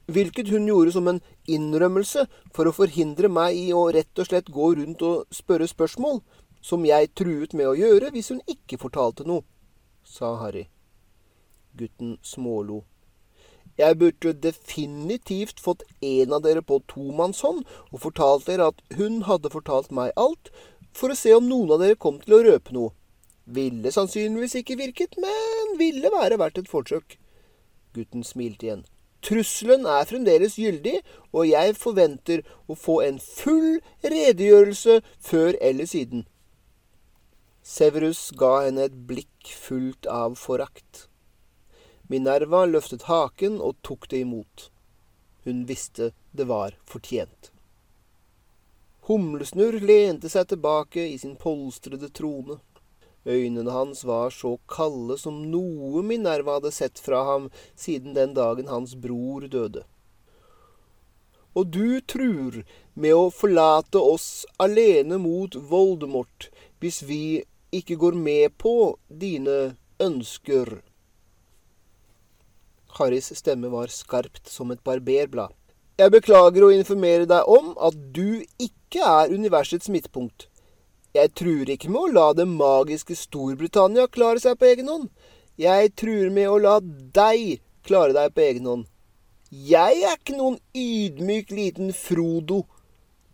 Hvilket 0.06 0.52
hun 0.54 0.68
gjorde 0.70 0.92
som 0.94 1.08
en 1.10 1.22
innrømmelse 1.50 2.28
for 2.54 2.70
å 2.70 2.76
forhindre 2.76 3.30
meg 3.32 3.58
i 3.58 3.70
å 3.74 3.88
rett 3.94 4.22
og 4.22 4.28
slett 4.30 4.52
gå 4.54 4.74
rundt 4.78 5.02
og 5.06 5.26
spørre 5.34 5.68
spørsmål, 5.70 6.22
som 6.62 6.86
jeg 6.86 7.14
truet 7.18 7.54
med 7.58 7.70
å 7.70 7.78
gjøre 7.78 8.12
hvis 8.14 8.32
hun 8.34 8.42
ikke 8.50 8.80
fortalte 8.82 9.26
noe, 9.26 9.46
sa 10.06 10.36
Harry. 10.42 10.68
Gutten 11.78 12.18
smålo. 12.22 12.84
Jeg 13.78 13.98
burde 14.00 14.32
definitivt 14.40 15.60
fått 15.60 15.84
en 16.06 16.38
av 16.38 16.46
dere 16.46 16.62
på 16.64 16.80
tomannshånd 16.88 17.66
og 17.92 18.02
fortalt 18.06 18.46
dere 18.48 18.70
at 18.72 18.80
hun 18.96 19.24
hadde 19.28 19.52
fortalt 19.52 19.92
meg 19.92 20.14
alt, 20.16 20.54
for 20.96 21.12
å 21.12 21.18
se 21.20 21.34
om 21.36 21.50
noen 21.50 21.76
av 21.76 21.84
dere 21.84 22.00
kom 22.00 22.22
til 22.22 22.38
å 22.38 22.44
røpe 22.46 22.72
noe. 22.78 22.94
Ville 23.46 23.92
sannsynligvis 23.92 24.56
ikke 24.62 24.80
virket, 24.80 25.18
men 25.22 25.76
ville 25.82 26.10
være 26.14 26.40
verdt 26.42 26.62
et 26.62 26.72
forsøk. 26.72 27.18
Gutten 27.94 28.24
smilte 28.24 28.70
igjen. 28.70 28.86
Trusselen 29.24 29.88
er 29.90 30.06
fremdeles 30.10 30.58
gyldig, 30.60 31.00
og 31.34 31.48
jeg 31.50 31.76
forventer 31.80 32.44
å 32.68 32.76
få 32.78 33.00
en 33.06 33.20
full 33.20 33.80
redegjørelse 34.04 35.00
før 35.20 35.58
eller 35.62 35.90
siden. 35.90 36.26
Severus 37.66 38.30
ga 38.38 38.68
henne 38.68 38.86
et 38.86 38.98
blikk 39.10 39.50
fullt 39.50 40.06
av 40.12 40.36
forakt. 40.38 41.08
Minerva 42.08 42.68
løftet 42.70 43.08
haken 43.10 43.58
og 43.58 43.80
tok 43.82 44.06
det 44.12 44.22
imot. 44.22 44.70
Hun 45.46 45.66
visste 45.66 46.12
det 46.38 46.46
var 46.52 46.78
fortjent. 46.86 47.50
Humlesnurr 49.10 49.80
lente 49.82 50.30
seg 50.30 50.48
tilbake 50.50 51.02
i 51.10 51.18
sin 51.22 51.36
polstrede 51.42 52.12
trone. 52.14 52.60
Øynene 53.26 53.72
hans 53.72 54.04
var 54.06 54.30
så 54.30 54.58
kalde 54.70 55.18
som 55.18 55.42
noe 55.50 56.04
Minerva 56.06 56.60
hadde 56.60 56.72
sett 56.76 57.02
fra 57.02 57.24
ham 57.26 57.50
siden 57.74 58.14
den 58.14 58.36
dagen 58.38 58.70
hans 58.70 58.94
bror 59.02 59.48
døde. 59.50 59.84
Og 61.56 61.72
du 61.72 62.02
truer 62.04 62.62
med 62.94 63.16
å 63.16 63.32
forlate 63.34 63.98
oss 63.98 64.46
alene 64.62 65.18
mot 65.22 65.56
Voldemort 65.56 66.50
hvis 66.84 67.02
vi 67.08 67.24
ikke 67.74 67.98
går 68.00 68.18
med 68.20 68.58
på 68.62 68.96
dine 69.10 69.76
ønsker. 70.00 70.82
Harrys 73.00 73.32
stemme 73.36 73.72
var 73.72 73.92
skarpt 73.92 74.52
som 74.52 74.72
et 74.72 74.84
barberblad. 74.86 75.52
Jeg 75.96 76.12
beklager 76.12 76.66
å 76.68 76.74
informere 76.76 77.28
deg 77.28 77.48
om 77.48 77.72
at 77.80 77.96
du 78.16 78.44
ikke 78.60 79.00
er 79.00 79.32
universets 79.32 79.88
midtpunkt. 79.92 80.50
Jeg 81.16 81.32
truer 81.40 81.70
ikke 81.72 81.88
med 81.94 82.02
å 82.02 82.12
la 82.12 82.26
det 82.36 82.44
magiske 82.50 83.16
Storbritannia 83.16 84.10
klare 84.12 84.42
seg 84.44 84.58
på 84.60 84.68
egen 84.68 84.90
hånd. 84.92 85.06
Jeg 85.56 85.94
truer 85.96 86.32
med 86.34 86.50
å 86.52 86.58
la 86.60 86.74
deg 87.16 87.62
klare 87.88 88.12
deg 88.18 88.34
på 88.36 88.44
egen 88.44 88.66
hånd. 88.68 88.88
Jeg 89.56 90.02
er 90.04 90.18
ikke 90.18 90.36
noen 90.36 90.58
ydmyk 90.76 91.54
liten 91.56 91.94
Frodo. 91.96 92.66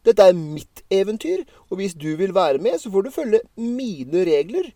Dette 0.06 0.28
er 0.30 0.38
mitt 0.38 0.84
eventyr, 0.94 1.42
og 1.70 1.80
hvis 1.80 1.96
du 1.98 2.12
vil 2.20 2.36
være 2.38 2.62
med, 2.62 2.78
så 2.82 2.92
får 2.94 3.08
du 3.08 3.12
følge 3.16 3.42
mine 3.58 4.26
regler. 4.30 4.70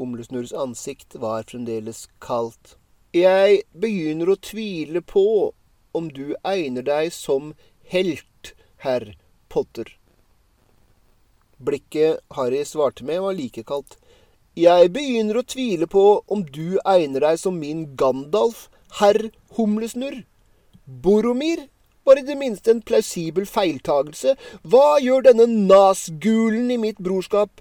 Humlesnurrs 0.00 0.54
ansikt 0.58 1.14
var 1.22 1.46
fremdeles 1.46 2.06
kaldt. 2.22 2.74
Jeg 3.14 3.62
begynner 3.78 4.32
å 4.32 4.40
tvile 4.42 5.04
på 5.06 5.26
om 5.96 6.10
du 6.10 6.34
egner 6.42 6.82
deg 6.86 7.14
som 7.14 7.54
helt, 7.94 8.52
herr 8.82 9.12
Potter. 9.48 9.95
Blikket 11.58 12.20
Harry 12.36 12.64
svarte 12.64 13.04
med, 13.04 13.20
var 13.24 13.36
like 13.36 13.64
kaldt. 13.64 13.96
Jeg 14.56 14.88
begynner 14.92 15.40
å 15.40 15.44
tvile 15.44 15.88
på 15.88 16.04
om 16.32 16.44
du 16.48 16.78
egner 16.88 17.24
deg 17.26 17.40
som 17.40 17.58
min 17.60 17.84
Gandalf, 17.96 18.66
herr 19.00 19.30
Humlesnurr. 19.56 20.22
Boromir 20.86 21.66
var 22.06 22.20
i 22.20 22.24
det 22.24 22.36
minste 22.38 22.72
en 22.72 22.82
plausibel 22.86 23.48
feiltagelse. 23.50 24.36
Hva 24.62 24.96
gjør 25.02 25.26
denne 25.26 25.48
nasgulen 25.48 26.70
i 26.70 26.78
mitt 26.80 27.02
brorskap? 27.02 27.60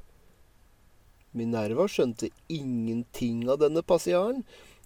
Minerva 1.36 1.88
skjønte 1.92 2.30
ingenting 2.48 3.44
av 3.50 3.60
denne 3.64 3.84
passiaren. 3.84 4.46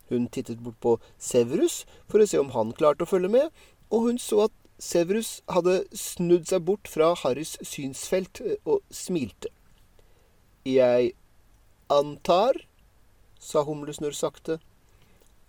Hun 0.09 0.29
tittet 0.33 0.63
bort 0.65 0.79
på 0.81 0.95
Severus 1.21 1.83
for 2.09 2.23
å 2.23 2.29
se 2.29 2.39
om 2.41 2.49
han 2.55 2.73
klarte 2.73 3.05
å 3.05 3.11
følge 3.11 3.29
med, 3.35 3.51
og 3.93 4.07
hun 4.07 4.17
så 4.21 4.47
at 4.47 4.55
Severus 4.79 5.41
hadde 5.51 5.83
snudd 5.91 6.47
seg 6.47 6.63
bort 6.67 6.87
fra 6.87 7.11
Harrys 7.21 7.57
synsfelt 7.67 8.39
eh, 8.45 8.55
og 8.63 8.79
smilte. 8.93 9.51
Jeg 10.67 11.13
antar, 11.91 12.55
sa 13.39 13.63
Humlesnurr 13.67 14.15
sakte, 14.15 14.59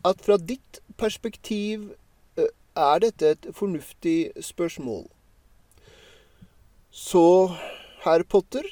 at 0.07 0.23
fra 0.25 0.39
ditt 0.41 0.81
perspektiv 0.99 1.93
eh, 2.41 2.51
er 2.75 3.03
dette 3.07 3.35
et 3.37 3.49
fornuftig 3.55 4.33
spørsmål. 4.43 5.05
Så, 6.91 7.55
herr 8.03 8.25
Potter, 8.27 8.67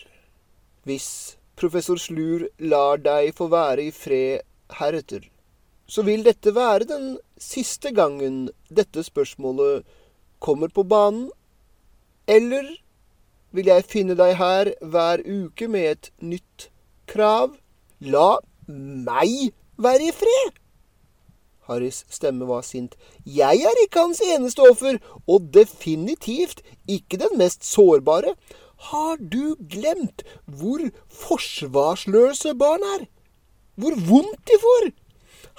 hvis 0.89 1.39
professor 1.59 2.01
Slur 2.03 2.49
lar 2.59 2.99
deg 3.03 3.31
få 3.39 3.47
være 3.53 3.89
i 3.89 3.95
fred 3.95 4.43
heretter, 4.81 5.23
så 5.89 6.03
vil 6.05 6.25
dette 6.27 6.51
være 6.55 6.89
den 6.91 7.07
siste 7.41 7.95
gangen 7.95 8.49
dette 8.69 9.05
spørsmålet 9.07 9.87
kommer 10.41 10.69
på 10.69 10.85
banen. 10.89 11.29
Eller 12.29 12.69
vil 13.57 13.71
jeg 13.71 13.87
finne 13.89 14.17
deg 14.19 14.37
her 14.39 14.73
hver 14.85 15.25
uke 15.25 15.69
med 15.71 15.91
et 15.93 16.11
nytt 16.21 16.69
krav? 17.09 17.57
La 18.01 18.39
meg 18.69 19.53
være 19.81 20.11
i 20.11 20.15
fred! 20.15 20.57
Harrys 21.69 22.05
stemme 22.13 22.49
var 22.49 22.65
sint. 22.65 22.97
Jeg 23.25 23.61
er 23.69 23.83
ikke 23.83 24.07
hans 24.07 24.23
eneste 24.25 24.65
offer, 24.65 24.97
og 25.29 25.51
definitivt 25.53 26.63
ikke 26.89 27.21
den 27.21 27.37
mest 27.41 27.67
sårbare. 27.69 28.35
Har 28.89 29.19
du 29.21 29.57
glemt 29.69 30.25
hvor 30.47 30.81
forsvarsløse 31.13 32.55
barn 32.57 32.85
er? 32.97 33.05
Hvor 33.77 33.97
vondt 34.09 34.41
de 34.49 34.57
får? 34.63 34.89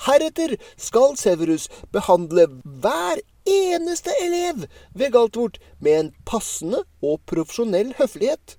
Heretter 0.06 0.56
skal 0.80 1.18
Severus 1.20 1.68
behandle 1.92 2.48
hver 2.64 3.22
eneste 3.50 4.14
elev 4.24 4.66
ved 4.94 5.14
Galtvort 5.16 5.60
med 5.80 6.00
en 6.00 6.12
passende 6.26 6.84
og 7.02 7.22
profesjonell 7.30 7.94
høflighet. 7.98 8.58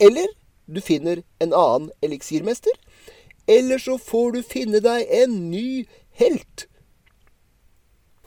Eller 0.00 0.28
du 0.66 0.80
finner 0.80 1.22
en 1.42 1.54
annen 1.54 1.90
eliksirmester. 2.02 2.72
Eller 3.46 3.78
så 3.82 3.98
får 3.98 4.36
du 4.36 4.42
finne 4.46 4.80
deg 4.82 5.08
en 5.22 5.34
ny 5.50 5.84
helt. 6.20 6.66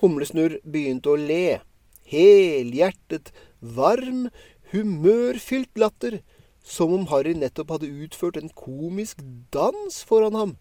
Humlesnurr 0.03 0.59
begynte 0.67 1.13
å 1.13 1.19
le. 1.19 1.61
Helhjertet, 2.05 3.31
varm, 3.59 4.27
humørfylt 4.73 5.79
latter. 5.79 6.19
Som 6.65 6.93
om 6.93 7.07
Harry 7.11 7.35
nettopp 7.37 7.75
hadde 7.75 7.93
utført 8.03 8.37
en 8.39 8.51
komisk 8.51 9.21
dans 9.53 10.01
foran 10.03 10.35
ham. 10.35 10.53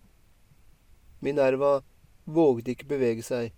Minerva 1.24 1.78
vågde 2.24 2.74
ikke 2.74 2.88
bevege 2.92 3.24
seg. 3.24 3.52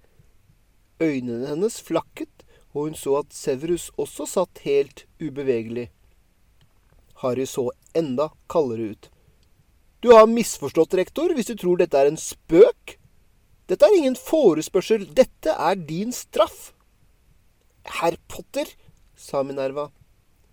Øynene 1.00 1.50
hennes 1.50 1.80
flakket, 1.84 2.44
og 2.72 2.88
hun 2.88 2.94
så 2.96 3.18
at 3.20 3.34
Severus 3.36 3.90
også 4.00 4.26
satt 4.28 4.62
helt 4.64 5.04
ubevegelig. 5.20 5.90
Harry 7.22 7.46
så 7.48 7.70
enda 7.96 8.28
kaldere 8.52 8.92
ut. 8.92 9.10
Du 10.04 10.12
har 10.12 10.28
misforstått, 10.28 10.94
rektor, 10.94 11.32
hvis 11.34 11.48
du 11.50 11.56
tror 11.56 11.80
dette 11.80 11.98
er 11.98 12.10
en 12.10 12.20
spøk. 12.20 12.98
Dette 13.66 13.88
er 13.88 13.96
ingen 13.96 14.16
forespørsel, 14.16 15.08
dette 15.16 15.52
er 15.52 15.80
din 15.88 16.12
straff. 16.14 16.72
Herr 17.98 18.16
Potter, 18.28 18.68
sa 19.16 19.42
Minerva. 19.42 19.88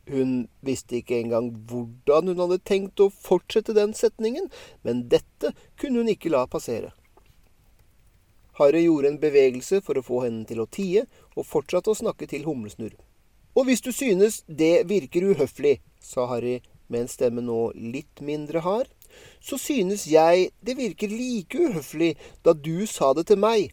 Hun 0.10 0.48
visste 0.66 0.98
ikke 1.00 1.20
engang 1.22 1.52
hvordan 1.70 2.32
hun 2.32 2.42
hadde 2.44 2.64
tenkt 2.68 3.00
å 3.04 3.12
fortsette 3.14 3.76
den 3.76 3.94
setningen, 3.96 4.50
men 4.84 5.06
dette 5.12 5.54
kunne 5.80 6.04
hun 6.04 6.12
ikke 6.12 6.32
la 6.34 6.44
passere. 6.52 6.92
Harry 8.60 8.84
gjorde 8.86 9.10
en 9.10 9.20
bevegelse 9.22 9.82
for 9.82 9.98
å 9.98 10.06
få 10.06 10.24
henne 10.26 10.46
til 10.50 10.62
å 10.62 10.70
tie, 10.70 11.06
og 11.34 11.48
fortsatte 11.50 11.90
å 11.94 11.98
snakke 11.98 12.28
til 12.30 12.46
Humlesnurr. 12.46 12.94
Og 13.58 13.68
hvis 13.68 13.82
du 13.86 13.92
synes 13.94 14.42
det 14.48 14.88
virker 14.90 15.26
uhøflig, 15.34 15.80
sa 16.02 16.26
Harry 16.30 16.60
med 16.88 17.04
en 17.06 17.12
stemme 17.12 17.42
nå 17.42 17.72
litt 17.78 18.22
mindre 18.22 18.64
hard, 18.66 18.90
så 19.42 19.58
synes 19.62 20.08
jeg 20.10 20.50
det 20.66 20.78
virker 20.78 21.10
like 21.10 21.58
uhøflig 21.58 22.16
da 22.46 22.54
du 22.54 22.86
sa 22.90 23.14
det 23.14 23.28
til 23.30 23.42
meg. 23.42 23.72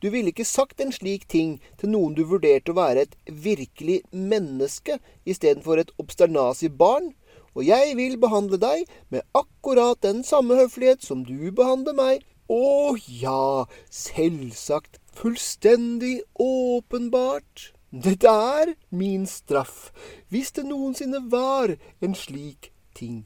Du 0.00 0.08
ville 0.08 0.32
ikke 0.32 0.48
sagt 0.48 0.80
en 0.80 0.92
slik 0.92 1.26
ting 1.28 1.58
til 1.80 1.92
noen 1.92 2.14
du 2.16 2.22
vurderte 2.24 2.72
å 2.72 2.78
være 2.78 3.04
et 3.04 3.16
virkelig 3.28 4.00
menneske 4.12 4.96
istedenfor 5.28 5.82
et 5.82 5.92
obsternasig 6.00 6.72
barn, 6.80 7.12
og 7.52 7.66
jeg 7.66 7.96
vil 7.98 8.16
behandle 8.20 8.56
deg 8.62 8.88
med 9.12 9.26
akkurat 9.36 10.00
den 10.04 10.22
samme 10.24 10.56
høflighet 10.56 11.04
som 11.04 11.26
du 11.26 11.50
behandler 11.52 11.96
meg, 11.98 12.24
å 12.50 12.96
ja, 13.06 13.66
selvsagt, 13.94 14.98
fullstendig 15.14 16.20
åpenbart. 16.34 17.70
Dette 17.90 18.30
er 18.30 18.74
min 18.94 19.26
straff, 19.26 19.90
hvis 20.30 20.52
det 20.54 20.66
noensinne 20.68 21.24
var 21.30 21.74
en 22.02 22.14
slik 22.14 22.70
ting. 22.94 23.24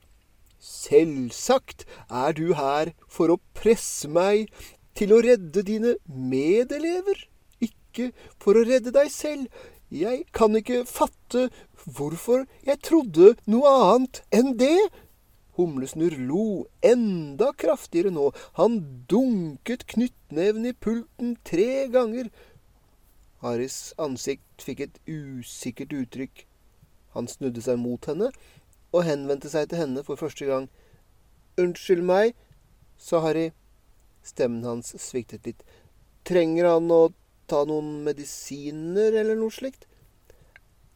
Selvsagt 0.61 1.85
er 2.09 2.33
du 2.37 2.55
her 2.57 2.95
for 3.09 3.33
å 3.33 3.43
presse 3.57 4.09
meg 4.09 4.49
til 4.97 5.13
å 5.13 5.21
redde 5.25 5.65
dine 5.67 5.97
medelever, 6.09 7.27
ikke 7.61 8.13
for 8.41 8.57
å 8.57 8.65
redde 8.65 8.95
deg 8.95 9.13
selv. 9.13 9.49
Jeg 9.93 10.25
kan 10.35 10.57
ikke 10.57 10.87
fatte 10.89 11.51
hvorfor 11.85 12.47
jeg 12.67 12.81
trodde 12.87 13.35
noe 13.51 13.75
annet 13.93 14.23
enn 14.35 14.55
det. 14.59 14.89
Humlesnurr 15.57 16.17
lo 16.29 16.67
enda 16.83 17.53
kraftigere 17.53 18.11
nå. 18.15 18.31
Han 18.59 18.81
dunket 19.11 19.87
knyttneven 19.93 20.67
i 20.67 20.75
pulten 20.75 21.37
tre 21.47 21.87
ganger. 21.95 22.31
Harrys 23.45 23.95
ansikt 24.01 24.65
fikk 24.67 24.81
et 24.87 25.01
usikkert 25.07 25.95
uttrykk. 25.95 26.45
Han 27.15 27.31
snudde 27.31 27.63
seg 27.63 27.79
mot 27.79 28.11
henne 28.11 28.33
og 28.95 29.07
henvendte 29.07 29.51
seg 29.51 29.69
til 29.71 29.83
henne 29.83 30.03
for 30.07 30.19
første 30.19 30.47
gang. 30.49 30.69
Unnskyld 31.61 32.03
meg, 32.07 32.35
sa 32.99 33.21
Harry. 33.23 33.53
Stemmen 34.25 34.65
hans 34.67 34.95
sviktet 35.03 35.47
litt. 35.47 35.61
Trenger 36.25 36.71
han 36.73 36.89
å 36.91 37.03
ta 37.51 37.63
noen 37.69 38.01
medisiner 38.07 39.13
eller 39.13 39.37
noe 39.39 39.53
slikt? 39.53 39.85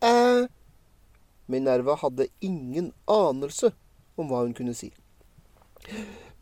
eh 0.02 0.46
Minerva 1.48 1.96
hadde 1.96 2.28
ingen 2.44 2.92
anelse 3.08 3.72
om 4.18 4.30
hva 4.30 4.44
hun 4.44 4.54
kunne 4.56 4.74
si. 4.76 4.90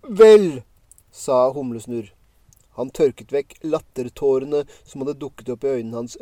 Vel, 0.03 0.63
sa 1.11 1.51
Humlesnurr. 1.53 2.13
Han 2.77 2.91
tørket 2.93 3.33
vekk 3.33 3.57
lattertårene 3.65 4.65
som 4.85 5.03
hadde 5.03 5.19
dukket 5.21 5.49
opp 5.55 5.65
i 5.65 5.79
øynene 5.79 6.03
hans. 6.03 6.19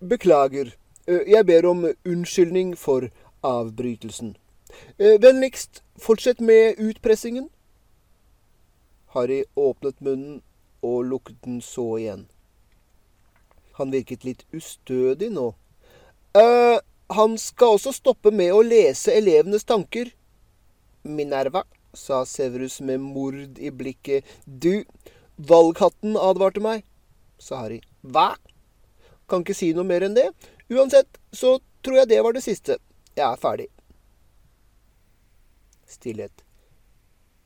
Beklager. 0.00 0.72
Jeg 1.06 1.46
ber 1.46 1.66
om 1.68 1.84
unnskyldning 2.08 2.72
for 2.78 3.10
avbrytelsen. 3.44 4.36
Vennligst 4.98 5.82
fortsett 5.98 6.40
med 6.40 6.78
utpressingen. 6.78 7.50
Harry 9.12 9.44
åpnet 9.56 10.00
munnen 10.00 10.40
og 10.82 11.04
lukket 11.04 11.36
den 11.44 11.60
så 11.60 11.96
igjen. 11.98 12.28
Han 13.76 13.92
virket 13.92 14.24
litt 14.24 14.44
ustødig 14.52 15.30
nå. 15.34 15.50
Eh, 16.36 16.78
han 17.10 17.38
skal 17.38 17.74
også 17.76 17.92
stoppe 17.92 18.30
med 18.30 18.52
å 18.54 18.62
lese 18.62 19.12
elevenes 19.16 19.64
tanker. 19.66 20.12
Minerva, 21.02 21.64
sa 21.94 22.24
Severus 22.24 22.80
med 22.80 23.00
mord 23.00 23.58
i 23.58 23.70
blikket. 23.70 24.26
Du, 24.44 24.84
valghatten 25.36 26.16
advarte 26.20 26.62
meg, 26.62 26.84
sa 27.38 27.64
Harry. 27.64 27.80
Hva? 28.02 28.34
Kan 29.30 29.44
ikke 29.44 29.56
si 29.56 29.72
noe 29.74 29.86
mer 29.86 30.04
enn 30.06 30.16
det. 30.16 30.28
Uansett 30.70 31.20
så 31.32 31.58
tror 31.84 32.02
jeg 32.02 32.10
det 32.12 32.20
var 32.24 32.36
det 32.36 32.44
siste. 32.44 32.78
Jeg 33.16 33.26
er 33.26 33.40
ferdig. 33.40 33.68
Stillhet. 35.90 36.44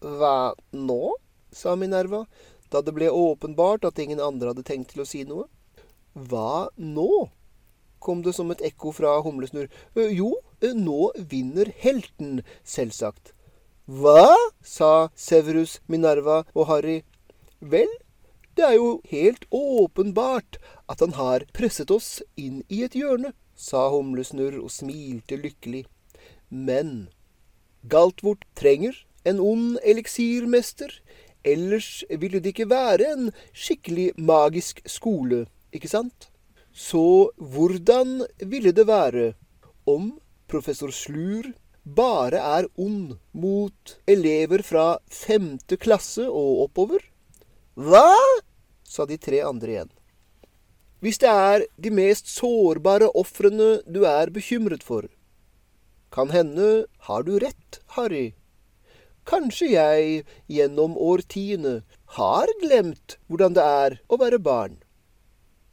Hva 0.05 0.55
nå? 0.73 1.17
sa 1.55 1.77
Minerva, 1.79 2.25
da 2.75 2.81
det 2.83 2.97
ble 2.97 3.07
åpenbart 3.15 3.85
at 3.87 4.01
ingen 4.03 4.19
andre 4.19 4.51
hadde 4.51 4.65
tenkt 4.67 4.91
til 4.91 5.05
å 5.05 5.09
si 5.09 5.23
noe. 5.29 5.47
Hva 6.15 6.71
nå? 6.77 7.31
kom 8.05 8.21
det 8.25 8.35
som 8.37 8.51
et 8.53 8.65
ekko 8.69 8.93
fra 8.93 9.15
Humlesnurr. 9.25 9.71
Jo, 10.13 10.35
nå 10.61 11.13
vinner 11.31 11.71
helten, 11.81 12.43
selvsagt. 12.61 13.34
Hva? 13.85 14.33
sa 14.65 15.11
Severus, 15.15 15.81
Minerva 15.87 16.45
og 16.55 16.71
Harry. 16.71 17.03
Vel, 17.61 17.91
det 18.57 18.65
er 18.65 18.77
jo 18.79 19.03
helt 19.11 19.45
åpenbart 19.53 20.57
at 20.89 21.01
han 21.05 21.13
har 21.19 21.45
presset 21.53 21.91
oss 21.93 22.23
inn 22.41 22.63
i 22.73 22.81
et 22.87 22.97
hjørne, 22.97 23.35
sa 23.53 23.91
Humlesnurr 23.93 24.57
og 24.63 24.73
smilte 24.73 25.37
lykkelig. 25.37 25.85
Men 26.49 27.11
Galtvort 27.85 28.47
trenger 28.57 28.97
en 29.29 29.41
ond 29.41 29.77
eliksirmester, 29.85 30.89
ellers 31.45 32.07
ville 32.09 32.41
det 32.41 32.55
ikke 32.55 32.71
være 32.71 33.11
en 33.13 33.29
skikkelig 33.53 34.15
magisk 34.17 34.81
skole, 34.89 35.45
ikke 35.77 35.93
sant? 35.93 36.31
Så 36.73 37.35
hvordan 37.37 38.25
ville 38.41 38.73
det 38.73 38.87
være 38.89 39.35
om 39.85 40.15
professor 40.49 40.89
Slur 40.89 41.53
bare 41.85 42.41
er 42.41 42.67
ond 42.81 43.17
mot 43.33 43.97
elever 44.09 44.63
fra 44.65 44.99
femte 45.11 45.77
klasse 45.77 46.25
og 46.25 46.65
oppover? 46.69 47.05
Hva? 47.77 48.09
sa 48.85 49.05
de 49.07 49.19
tre 49.19 49.41
andre 49.45 49.71
igjen. 49.73 49.91
Hvis 51.05 51.19
det 51.21 51.29
er 51.29 51.67
de 51.77 51.91
mest 51.93 52.31
sårbare 52.33 53.11
ofrene 53.13 53.83
du 53.85 54.05
er 54.09 54.31
bekymret 54.33 54.83
for. 54.87 55.09
Kan 56.15 56.31
hende 56.31 56.87
har 57.09 57.27
du 57.27 57.37
rett, 57.43 57.81
Harry. 57.99 58.33
Kanskje 59.27 59.73
jeg 59.73 60.25
gjennom 60.49 60.97
årtiene 60.97 61.83
har 62.17 62.49
glemt 62.63 63.19
hvordan 63.27 63.57
det 63.57 63.67
er 63.67 63.99
å 64.09 64.21
være 64.21 64.39
barn. 64.39 64.79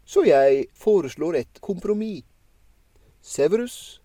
Så 0.04 0.26
jeg 0.28 0.66
foreslår 0.76 1.38
et 1.44 1.62
kompromiss. 1.64 2.26
Severus 3.22 4.01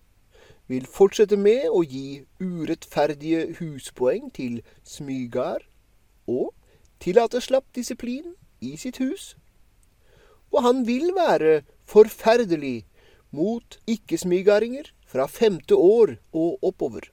vil 0.67 0.87
fortsette 0.91 1.37
med 1.39 1.69
å 1.71 1.81
gi 1.83 2.23
urettferdige 2.43 3.57
huspoeng 3.59 4.29
til 4.35 4.61
Smygar 4.83 5.63
og 6.27 6.51
tillate 7.03 7.41
slapp 7.43 7.67
disiplin 7.75 8.35
i 8.59 8.75
sitt 8.77 8.99
hus. 9.03 9.35
Og 10.51 10.63
han 10.63 10.83
vil 10.87 11.11
være 11.15 11.61
forferdelig 11.87 12.85
mot 13.31 13.79
ikke-smygaringer 13.87 14.91
fra 15.07 15.27
femte 15.27 15.75
år 15.75 16.17
og 16.33 16.63
oppover. 16.63 17.11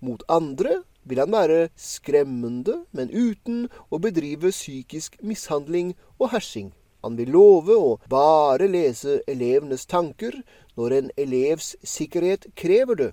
Mot 0.00 0.22
andre 0.28 0.82
vil 1.04 1.20
han 1.22 1.32
være 1.32 1.68
skremmende, 1.76 2.84
men 2.92 3.12
uten 3.12 3.68
å 3.90 4.00
bedrive 4.02 4.50
psykisk 4.50 5.16
mishandling 5.22 5.94
og 6.18 6.32
hersing. 6.34 6.72
Han 7.06 7.14
vil 7.14 7.30
love 7.30 7.74
å 7.78 7.90
bare 8.10 8.66
lese 8.66 9.20
elevenes 9.30 9.84
tanker 9.86 10.40
når 10.74 10.94
en 10.96 11.10
elevs 11.22 11.68
sikkerhet 11.86 12.48
krever 12.58 12.98
det. 12.98 13.12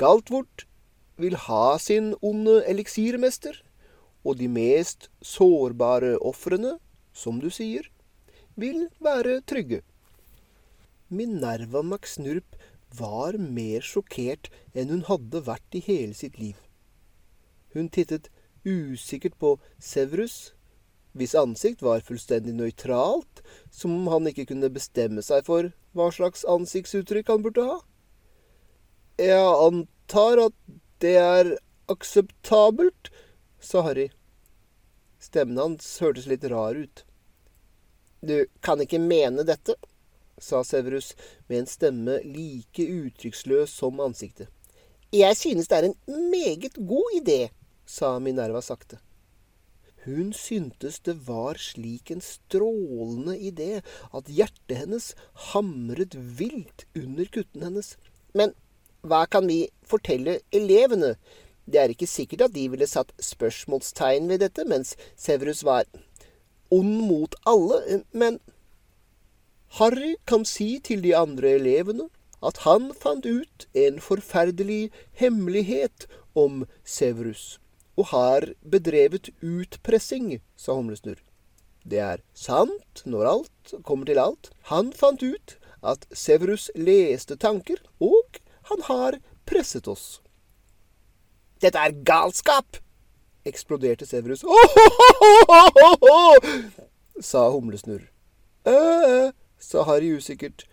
Galtvort 0.00 0.64
vil 1.20 1.36
ha 1.44 1.76
sin 1.76 2.14
onde 2.24 2.62
eliksirmester, 2.64 3.60
og 4.24 4.40
de 4.40 4.48
mest 4.48 5.10
sårbare 5.20 6.16
ofrene, 6.24 6.78
som 7.12 7.36
du 7.44 7.50
sier, 7.52 7.84
vil 8.56 8.88
være 9.04 9.42
trygge. 9.44 9.82
Minerva 11.12 11.84
McSnurp 11.84 12.56
var 12.96 13.36
mer 13.36 13.84
sjokkert 13.84 14.48
enn 14.72 14.88
hun 14.94 15.04
hadde 15.10 15.44
vært 15.44 15.76
i 15.76 15.84
hele 15.84 16.16
sitt 16.16 16.40
liv. 16.40 16.56
Hun 17.76 17.92
tittet 17.92 18.32
usikkert 18.64 19.36
på 19.36 19.58
Severus, 19.76 20.55
hvis 21.16 21.34
ansikt 21.38 21.82
var 21.84 22.04
fullstendig 22.04 22.54
nøytralt, 22.56 23.42
som 23.72 23.94
om 23.94 24.10
han 24.12 24.30
ikke 24.30 24.48
kunne 24.52 24.72
bestemme 24.72 25.24
seg 25.24 25.46
for 25.48 25.72
hva 25.96 26.10
slags 26.12 26.44
ansiktsuttrykk 26.48 27.32
han 27.32 27.44
burde 27.44 27.64
ha. 27.64 27.78
Jeg 29.16 29.40
antar 29.40 30.42
at 30.48 30.56
det 31.00 31.16
er 31.20 31.52
akseptabelt, 31.92 33.10
sa 33.60 33.82
Harry. 33.86 34.10
Stemmen 35.18 35.58
hans 35.58 35.88
hørtes 36.04 36.28
litt 36.28 36.44
rar 36.52 36.76
ut. 36.76 37.04
Du 38.20 38.44
kan 38.60 38.80
ikke 38.82 39.00
mene 39.00 39.44
dette, 39.46 39.76
sa 40.38 40.62
Severus 40.64 41.14
med 41.48 41.62
en 41.62 41.70
stemme 41.70 42.20
like 42.24 42.84
uttrykksløs 42.84 43.72
som 43.72 44.00
ansiktet. 44.04 44.50
Jeg 45.14 45.36
synes 45.38 45.68
det 45.70 45.78
er 45.78 45.88
en 45.88 46.30
meget 46.30 46.76
god 46.76 47.20
idé, 47.20 47.40
sa 47.86 48.18
Minerva 48.20 48.60
sakte. 48.60 48.98
Hun 50.06 50.30
syntes 50.32 51.00
det 51.02 51.16
var 51.26 51.58
slik 51.58 52.12
en 52.14 52.22
strålende 52.22 53.34
idé 53.42 53.80
at 54.14 54.30
hjertet 54.30 54.78
hennes 54.84 55.08
hamret 55.50 56.14
vilt 56.14 56.84
under 56.94 57.26
kutten 57.34 57.64
hennes. 57.66 57.96
Men 58.34 58.54
hva 59.02 59.24
kan 59.26 59.48
vi 59.50 59.64
fortelle 59.82 60.38
elevene? 60.54 61.16
Det 61.66 61.80
er 61.82 61.90
ikke 61.90 62.06
sikkert 62.06 62.46
at 62.46 62.54
de 62.54 62.68
ville 62.70 62.86
satt 62.86 63.10
spørsmålstegn 63.18 64.30
ved 64.30 64.44
dette, 64.44 64.62
mens 64.70 64.94
Severus 65.18 65.64
var 65.66 65.90
ond 66.70 67.02
mot 67.08 67.34
alle, 67.46 68.04
men 68.14 68.38
Harry 69.80 70.14
kan 70.26 70.46
si 70.46 70.78
til 70.78 71.02
de 71.02 71.16
andre 71.18 71.56
elevene 71.58 72.06
at 72.46 72.62
han 72.62 72.92
fant 72.94 73.26
ut 73.26 73.66
en 73.74 73.98
forferdelig 74.00 74.90
hemmelighet 75.18 76.06
om 76.38 76.62
Severus 76.84 77.56
og 77.96 78.10
har 78.12 78.50
bedrevet 78.70 79.30
utpressing, 79.42 80.40
sa 80.56 80.76
Humlesnurr. 80.76 81.22
Det 81.86 82.00
er 82.02 82.22
sant 82.34 83.02
når 83.06 83.30
alt 83.30 83.74
kommer 83.86 84.06
til 84.08 84.18
alt. 84.18 84.50
Han 84.72 84.92
fant 84.92 85.22
ut 85.22 85.56
at 85.86 86.06
Severus 86.12 86.70
leste 86.74 87.36
tanker, 87.36 87.78
og 88.00 88.40
han 88.70 88.82
har 88.88 89.20
presset 89.46 89.88
oss. 89.88 90.20
Dette 91.62 91.78
er 91.78 91.94
galskap! 92.04 92.76
eksploderte 93.46 94.06
Severus. 94.06 94.42
Ohohohoho! 94.44 96.16
sa 97.20 97.48
Humlesnurr. 97.50 98.02
øh, 98.66 99.32
sa 99.58 99.82
Harry 99.82 100.16
usikkert. 100.16 100.66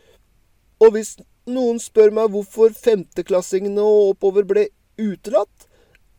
Og 0.80 0.92
hvis 0.92 1.18
noen 1.46 1.80
spør 1.80 2.12
meg 2.12 2.34
hvorfor 2.34 2.74
femteklassingene 2.76 3.82
og 3.82 4.10
oppover 4.16 4.44
ble 4.48 4.68
utelatt, 5.00 5.68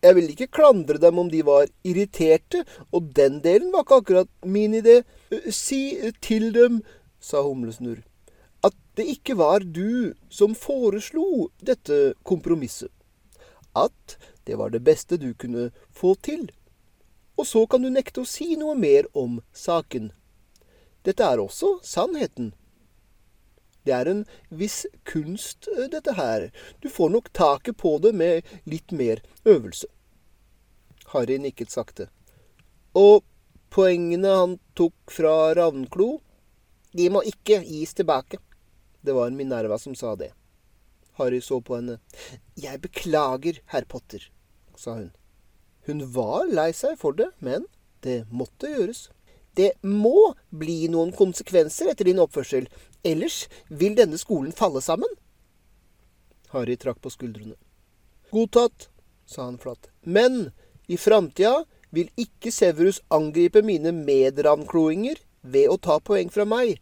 Jeg 0.04 0.18
vil 0.18 0.26
ikke 0.34 0.50
klandre 0.52 0.98
dem 1.00 1.18
om 1.18 1.30
de 1.32 1.38
var 1.46 1.70
irriterte, 1.88 2.60
og 2.92 3.06
den 3.16 3.38
delen 3.44 3.70
var 3.72 3.86
ikke 3.86 4.00
akkurat 4.02 4.30
min 4.44 4.74
idé. 4.76 4.98
Si 5.48 5.96
til 6.20 6.50
dem, 6.52 6.82
sa 7.24 7.40
Humlesnurr, 7.40 8.02
at 8.64 8.76
det 9.00 9.06
ikke 9.14 9.38
var 9.40 9.64
du 9.64 10.12
som 10.28 10.52
foreslo 10.52 11.48
dette 11.64 12.12
kompromisset. 12.22 12.92
At 13.72 14.18
det 14.44 14.58
var 14.60 14.74
det 14.74 14.84
beste 14.84 15.16
du 15.16 15.32
kunne 15.32 15.70
få 15.88 16.14
til. 16.20 16.50
Og 17.40 17.48
så 17.48 17.64
kan 17.66 17.82
du 17.82 17.88
nekte 17.88 18.22
å 18.22 18.28
si 18.28 18.58
noe 18.60 18.76
mer 18.76 19.08
om 19.16 19.40
saken. 19.56 20.12
Dette 21.08 21.24
er 21.24 21.40
også 21.40 21.78
sannheten. 21.80 22.52
Det 23.84 23.92
er 23.92 24.08
en 24.08 24.22
viss 24.48 24.84
kunst, 25.04 25.68
eh, 25.72 25.88
dette 25.88 26.12
her. 26.16 26.50
Du 26.80 26.88
får 26.88 27.10
nok 27.10 27.32
taket 27.32 27.76
på 27.76 27.98
det 27.98 28.14
med 28.14 28.44
litt 28.64 28.92
mer 28.92 29.20
øvelse. 29.44 29.88
Harry 31.14 31.38
nikket 31.38 31.70
sakte. 31.70 32.08
Og 32.98 33.22
poengene 33.74 34.30
han 34.34 34.56
tok 34.78 35.14
fra 35.14 35.54
Ravnklo, 35.54 36.18
de 36.94 37.08
må 37.10 37.22
ikke 37.26 37.60
gis 37.66 37.94
tilbake. 37.94 38.38
Det 39.04 39.14
var 39.14 39.34
Minerva 39.34 39.78
som 39.78 39.94
sa 39.98 40.14
det. 40.18 40.32
Harry 41.18 41.40
så 41.42 41.60
på 41.62 41.76
henne. 41.78 42.00
Jeg 42.58 42.80
beklager, 42.82 43.60
herr 43.70 43.86
Potter, 43.86 44.26
sa 44.76 44.96
hun. 44.98 45.12
Hun 45.86 46.00
var 46.14 46.48
lei 46.50 46.70
seg 46.74 46.96
for 46.98 47.14
det, 47.14 47.28
men 47.38 47.68
det 48.06 48.24
måtte 48.32 48.70
gjøres. 48.72 49.08
Det 49.54 49.74
må 49.86 50.32
bli 50.50 50.88
noen 50.90 51.12
konsekvenser 51.14 51.92
etter 51.92 52.08
din 52.10 52.22
oppførsel, 52.22 52.66
ellers 53.06 53.44
vil 53.68 53.94
denne 53.98 54.18
skolen 54.18 54.54
falle 54.56 54.82
sammen. 54.82 55.10
Harry 56.54 56.74
trakk 56.80 56.98
på 57.04 57.12
skuldrene. 57.12 57.54
Godtatt, 58.34 58.88
sa 59.26 59.46
han 59.46 59.60
flatt. 59.62 59.92
Men 60.02 60.50
i 60.88 60.96
framtida 61.00 61.64
vil 61.94 62.10
ikke 62.18 62.52
Severus 62.52 63.00
angripe 63.14 63.62
mine 63.62 63.92
medravnkloinger 63.94 65.20
ved 65.42 65.70
å 65.70 65.78
ta 65.78 66.00
poeng 66.02 66.32
fra 66.32 66.46
meg, 66.48 66.80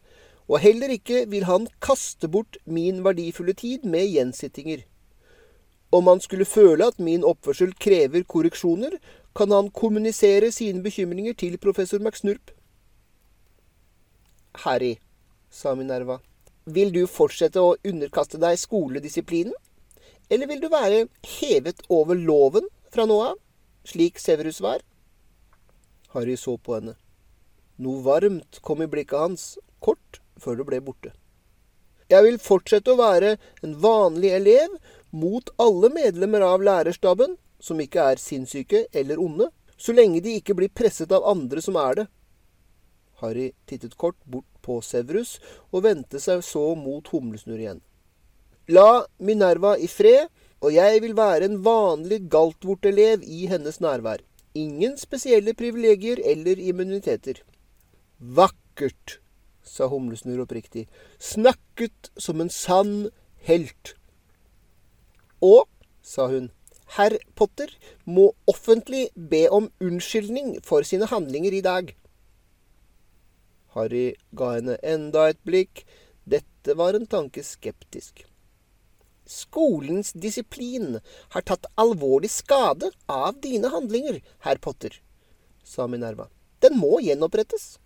og 0.48 0.62
heller 0.62 0.92
ikke 0.94 1.24
vil 1.30 1.46
han 1.48 1.68
kaste 1.84 2.28
bort 2.28 2.58
min 2.64 3.02
verdifulle 3.04 3.54
tid 3.58 3.84
med 3.84 4.08
gjensittinger. 4.10 4.82
Om 5.92 6.08
han 6.08 6.22
skulle 6.24 6.48
føle 6.48 6.88
at 6.88 7.00
min 7.02 7.24
oppførsel 7.24 7.74
krever 7.76 8.24
korreksjoner, 8.24 8.96
kan 9.36 9.52
han 9.52 9.70
kommunisere 9.70 10.50
sine 10.52 10.82
bekymringer 10.84 11.36
til 11.36 11.58
professor 11.60 12.00
McSnurp. 12.00 12.52
Harry, 14.64 14.96
sa 15.50 15.74
Minerva, 15.74 16.18
vil 16.64 16.92
du 16.92 17.06
fortsette 17.08 17.60
å 17.60 17.76
underkaste 17.88 18.40
deg 18.40 18.60
skoledisiplinen? 18.60 19.54
Eller 20.32 20.48
vil 20.48 20.60
du 20.62 20.68
være 20.72 21.06
hevet 21.38 21.82
over 21.92 22.16
loven 22.16 22.68
fra 22.92 23.04
nå 23.08 23.18
av, 23.24 23.40
slik 23.84 24.18
Severus 24.18 24.60
var? 24.60 24.82
Harry 26.12 26.36
så 26.36 26.56
på 26.58 26.76
henne. 26.76 26.94
Noe 27.82 28.02
varmt 28.04 28.60
kom 28.60 28.82
i 28.84 28.88
blikket 28.90 29.18
hans, 29.18 29.44
kort 29.80 30.20
før 30.38 30.60
det 30.60 30.68
ble 30.68 30.80
borte. 30.84 31.12
Jeg 32.12 32.26
vil 32.26 32.38
fortsette 32.42 32.92
å 32.92 33.00
være 33.00 33.36
en 33.64 33.76
vanlig 33.80 34.34
elev 34.36 34.74
mot 35.10 35.48
alle 35.62 35.88
medlemmer 35.92 36.44
av 36.44 36.64
lærerstaben, 36.64 37.38
som 37.62 37.80
ikke 37.80 38.10
er 38.12 38.20
sinnssyke 38.20 38.86
eller 38.92 39.20
onde, 39.22 39.48
så 39.78 39.94
lenge 39.96 40.20
de 40.22 40.36
ikke 40.38 40.56
blir 40.58 40.72
presset 40.74 41.12
av 41.14 41.24
andre 41.28 41.62
som 41.64 41.78
er 41.80 42.02
det. 42.02 42.06
Harry 43.22 43.52
tittet 43.66 43.96
kort 43.96 44.18
bort 44.24 44.48
på 44.62 44.80
Severus 44.84 45.38
og 45.70 45.84
vendte 45.86 46.20
seg 46.22 46.42
så 46.46 46.72
mot 46.78 47.06
Humlesnurr 47.14 47.62
igjen. 47.62 47.80
La 48.70 49.04
Minerva 49.18 49.74
i 49.78 49.88
fred, 49.90 50.28
og 50.62 50.70
jeg 50.74 51.00
vil 51.02 51.16
være 51.18 51.48
en 51.48 51.58
vanlig 51.64 52.20
galtvort-elev 52.30 53.24
i 53.26 53.46
hennes 53.50 53.80
nærvær. 53.82 54.22
Ingen 54.54 54.94
spesielle 54.98 55.54
privilegier 55.58 56.20
eller 56.24 56.60
immuniteter. 56.60 57.40
Vakkert, 58.18 59.18
sa 59.62 59.88
Humlesnurr 59.90 60.44
oppriktig. 60.44 60.86
Snakket 61.18 62.12
som 62.18 62.40
en 62.40 62.50
sann 62.50 63.10
helt. 63.48 63.96
Og, 65.42 65.66
sa 66.02 66.28
hun, 66.30 66.50
herr 66.94 67.16
Potter 67.34 67.72
må 68.04 68.30
offentlig 68.46 69.08
be 69.16 69.48
om 69.50 69.70
unnskyldning 69.82 70.60
for 70.62 70.86
sine 70.86 71.10
handlinger 71.10 71.58
i 71.58 71.64
dag. 71.64 71.94
Harry 73.74 74.12
ga 74.36 74.56
henne 74.58 74.76
enda 74.84 75.30
et 75.32 75.40
blikk. 75.48 75.82
Dette 76.28 76.76
var 76.78 76.94
en 76.94 77.08
tanke 77.08 77.42
skeptisk. 77.42 78.28
Skolens 79.32 80.12
disiplin 80.12 80.98
har 81.34 81.44
tatt 81.48 81.68
alvorlig 81.80 82.30
skade 82.30 82.90
av 83.08 83.40
dine 83.40 83.70
handlinger, 83.72 84.20
herr 84.44 84.60
Potter, 84.60 84.98
sa 85.64 85.88
Minerva. 85.88 86.28
Den 86.60 86.76
må 86.78 87.00
gjenopprettes. 87.00 87.78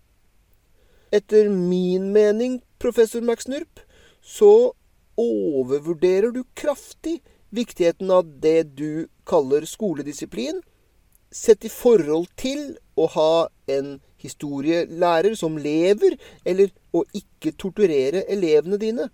Etter 1.11 1.47
min 1.49 2.11
mening, 2.11 2.59
professor 2.79 3.23
McSnurp, 3.23 3.79
så 4.21 4.73
overvurderer 5.17 6.31
du 6.35 6.43
kraftig 6.53 7.21
viktigheten 7.49 8.11
av 8.11 8.27
det 8.39 8.63
du 8.75 9.07
kaller 9.23 9.65
skoledisiplin, 9.65 10.59
sett 11.31 11.65
i 11.65 11.71
forhold 11.71 12.27
til 12.39 12.75
å 12.95 13.07
ha 13.15 13.47
en 13.71 13.97
historielærer 14.21 15.35
som 15.39 15.57
lever, 15.61 16.17
eller 16.43 16.71
å 16.91 17.03
ikke 17.15 17.55
torturere 17.59 18.25
elevene 18.31 18.79
dine. 18.81 19.07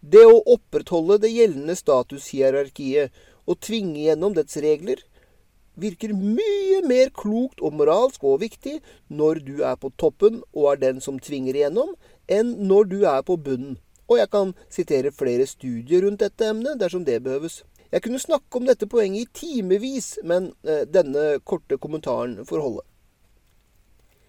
Det 0.00 0.24
å 0.26 0.42
opprettholde 0.54 1.18
det 1.24 1.32
gjeldende 1.32 1.76
statushierarkiet 1.78 3.14
og 3.46 3.60
tvinge 3.64 4.04
gjennom 4.06 4.34
dets 4.36 4.58
regler 4.62 5.02
virker 5.76 6.14
mye 6.16 6.80
mer 6.88 7.10
klokt 7.12 7.60
og 7.60 7.76
moralsk 7.76 8.24
og 8.24 8.40
viktig 8.44 8.78
når 9.12 9.42
du 9.44 9.56
er 9.64 9.76
på 9.80 9.92
toppen 10.00 10.40
og 10.54 10.70
er 10.72 10.82
den 10.82 11.02
som 11.04 11.20
tvinger 11.20 11.56
igjennom, 11.58 11.94
enn 12.28 12.54
når 12.68 12.90
du 12.92 12.98
er 13.04 13.22
på 13.26 13.36
bunnen. 13.36 13.76
Og 14.06 14.20
jeg 14.20 14.30
kan 14.32 14.52
sitere 14.70 15.12
flere 15.12 15.46
studier 15.50 16.04
rundt 16.06 16.22
dette 16.22 16.48
emnet 16.48 16.78
dersom 16.80 17.04
det 17.04 17.22
behøves. 17.24 17.62
Jeg 17.92 18.02
kunne 18.04 18.22
snakke 18.22 18.58
om 18.58 18.66
dette 18.66 18.88
poenget 18.90 19.26
i 19.26 19.40
timevis, 19.40 20.16
men 20.24 20.52
eh, 20.66 20.84
denne 20.86 21.38
korte 21.44 21.78
kommentaren 21.82 22.40
får 22.46 22.62
holde. 22.62 22.86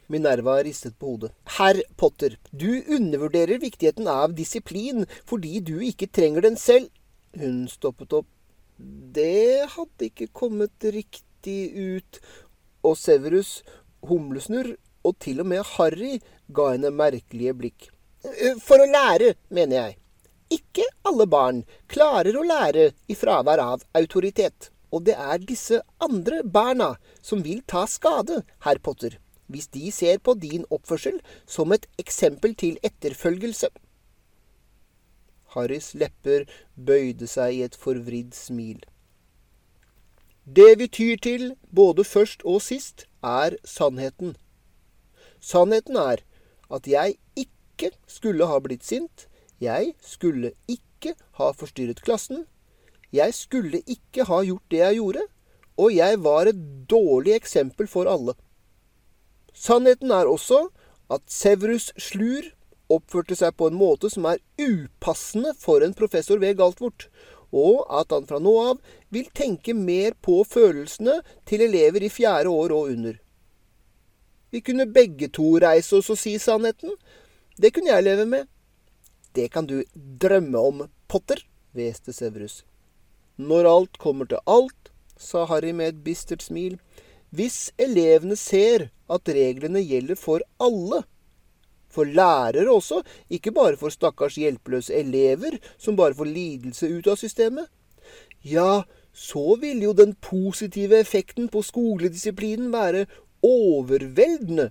Minerva 0.07 0.57
ristet 0.63 0.95
på 0.99 1.13
hodet. 1.13 1.33
Herr 1.57 1.81
Potter, 1.99 2.37
du 2.51 2.83
undervurderer 2.87 3.59
viktigheten 3.59 4.07
av 4.07 4.35
disiplin 4.37 5.05
fordi 5.27 5.59
du 5.59 5.75
ikke 5.83 6.07
trenger 6.07 6.47
den 6.47 6.57
selv. 6.59 6.89
Hun 7.37 7.65
stoppet 7.71 8.15
opp. 8.15 8.29
Det 8.77 9.67
hadde 9.73 10.09
ikke 10.09 10.29
kommet 10.31 10.87
riktig 10.93 11.59
ut. 11.75 12.21
Og 12.85 12.97
Severus, 12.99 13.61
Humlesnurr 14.07 14.75
og 15.07 15.17
til 15.23 15.41
og 15.43 15.49
med 15.51 15.65
Harry 15.75 16.17
ga 16.53 16.71
henne 16.73 16.91
merkelige 16.93 17.55
blikk. 17.57 17.89
Eh, 18.23 18.55
for 18.63 18.81
å 18.81 18.89
lære, 18.89 19.33
mener 19.49 19.81
jeg. 19.81 19.97
Ikke 20.57 20.85
alle 21.07 21.27
barn 21.27 21.63
klarer 21.91 22.37
å 22.37 22.45
lære 22.47 22.91
i 23.11 23.15
fravær 23.19 23.59
av 23.63 23.83
autoritet. 23.99 24.71
Og 24.95 25.03
det 25.07 25.17
er 25.19 25.43
disse 25.43 25.81
andre 26.03 26.39
barna 26.43 26.93
som 27.21 27.41
vil 27.43 27.59
ta 27.67 27.83
skade, 27.91 28.43
herr 28.63 28.79
Potter, 28.79 29.17
hvis 29.47 29.67
de 29.73 29.91
ser 29.91 30.19
på 30.19 30.33
din 30.33 30.65
oppførsel 30.69 31.19
som 31.45 31.71
et 31.71 31.87
eksempel 31.97 32.55
til 32.55 32.79
etterfølgelse. 32.83 33.69
Harrys 35.55 35.93
lepper 35.95 36.45
bøyde 36.75 37.27
seg 37.27 37.55
i 37.55 37.63
et 37.65 37.75
forvridd 37.75 38.35
smil. 38.35 38.83
Det 40.47 40.77
vi 40.79 40.87
tyr 40.87 41.17
til, 41.23 41.55
både 41.75 42.03
først 42.07 42.43
og 42.47 42.61
sist, 42.63 43.07
er 43.23 43.57
sannheten. 43.67 44.35
Sannheten 45.43 45.97
er 45.99 46.23
at 46.71 46.87
jeg 46.87 47.17
ikke 47.35 47.91
skulle 48.07 48.47
ha 48.47 48.59
blitt 48.63 48.85
sint. 48.87 49.27
Jeg 49.59 49.93
skulle 49.99 50.53
ikke 50.67 51.15
ha 51.39 51.51
forstyrret 51.51 52.01
klassen. 52.01 52.45
Jeg 53.11 53.33
skulle 53.33 53.81
ikke 53.87 54.23
ha 54.27 54.41
gjort 54.43 54.71
det 54.71 54.79
jeg 54.83 54.99
gjorde. 55.01 55.25
Og 55.77 55.95
jeg 55.95 56.23
var 56.23 56.49
et 56.49 56.61
dårlig 56.89 57.35
eksempel 57.35 57.87
for 57.87 58.09
alle. 58.09 58.33
Sannheten 59.57 60.13
er 60.13 60.29
også 60.29 60.67
at 61.13 61.23
Severus 61.31 61.89
Slur 61.97 62.51
oppførte 62.93 63.35
seg 63.35 63.55
på 63.57 63.69
en 63.69 63.77
måte 63.79 64.09
som 64.11 64.27
er 64.29 64.41
upassende 64.61 65.53
for 65.59 65.83
en 65.83 65.95
professor 65.97 66.39
ved 66.39 66.59
Galtvort, 66.59 67.07
og 67.51 67.85
at 67.99 68.11
han 68.13 68.27
fra 68.29 68.39
nå 68.43 68.53
av 68.63 68.93
vil 69.13 69.29
tenke 69.35 69.73
mer 69.75 70.15
på 70.23 70.41
følelsene 70.47 71.21
til 71.47 71.63
elever 71.65 72.05
i 72.05 72.11
fjerde 72.11 72.51
år 72.51 72.75
og 72.75 72.91
under. 72.93 73.17
Vi 74.51 74.61
kunne 74.63 74.87
begge 74.87 75.27
to 75.33 75.57
reise 75.63 75.97
oss 75.97 76.11
og 76.13 76.19
si 76.19 76.37
sannheten, 76.39 76.93
det 77.57 77.73
kunne 77.75 77.91
jeg 77.91 78.05
leve 78.05 78.27
med. 78.29 78.47
Det 79.35 79.49
kan 79.51 79.67
du 79.67 79.81
drømme 79.95 80.59
om, 80.59 80.85
Potter, 81.07 81.41
hveste 81.75 82.13
Severus. 82.13 82.63
Når 83.37 83.67
alt 83.69 83.97
kommer 84.01 84.27
til 84.27 84.41
alt, 84.47 84.91
sa 85.17 85.45
Harry 85.49 85.71
med 85.71 85.91
et 85.91 86.03
bistert 86.03 86.43
smil, 86.45 86.77
hvis 87.29 87.71
elevene 87.77 88.37
ser 88.39 88.89
at 89.11 89.29
reglene 89.31 89.81
gjelder 89.83 90.19
for 90.19 90.43
alle, 90.63 91.03
for 91.89 92.07
lærere 92.07 92.69
også, 92.71 93.01
ikke 93.29 93.51
bare 93.55 93.77
for 93.79 93.91
stakkars 93.91 94.37
hjelpeløse 94.39 94.93
elever 94.95 95.57
som 95.77 95.97
bare 95.97 96.15
får 96.15 96.29
lidelse 96.31 96.89
ut 96.91 97.07
av 97.07 97.19
systemet, 97.19 97.67
ja, 98.43 98.83
så 99.13 99.57
ville 99.59 99.87
jo 99.87 99.93
den 99.97 100.13
positive 100.21 100.99
effekten 101.01 101.49
på 101.49 101.63
skoledisiplinen 101.65 102.71
være 102.71 103.07
overveldende. 103.43 104.69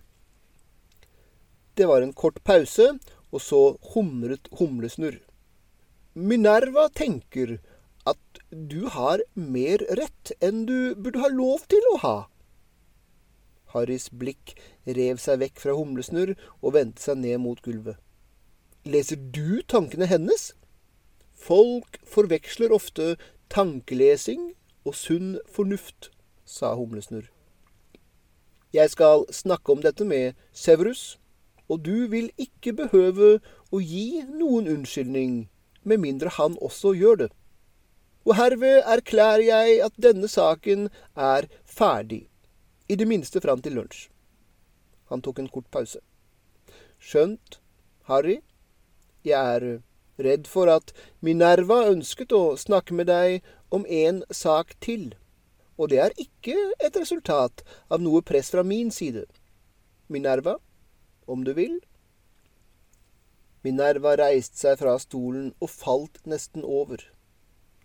Det 1.76 1.88
var 1.88 2.02
en 2.02 2.14
kort 2.16 2.38
pause, 2.44 2.94
og 3.32 3.40
så 3.42 3.62
humret 3.92 4.48
Humlesnurr. 4.58 5.18
Minerva 6.14 6.86
tenker 6.88 7.58
at 8.08 8.40
du 8.50 8.86
har 8.94 9.20
mer 9.34 9.82
rett 9.98 10.32
enn 10.40 10.64
du 10.68 10.94
burde 10.94 11.20
ha 11.20 11.28
lov 11.28 11.66
til 11.68 11.90
å 11.92 11.98
ha. 12.04 12.16
Harrys 13.76 14.08
blikk 14.10 14.56
rev 14.88 15.20
seg 15.22 15.40
vekk 15.44 15.62
fra 15.62 15.76
Humlesnurr 15.76 16.34
og 16.62 16.74
vendte 16.78 17.04
seg 17.04 17.20
ned 17.22 17.38
mot 17.44 17.62
gulvet. 17.62 18.00
Leser 18.86 19.18
du 19.18 19.62
tankene 19.68 20.08
hennes? 20.10 20.52
Folk 21.36 21.98
forveksler 22.08 22.72
ofte 22.72 23.14
tankelesing 23.52 24.52
og 24.86 24.94
sunn 24.96 25.36
fornuft, 25.52 26.10
sa 26.46 26.72
Humlesnurr. 26.78 27.28
Jeg 28.74 28.90
skal 28.92 29.24
snakke 29.32 29.72
om 29.72 29.82
dette 29.82 30.04
med 30.04 30.34
Severus, 30.52 31.16
og 31.68 31.82
du 31.84 32.06
vil 32.12 32.30
ikke 32.38 32.74
behøve 32.76 33.38
å 33.74 33.80
gi 33.82 34.22
noen 34.28 34.68
unnskyldning, 34.70 35.46
med 35.82 36.02
mindre 36.02 36.30
han 36.38 36.58
også 36.62 36.94
gjør 36.94 37.20
det. 37.24 37.28
Og 38.26 38.34
herved 38.38 38.82
erklærer 38.90 39.44
jeg 39.46 39.80
at 39.86 39.98
denne 40.02 40.28
saken 40.30 40.88
er 41.14 41.46
ferdig, 41.64 42.26
i 42.88 42.96
det 42.96 43.08
minste 43.08 43.40
fram 43.42 43.62
til 43.62 43.76
lunsj. 43.78 44.06
Han 45.10 45.22
tok 45.22 45.40
en 45.40 45.50
kort 45.50 45.68
pause. 45.70 46.00
Skjønt, 46.98 47.60
Harry, 48.10 48.40
jeg 49.26 49.56
er 49.56 49.66
redd 50.22 50.46
for 50.48 50.70
at 50.72 50.92
Minerva 51.20 51.82
ønsket 51.90 52.32
å 52.32 52.56
snakke 52.58 52.94
med 52.96 53.10
deg 53.10 53.42
om 53.74 53.86
en 53.86 54.22
sak 54.30 54.74
til, 54.80 55.10
og 55.76 55.90
det 55.92 56.00
er 56.02 56.14
ikke 56.22 56.56
et 56.80 56.96
resultat 56.96 57.62
av 57.92 58.00
noe 58.00 58.22
press 58.24 58.50
fra 58.54 58.64
min 58.64 58.90
side. 58.94 59.26
Minerva, 60.08 60.56
om 61.26 61.44
du 61.44 61.52
vil? 61.56 61.80
Minerva 63.66 64.14
reiste 64.18 64.62
seg 64.62 64.78
fra 64.80 64.94
stolen 65.02 65.50
og 65.58 65.72
falt 65.72 66.22
nesten 66.24 66.62
over. 66.62 67.02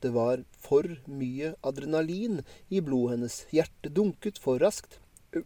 Det 0.01 0.11
var 0.15 0.43
for 0.57 0.87
mye 1.05 1.53
adrenalin 1.61 2.41
i 2.69 2.81
blodet 2.81 3.15
hennes, 3.15 3.37
hjertet 3.53 3.93
dunket 3.95 4.41
for 4.41 4.61
raskt. 4.61 4.97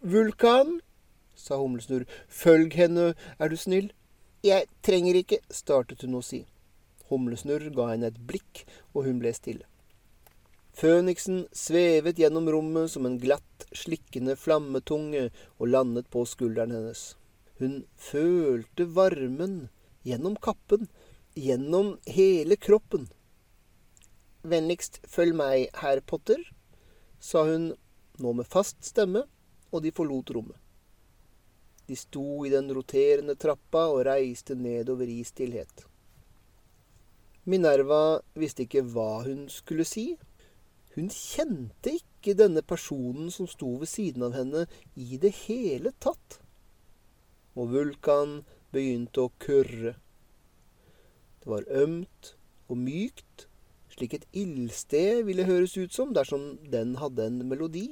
Vulkan, 0.01 0.79
sa 1.35 1.59
Humlesnurr, 1.59 2.07
følg 2.31 2.73
henne, 2.79 3.13
er 3.39 3.51
du 3.51 3.57
snill. 3.59 3.91
Jeg 4.45 4.69
trenger 4.85 5.19
ikke, 5.19 5.41
startet 5.51 6.05
hun 6.07 6.19
å 6.19 6.23
si. 6.23 6.45
Humlesnurr 7.11 7.67
ga 7.75 7.91
henne 7.91 8.09
et 8.13 8.21
blikk, 8.29 8.63
og 8.95 9.09
hun 9.09 9.19
ble 9.21 9.33
stille. 9.35 9.67
Føniksen 10.75 11.45
svevet 11.55 12.17
gjennom 12.19 12.49
rommet 12.51 12.91
som 12.91 13.05
en 13.07 13.19
glatt, 13.19 13.67
slikkende 13.75 14.35
flammetunge 14.39 15.29
og 15.59 15.69
landet 15.71 16.09
på 16.11 16.25
skulderen 16.27 16.73
hennes. 16.75 17.13
Hun 17.59 17.85
følte 17.95 18.87
varmen 18.97 19.69
gjennom 20.03 20.35
kappen, 20.35 20.89
gjennom 21.35 21.95
hele 22.11 22.57
kroppen. 22.59 23.07
Vennligst 24.45 24.99
følg 25.09 25.33
meg, 25.37 25.71
herr 25.81 26.03
Potter, 26.05 26.41
sa 27.17 27.47
hun 27.47 27.71
nå 28.21 28.33
med 28.37 28.45
fast 28.45 28.83
stemme, 28.85 29.23
og 29.73 29.81
de 29.81 29.91
forlot 29.95 30.29
rommet. 30.35 30.59
De 31.89 31.97
sto 31.97 32.45
i 32.45 32.51
den 32.53 32.69
roterende 32.73 33.35
trappa 33.37 33.87
og 33.93 34.03
reiste 34.07 34.55
nedover 34.57 35.09
i 35.09 35.23
stillhet. 35.25 35.85
Minerva 37.45 38.21
visste 38.37 38.65
ikke 38.65 38.85
hva 38.89 39.25
hun 39.25 39.45
skulle 39.53 39.85
si. 39.85 40.07
Hun 40.95 41.11
kjente 41.13 41.93
ikke 41.99 42.33
denne 42.37 42.63
personen 42.65 43.29
som 43.33 43.49
sto 43.49 43.75
ved 43.81 43.89
siden 43.91 44.25
av 44.25 44.37
henne 44.37 44.65
i 44.97 45.19
det 45.21 45.33
hele 45.43 45.93
tatt. 46.01 46.39
Og 47.53 47.73
Vulkan 47.73 48.39
begynte 48.73 49.27
å 49.27 49.33
kurre. 49.41 49.93
Det 51.41 51.51
var 51.53 51.69
ømt 51.69 52.33
og 52.65 52.81
mykt, 52.81 53.45
slik 53.95 54.17
et 54.17 54.27
ildsted 54.35 55.23
ville 55.27 55.47
høres 55.47 55.77
ut 55.79 55.93
som 55.95 56.11
dersom 56.15 56.57
den 56.71 56.97
hadde 56.99 57.27
en 57.29 57.39
melodi. 57.47 57.87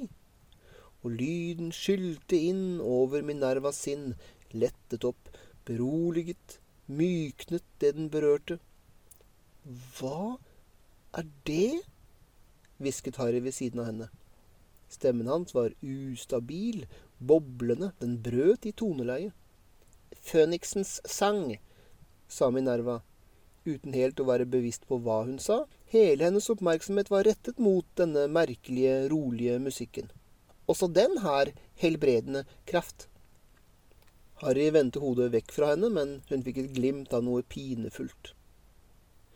Og 1.04 1.16
lyden 1.18 1.72
skylte 1.72 2.36
inn 2.36 2.80
over 2.80 3.24
Minervas 3.24 3.80
sinn, 3.86 4.12
lettet 4.52 5.04
opp, 5.08 5.32
beroliget, 5.64 6.58
myknet 6.86 7.64
det 7.80 7.94
den 7.96 8.10
berørte. 8.12 8.58
Hva 9.64 10.36
er 11.16 11.28
det? 11.48 11.84
hvisket 12.76 13.16
Harry 13.16 13.40
ved 13.40 13.56
siden 13.56 13.80
av 13.80 13.88
henne. 13.88 14.08
Stemmen 14.92 15.28
hans 15.30 15.54
var 15.56 15.72
ustabil, 15.80 16.84
boblende, 17.18 17.92
den 18.00 18.18
brøt 18.22 18.66
i 18.68 18.74
toneleie. 18.76 19.32
Føniksens 20.24 21.00
sang, 21.08 21.56
sa 22.28 22.50
Minerva, 22.52 23.00
uten 23.64 23.96
helt 23.96 24.20
å 24.20 24.28
være 24.28 24.48
bevisst 24.48 24.84
på 24.88 25.00
hva 25.00 25.22
hun 25.24 25.40
sa. 25.42 25.64
Hele 25.94 26.24
hennes 26.24 26.50
oppmerksomhet 26.50 27.10
var 27.10 27.22
rettet 27.22 27.58
mot 27.62 27.86
denne 27.94 28.24
merkelige, 28.26 28.94
rolige 29.12 29.60
musikken. 29.62 30.08
Også 30.66 30.88
den 30.90 31.20
har 31.22 31.52
helbredende 31.78 32.42
kraft. 32.66 33.06
Harry 34.42 34.72
vendte 34.74 34.98
hodet 34.98 35.28
vekk 35.36 35.54
fra 35.54 35.68
henne, 35.70 35.92
men 35.94 36.16
hun 36.32 36.42
fikk 36.42 36.58
et 36.64 36.72
glimt 36.74 37.14
av 37.14 37.22
noe 37.22 37.44
pinefullt. 37.46 38.32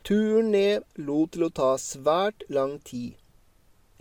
Turen 0.02 0.50
ned 0.50 0.82
lot 0.98 1.36
til 1.36 1.46
å 1.46 1.52
ta 1.61 1.70
svært 1.78 2.42
lang 2.50 2.80
tid. 2.82 3.14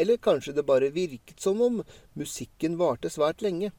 Eller 0.02 0.18
kanskje 0.18 0.58
det 0.58 0.66
bare 0.66 0.90
virket 0.98 1.38
som 1.38 1.62
om 1.62 1.84
musikken 2.18 2.82
varte 2.82 3.14
svært 3.14 3.46
lenge. 3.46 3.70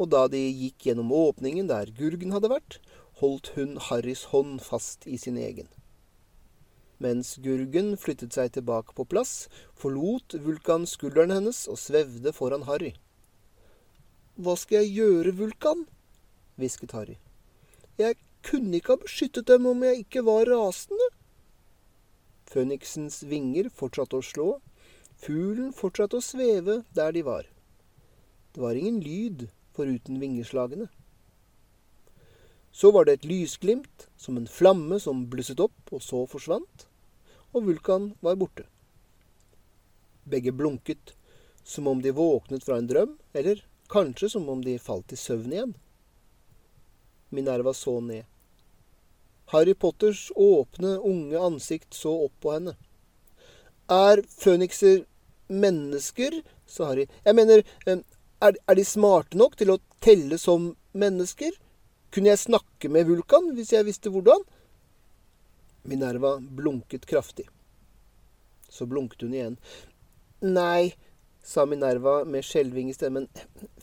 Og 0.00 0.08
da 0.16 0.24
de 0.32 0.40
gikk 0.40 0.88
gjennom 0.88 1.12
åpningen 1.12 1.68
der 1.68 1.92
Gurgen 2.00 2.32
hadde 2.32 2.54
vært, 2.56 2.80
holdt 3.20 3.52
hun 3.60 3.76
Harrys 3.90 4.30
hånd 4.32 4.62
fast 4.64 5.04
i 5.04 5.20
sin 5.20 5.36
egen. 5.36 5.68
Mens 7.02 7.34
Gurgen 7.42 7.96
flyttet 7.98 8.36
seg 8.36 8.52
tilbake 8.54 8.94
på 8.94 9.06
plass, 9.08 9.48
forlot 9.74 10.36
Vulkan 10.44 10.86
skulderen 10.86 11.34
hennes 11.34 11.64
og 11.70 11.80
svevde 11.80 12.32
foran 12.36 12.66
Harry. 12.68 12.94
Hva 14.38 14.54
skal 14.58 14.82
jeg 14.82 14.94
gjøre, 15.00 15.34
Vulkan? 15.38 15.84
hvisket 16.58 16.94
Harry. 16.94 17.16
Jeg 17.98 18.18
kunne 18.46 18.78
ikke 18.78 18.94
ha 18.94 19.02
beskyttet 19.02 19.48
dem 19.50 19.66
om 19.70 19.82
jeg 19.86 20.04
ikke 20.04 20.24
var 20.26 20.46
rasende. 20.50 21.10
Føniksens 22.50 23.22
vinger 23.26 23.70
fortsatte 23.72 24.18
å 24.18 24.26
slå, 24.26 24.48
fuglen 25.18 25.72
fortsatte 25.74 26.20
å 26.20 26.24
sveve 26.24 26.82
der 26.94 27.14
de 27.14 27.24
var. 27.26 27.48
Det 28.54 28.62
var 28.62 28.78
ingen 28.78 29.00
lyd 29.02 29.48
foruten 29.74 30.20
vingeslagene. 30.22 30.86
Så 32.74 32.90
var 32.90 33.06
det 33.06 33.12
et 33.12 33.28
lysglimt, 33.30 34.08
som 34.16 34.36
en 34.36 34.50
flamme 34.50 34.98
som 35.00 35.26
blusset 35.30 35.60
opp 35.62 35.92
og 35.94 36.02
så 36.02 36.24
forsvant, 36.26 36.88
og 37.54 37.68
Vulkan 37.68 38.08
var 38.24 38.34
borte. 38.40 38.66
Begge 40.26 40.50
blunket, 40.50 41.14
som 41.62 41.86
om 41.86 42.02
de 42.02 42.10
våknet 42.10 42.66
fra 42.66 42.80
en 42.80 42.90
drøm, 42.90 43.14
eller 43.32 43.62
kanskje 43.92 44.32
som 44.34 44.48
om 44.50 44.64
de 44.64 44.74
falt 44.82 45.14
i 45.14 45.18
søvn 45.20 45.54
igjen. 45.54 45.74
Minerva 47.30 47.74
så 47.74 48.00
ned. 48.00 48.24
Harry 49.52 49.74
Potters 49.74 50.32
åpne, 50.34 50.96
unge 50.98 51.38
ansikt 51.38 51.94
så 51.94 52.10
opp 52.26 52.34
på 52.42 52.56
henne. 52.56 52.74
Er 53.86 54.24
fønikser 54.28 55.04
mennesker? 55.46 56.40
sa 56.66 56.88
Harry. 56.90 57.06
Jeg 57.22 57.36
mener, 57.36 57.62
er, 57.86 58.02
er 58.40 58.74
de 58.74 58.84
smarte 58.88 59.38
nok 59.38 59.54
til 59.60 59.74
å 59.74 59.82
telle 60.02 60.40
som 60.40 60.72
mennesker? 60.96 61.52
Kunne 62.14 62.30
jeg 62.30 62.44
snakke 62.44 62.86
med 62.94 63.08
Vulkan 63.08 63.48
hvis 63.56 63.72
jeg 63.74 63.86
visste 63.88 64.10
hvordan? 64.14 64.44
Minerva 65.82 66.36
blunket 66.38 67.08
kraftig. 67.10 67.48
Så 68.70 68.86
blunket 68.86 69.24
hun 69.26 69.34
igjen. 69.34 69.56
Nei, 70.46 70.94
sa 71.42 71.64
Minerva 71.66 72.20
med 72.22 72.46
skjelving 72.46 72.92
i 72.92 72.94
stemmen. 72.94 73.26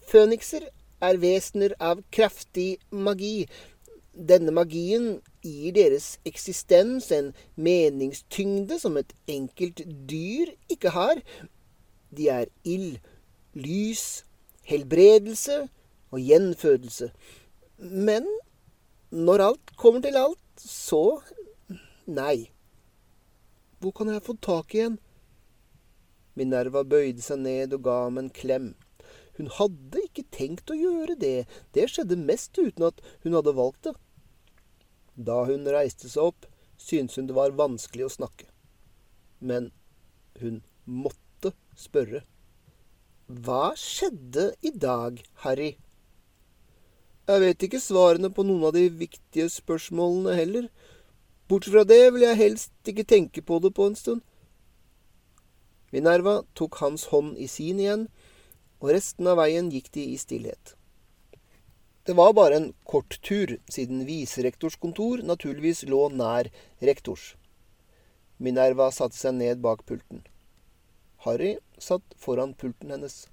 Fønikser 0.08 0.70
er 1.04 1.20
vesener 1.20 1.76
av 1.84 2.06
kraftig 2.14 2.78
magi. 2.92 3.50
Denne 4.16 4.54
magien 4.56 5.20
gir 5.44 5.76
deres 5.76 6.14
eksistens 6.28 7.10
en 7.16 7.34
meningstyngde 7.60 8.80
som 8.80 8.96
et 9.02 9.12
enkelt 9.28 9.84
dyr 10.08 10.56
ikke 10.72 10.96
har. 10.96 11.20
De 12.16 12.32
er 12.32 12.48
ild, 12.64 12.98
lys, 13.60 14.24
helbredelse 14.72 15.66
og 16.12 16.20
gjenfødelse. 16.24 17.12
Men 17.82 18.28
når 19.10 19.42
alt 19.48 19.72
kommer 19.76 20.04
til 20.06 20.18
alt, 20.20 20.42
så 20.62 21.22
nei. 22.06 22.52
Hvor 23.82 23.96
kan 23.98 24.12
jeg 24.14 24.22
få 24.22 24.36
tak 24.38 24.76
i 24.78 24.86
en? 24.86 25.00
Minerva 26.38 26.84
bøyde 26.88 27.24
seg 27.26 27.42
ned 27.42 27.74
og 27.76 27.84
ga 27.88 27.98
ham 28.06 28.22
en 28.22 28.30
klem. 28.30 28.72
Hun 29.40 29.50
hadde 29.58 30.06
ikke 30.06 30.28
tenkt 30.30 30.70
å 30.70 30.78
gjøre 30.78 31.18
det, 31.18 31.48
det 31.74 31.90
skjedde 31.90 32.20
mest 32.20 32.54
uten 32.60 32.86
at 32.92 33.02
hun 33.26 33.34
hadde 33.34 33.58
valgt 33.58 33.90
det. 33.90 33.96
Da 35.18 35.42
hun 35.50 35.66
reiste 35.66 36.12
seg 36.12 36.32
opp, 36.32 36.46
syntes 36.78 37.18
hun 37.18 37.28
det 37.30 37.38
var 37.38 37.58
vanskelig 37.58 38.06
å 38.06 38.14
snakke. 38.14 38.48
Men 39.42 39.72
hun 40.40 40.62
måtte 40.86 41.56
spørre. 41.80 42.22
Hva 43.26 43.72
skjedde 43.80 44.52
i 44.62 44.72
dag, 44.76 45.24
Harry? 45.42 45.74
Jeg 47.30 47.42
vet 47.44 47.64
ikke 47.68 47.80
svarene 47.80 48.32
på 48.34 48.44
noen 48.48 48.66
av 48.66 48.74
de 48.74 48.88
viktige 48.90 49.46
spørsmålene 49.54 50.34
heller. 50.36 50.68
Bortsett 51.52 51.76
fra 51.76 51.84
det 51.86 52.02
vil 52.16 52.26
jeg 52.26 52.40
helst 52.40 52.90
ikke 52.90 53.06
tenke 53.06 53.44
på 53.46 53.60
det 53.62 53.74
på 53.78 53.86
en 53.90 53.98
stund. 54.00 54.22
Minerva 55.94 56.42
tok 56.56 56.80
hans 56.82 57.10
hånd 57.12 57.36
i 57.38 57.48
sin 57.52 57.80
igjen, 57.84 58.08
og 58.82 58.94
resten 58.96 59.28
av 59.28 59.38
veien 59.42 59.70
gikk 59.70 59.92
de 59.94 60.06
i 60.14 60.18
stillhet. 60.18 60.74
Det 62.08 62.16
var 62.18 62.34
bare 62.34 62.58
en 62.58 62.70
kort 62.90 63.20
tur, 63.22 63.58
siden 63.70 64.06
viserektors 64.08 64.80
kontor 64.82 65.22
naturligvis 65.22 65.84
lå 65.86 66.08
nær 66.16 66.50
rektors. 66.82 67.36
Minerva 68.42 68.88
satte 68.90 69.20
seg 69.20 69.36
ned 69.38 69.62
bak 69.62 69.84
pulten. 69.86 70.24
Harry 71.28 71.60
satt 71.78 72.16
foran 72.18 72.56
pulten 72.58 72.90
hennes. 72.96 73.28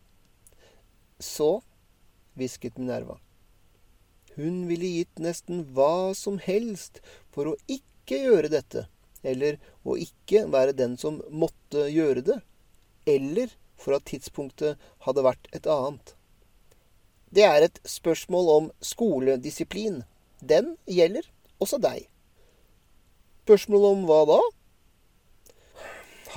Så, 1.16 1.62
hvisket 2.36 2.76
Minerva. 2.76 3.16
Hun 4.36 4.66
ville 4.68 4.92
gitt 4.98 5.22
nesten 5.22 5.64
hva 5.74 6.14
som 6.14 6.38
helst 6.42 7.00
for 7.34 7.50
å 7.50 7.58
ikke 7.70 8.20
gjøre 8.26 8.52
dette 8.52 8.88
eller 9.26 9.58
å 9.82 9.96
ikke 9.98 10.44
være 10.52 10.76
den 10.76 10.96
som 11.00 11.20
måtte 11.30 11.88
gjøre 11.90 12.22
det, 12.26 12.38
eller 13.08 13.50
for 13.78 13.96
at 13.96 14.06
tidspunktet 14.10 14.78
hadde 15.06 15.24
vært 15.26 15.48
et 15.54 15.66
annet. 15.70 16.14
Det 17.34 17.44
er 17.44 17.66
et 17.66 17.80
spørsmål 17.84 18.52
om 18.54 18.70
skoledisiplin. 18.80 20.02
Den 20.40 20.76
gjelder 20.88 21.26
også 21.60 21.80
deg. 21.82 22.06
Spørsmål 23.44 23.84
om 23.90 24.06
hva 24.08 24.22
da? 24.28 24.38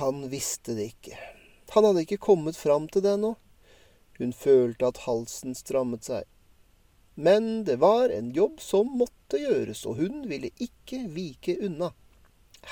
Han 0.00 0.26
visste 0.32 0.76
det 0.76 0.92
ikke. 0.92 1.16
Han 1.72 1.86
hadde 1.88 2.04
ikke 2.04 2.20
kommet 2.20 2.58
fram 2.58 2.88
til 2.92 3.04
det 3.04 3.14
ennå. 3.16 3.34
Hun 4.18 4.32
følte 4.36 4.88
at 4.92 5.02
halsen 5.06 5.56
strammet 5.56 6.04
seg. 6.08 6.26
Men 7.14 7.64
det 7.64 7.76
var 7.76 8.08
en 8.08 8.30
jobb 8.32 8.60
som 8.60 8.88
måtte 8.98 9.40
gjøres, 9.40 9.84
og 9.86 10.00
hun 10.00 10.24
ville 10.30 10.52
ikke 10.60 11.04
vike 11.12 11.58
unna. 11.60 11.92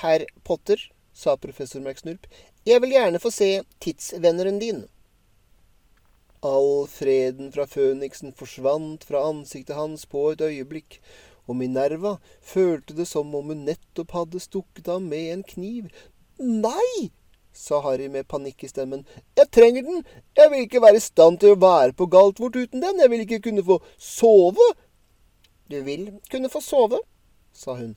Herr 0.01 0.25
Potter, 0.43 0.81
sa 1.13 1.35
professor 1.37 1.81
McSnurp, 1.81 2.25
jeg 2.65 2.81
vil 2.81 2.95
gjerne 2.95 3.19
få 3.21 3.31
se 3.33 3.49
tidsvenneren 3.83 4.59
din. 4.61 4.85
All 6.41 6.87
freden 6.89 7.51
fra 7.53 7.67
føniksen 7.69 8.33
forsvant 8.33 9.03
fra 9.05 9.21
ansiktet 9.29 9.77
hans 9.77 10.07
på 10.09 10.31
et 10.31 10.41
øyeblikk, 10.41 10.97
og 11.45 11.57
Minerva 11.59 12.15
følte 12.41 12.95
det 12.97 13.05
som 13.09 13.33
om 13.37 13.51
hun 13.53 13.65
nettopp 13.67 14.15
hadde 14.15 14.41
stukket 14.41 14.89
ham 14.89 15.09
med 15.11 15.33
en 15.35 15.43
kniv. 15.45 15.91
Nei, 16.41 17.11
sa 17.53 17.81
Harry 17.83 18.07
med 18.09 18.27
panikk 18.31 18.63
i 18.63 18.69
stemmen. 18.71 19.03
Jeg 19.37 19.51
trenger 19.51 19.83
den. 19.87 20.05
Jeg 20.37 20.51
vil 20.51 20.65
ikke 20.65 20.81
være 20.83 20.99
i 20.99 21.03
stand 21.03 21.41
til 21.41 21.55
å 21.55 21.61
være 21.61 21.95
på 21.97 22.07
Galtvort 22.11 22.55
uten 22.55 22.83
den. 22.83 23.01
Jeg 23.03 23.11
vil 23.11 23.25
ikke 23.25 23.41
kunne 23.49 23.65
få 23.65 23.79
sove. 23.97 24.71
Du 25.71 25.79
vil 25.85 26.07
kunne 26.31 26.51
få 26.51 26.61
sove, 26.63 26.99
sa 27.53 27.75
hun. 27.79 27.95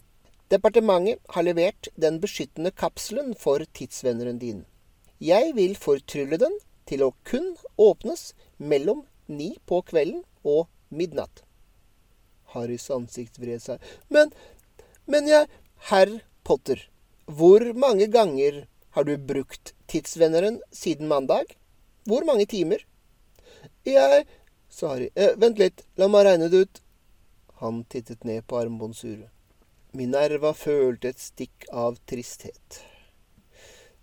Departementet 0.53 1.19
har 1.35 1.47
levert 1.47 1.89
den 1.99 2.21
beskyttende 2.23 2.71
kapselen 2.71 3.33
for 3.39 3.65
tidsvenneren 3.75 4.39
din. 4.39 4.63
Jeg 5.19 5.55
vil 5.57 5.75
fortrylle 5.79 6.39
den 6.39 6.59
til 6.87 7.03
å 7.07 7.15
kun 7.25 7.55
åpnes 7.81 8.33
mellom 8.59 9.05
ni 9.27 9.55
på 9.67 9.81
kvelden 9.89 10.23
og 10.45 10.69
midnatt. 10.95 11.43
Harrys 12.55 12.91
ansikt 12.93 13.41
vred 13.43 13.63
seg. 13.63 13.81
Men, 14.13 14.31
men 15.11 15.27
jeg 15.31 15.49
Herr 15.89 16.13
Potter, 16.45 16.79
hvor 17.27 17.65
mange 17.75 18.07
ganger 18.13 18.67
har 18.95 19.05
du 19.05 19.17
brukt 19.19 19.75
tidsvenneren 19.91 20.61
siden 20.71 21.09
mandag? 21.11 21.57
Hvor 22.07 22.25
mange 22.27 22.47
timer? 22.47 22.85
Jeg 23.85 24.27
Sorry. 24.75 25.09
Eh, 25.15 25.37
vent 25.39 25.59
litt, 25.59 25.85
la 25.95 26.09
meg 26.11 26.25
regne 26.27 26.49
det 26.51 26.61
ut. 26.65 26.81
Han 27.61 27.85
tittet 27.87 28.25
ned 28.27 28.43
på 28.51 28.59
armbåndsuret. 28.59 29.31
Minerva 29.95 30.51
følte 30.59 31.13
et 31.13 31.23
stikk 31.23 31.69
av 31.71 32.01
tristhet. 32.11 32.81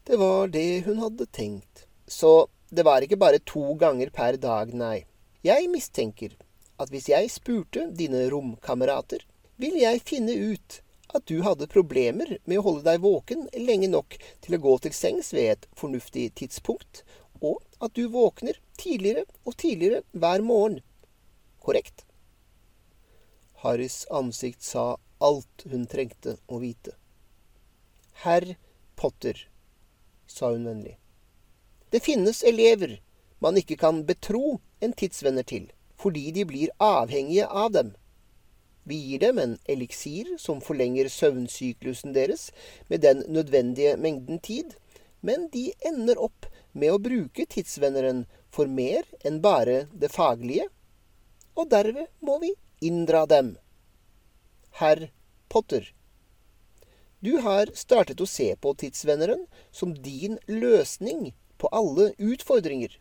Det 0.07 0.15
var 0.15 0.47
det 0.53 0.85
hun 0.85 1.01
hadde 1.03 1.27
tenkt. 1.27 1.83
Så 2.07 2.47
det 2.71 2.85
var 2.87 3.03
ikke 3.03 3.19
bare 3.19 3.43
to 3.43 3.73
ganger 3.81 4.13
per 4.15 4.39
dag, 4.39 4.71
nei. 4.71 5.03
Jeg 5.43 5.67
mistenker 5.73 6.37
at 6.79 6.91
hvis 6.93 7.09
jeg 7.11 7.33
spurte 7.33 7.89
dine 7.91 8.23
romkamerater, 8.31 9.27
ville 9.59 9.83
jeg 9.83 10.03
finne 10.07 10.37
ut 10.53 10.79
at 11.15 11.25
du 11.27 11.41
hadde 11.45 11.69
problemer 11.71 12.37
med 12.45 12.59
å 12.59 12.65
holde 12.67 12.85
deg 12.87 13.03
våken 13.03 13.47
lenge 13.57 13.89
nok 13.91 14.17
til 14.43 14.55
å 14.57 14.61
gå 14.63 14.77
til 14.85 14.95
sengs 14.95 15.33
ved 15.35 15.51
et 15.55 15.67
fornuftig 15.77 16.29
tidspunkt, 16.39 17.03
og 17.41 17.61
at 17.81 17.93
du 17.97 18.07
våkner 18.13 18.59
tidligere 18.79 19.25
og 19.45 19.57
tidligere 19.61 20.03
hver 20.11 20.45
morgen. 20.45 20.79
Korrekt? 21.61 22.05
Harrys 23.61 24.05
ansikt 24.09 24.63
sa 24.65 24.95
alt 25.21 25.65
hun 25.69 25.85
trengte 25.89 26.37
å 26.49 26.61
vite. 26.61 26.95
Herr 28.23 28.55
Potter, 28.95 29.47
sa 30.27 30.51
hun 30.53 30.65
vennlig. 30.65 30.97
Det 31.91 32.03
finnes 32.05 32.43
elever 32.43 32.99
man 33.41 33.57
ikke 33.57 33.77
kan 33.81 34.03
betro 34.05 34.59
en 34.79 34.93
tidsvenner 34.93 35.45
til, 35.45 35.67
fordi 35.97 36.31
de 36.31 36.45
blir 36.45 36.73
avhengige 36.81 37.47
av 37.47 37.73
dem. 37.73 37.95
Vi 38.83 38.97
gir 38.97 39.19
dem 39.21 39.39
en 39.39 39.57
eliksir 39.69 40.35
som 40.41 40.61
forlenger 40.61 41.09
søvnsyklusen 41.11 42.15
deres 42.17 42.49
med 42.89 43.03
den 43.05 43.23
nødvendige 43.29 43.97
mengden 43.97 44.39
tid, 44.39 44.73
men 45.21 45.49
de 45.53 45.69
ender 45.85 46.17
opp 46.17 46.47
med 46.73 46.93
å 46.93 47.01
bruke 47.01 47.45
tidsvenneren 47.45 48.25
for 48.49 48.67
mer 48.67 49.05
enn 49.25 49.41
bare 49.43 49.85
det 49.93 50.09
faglige, 50.13 50.67
og 51.55 51.69
derved 51.69 52.07
må 52.25 52.39
vi 52.41 52.55
inndra 52.81 53.27
dem 53.29 53.55
herr 54.81 55.11
Potter. 55.49 55.93
Du 57.19 57.37
har 57.45 57.69
startet 57.77 58.21
å 58.23 58.25
se 58.25 58.47
på 58.57 58.73
tidsvenneren 58.81 59.45
som 59.71 59.93
din 59.93 60.39
løsning 60.47 61.33
på 61.61 61.69
alle 61.69 62.13
utfordringer. 62.17 62.95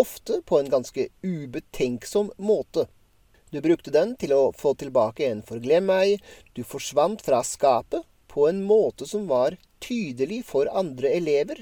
Ofte 0.00 0.40
på 0.46 0.58
en 0.58 0.70
ganske 0.72 1.08
ubetenksom 1.22 2.30
måte. 2.38 2.86
Du 3.54 3.60
brukte 3.60 3.92
den 3.94 4.16
til 4.18 4.32
å 4.34 4.48
få 4.58 4.72
tilbake 4.74 5.28
en 5.30 5.44
forglem 5.46 5.84
meg, 5.86 6.22
du 6.58 6.64
forsvant 6.66 7.20
fra 7.22 7.38
skapet 7.46 8.02
på 8.26 8.48
en 8.48 8.64
måte 8.66 9.06
som 9.06 9.28
var 9.30 9.54
tydelig 9.84 10.40
for 10.48 10.66
andre 10.66 11.12
elever, 11.14 11.60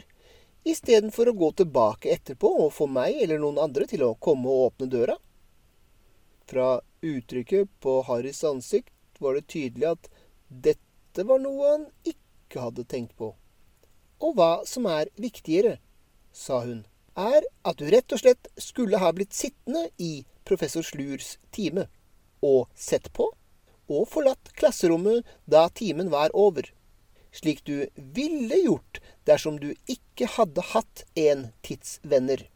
istedenfor 0.65 1.29
å 1.29 1.35
gå 1.43 1.51
tilbake 1.61 2.15
etterpå 2.15 2.49
og 2.63 2.73
få 2.73 2.89
meg 2.89 3.21
eller 3.21 3.43
noen 3.43 3.61
andre 3.61 3.85
til 3.91 4.07
å 4.07 4.15
komme 4.17 4.49
og 4.49 4.71
åpne 4.71 4.89
døra. 4.95 5.19
Fra 6.49 6.71
uttrykket 7.05 7.69
på 7.85 7.99
Harrys 8.09 8.41
ansikt 8.49 9.21
var 9.21 9.37
det 9.37 9.51
tydelig 9.53 9.93
at 9.93 10.11
dette 10.49 11.29
var 11.29 11.45
noe 11.45 11.75
han 11.75 11.87
ikke 12.09 12.71
hadde 12.71 12.89
tenkt 12.89 13.19
på. 13.21 13.35
Og 14.25 14.37
hva 14.41 14.63
som 14.65 14.89
er 14.89 15.13
viktigere, 15.21 15.77
sa 16.33 16.65
hun, 16.65 16.87
er 17.21 17.45
at 17.69 17.77
du 17.77 17.91
rett 17.93 18.17
og 18.17 18.25
slett 18.25 18.49
skulle 18.57 18.97
ha 18.97 19.13
blitt 19.13 19.37
sittende 19.37 19.91
i 20.01 20.23
professor 20.49 20.85
Slurs 20.87 21.37
time 21.55 21.87
og 22.43 22.69
sett 22.75 23.11
på, 23.15 23.31
og 23.93 24.09
forlatt 24.11 24.53
klasserommet 24.59 25.27
da 25.51 25.69
timen 25.75 26.11
var 26.13 26.35
over, 26.35 26.67
slik 27.33 27.63
du 27.65 27.87
ville 27.97 28.59
gjort 28.65 29.01
dersom 29.29 29.59
du 29.63 29.73
ikke 29.91 30.29
hadde 30.37 30.65
hatt 30.73 31.05
en 31.19 31.47
tidsvenner. 31.65 32.47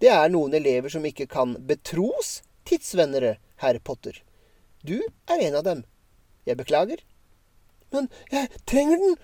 Det 0.00 0.10
er 0.12 0.32
noen 0.32 0.54
elever 0.56 0.92
som 0.92 1.04
ikke 1.08 1.28
kan 1.30 1.56
betros 1.68 2.40
tidsvennere, 2.68 3.36
herr 3.62 3.78
Potter. 3.80 4.22
Du 4.84 5.00
er 5.30 5.40
en 5.48 5.56
av 5.56 5.64
dem. 5.64 5.84
Jeg 6.46 6.58
beklager. 6.60 7.00
Men 7.94 8.10
jeg 8.30 8.50
trenger 8.68 9.00
den, 9.00 9.16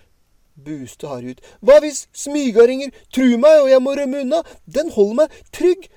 buste 0.56 1.08
Harry 1.08 1.34
ut. 1.34 1.42
Hva 1.60 1.78
hvis 1.82 2.06
smygardinger 2.16 2.92
truer 3.14 3.40
meg 3.40 3.64
og 3.64 3.70
jeg 3.72 3.82
må 3.84 3.94
rømme 3.98 4.22
unna? 4.24 4.42
Den 4.64 4.92
holder 4.94 5.18
meg 5.22 5.36
trygg. 5.54 5.88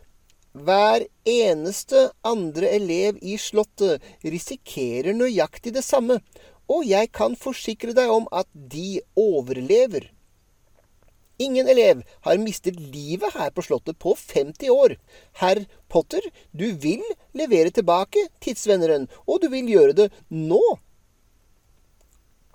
Hver 0.56 1.04
eneste 1.28 2.10
andre 2.24 2.70
elev 2.78 3.18
i 3.20 3.36
Slottet 3.36 4.04
risikerer 4.24 5.12
nøyaktig 5.12 5.74
det 5.76 5.84
samme, 5.84 6.22
og 6.72 6.86
jeg 6.88 7.10
kan 7.12 7.36
forsikre 7.36 7.92
deg 7.98 8.08
om 8.08 8.30
at 8.32 8.48
de 8.56 9.02
overlever. 9.20 10.08
Ingen 11.44 11.68
elev 11.68 12.06
har 12.24 12.40
mistet 12.40 12.80
livet 12.80 13.36
her 13.36 13.52
på 13.52 13.66
Slottet 13.68 14.00
på 14.00 14.14
50 14.16 14.72
år. 14.72 14.96
Herr 15.42 15.66
Potter, 15.92 16.24
du 16.56 16.72
vil 16.80 17.04
levere 17.36 17.76
tilbake 17.76 18.24
tidsvenneren, 18.40 19.10
og 19.28 19.44
du 19.44 19.50
vil 19.52 19.68
gjøre 19.68 19.98
det 20.00 20.08
nå. 20.32 20.62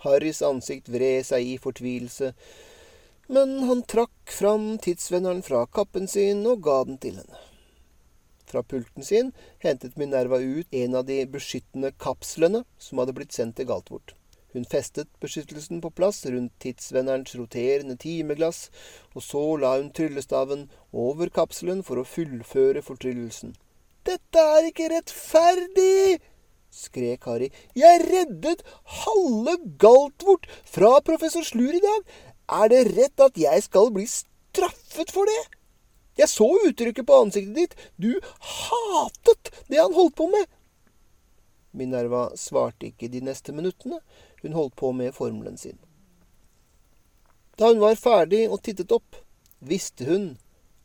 Harrys 0.00 0.40
ansikt 0.40 0.88
vred 0.88 1.28
seg 1.28 1.44
i 1.44 1.60
fortvilelse, 1.60 2.32
men 3.28 3.58
han 3.68 3.84
trakk 3.84 4.32
fram 4.32 4.72
tidsvenneren 4.80 5.44
fra 5.44 5.66
kappen 5.68 6.08
sin 6.08 6.46
og 6.48 6.64
ga 6.64 6.80
den 6.88 6.96
til 7.04 7.20
henne. 7.20 7.49
Fra 8.50 8.64
pulten 8.66 9.06
sin 9.06 9.30
hentet 9.62 9.98
Minerva 10.00 10.40
ut 10.42 10.74
en 10.74 10.96
av 10.98 11.06
de 11.06 11.20
beskyttende 11.30 11.92
kapslene 12.02 12.64
som 12.82 12.98
hadde 12.98 13.14
blitt 13.14 13.36
sendt 13.36 13.60
til 13.60 13.68
Galtvort. 13.70 14.16
Hun 14.50 14.66
festet 14.66 15.06
beskyttelsen 15.22 15.78
på 15.84 15.92
plass 15.94 16.24
rundt 16.26 16.56
tidsvennerens 16.62 17.36
roterende 17.38 17.94
timeglass, 18.02 18.64
og 19.14 19.22
så 19.22 19.42
la 19.62 19.76
hun 19.76 19.92
tryllestaven 19.94 20.66
over 20.90 21.30
kapselen 21.30 21.84
for 21.86 22.02
å 22.02 22.08
fullføre 22.16 22.82
fortryllelsen. 22.82 23.54
Dette 24.08 24.42
er 24.56 24.70
ikke 24.72 24.90
rettferdig! 24.90 26.18
skrek 26.70 27.26
Harry. 27.26 27.50
Jeg 27.78 28.02
reddet 28.06 28.62
halve 29.02 29.56
Galtvort 29.82 30.46
fra 30.66 30.98
professor 31.06 31.46
Slur 31.46 31.74
i 31.74 31.82
dag. 31.82 32.04
Er 32.50 32.70
det 32.70 32.84
rett 32.96 33.22
at 33.26 33.38
jeg 33.38 33.66
skal 33.66 33.90
bli 33.94 34.06
straffet 34.10 35.14
for 35.14 35.30
det? 35.30 35.59
Jeg 36.20 36.28
så 36.28 36.48
uttrykket 36.68 37.06
på 37.08 37.20
ansiktet 37.24 37.56
ditt. 37.56 37.76
Du 37.96 38.20
hatet 38.20 39.52
det 39.72 39.80
han 39.80 39.96
holdt 39.96 40.18
på 40.20 40.28
med. 40.28 40.48
Minerva 41.70 42.28
svarte 42.36 42.90
ikke 42.90 43.08
de 43.08 43.22
neste 43.24 43.54
minuttene. 43.56 44.02
Hun 44.42 44.56
holdt 44.58 44.76
på 44.76 44.92
med 44.96 45.14
formelen 45.16 45.56
sin. 45.60 45.78
Da 47.56 47.70
hun 47.72 47.80
var 47.80 47.96
ferdig 48.00 48.46
og 48.48 48.60
tittet 48.64 48.92
opp, 48.92 49.16
visste 49.60 50.06
hun 50.08 50.30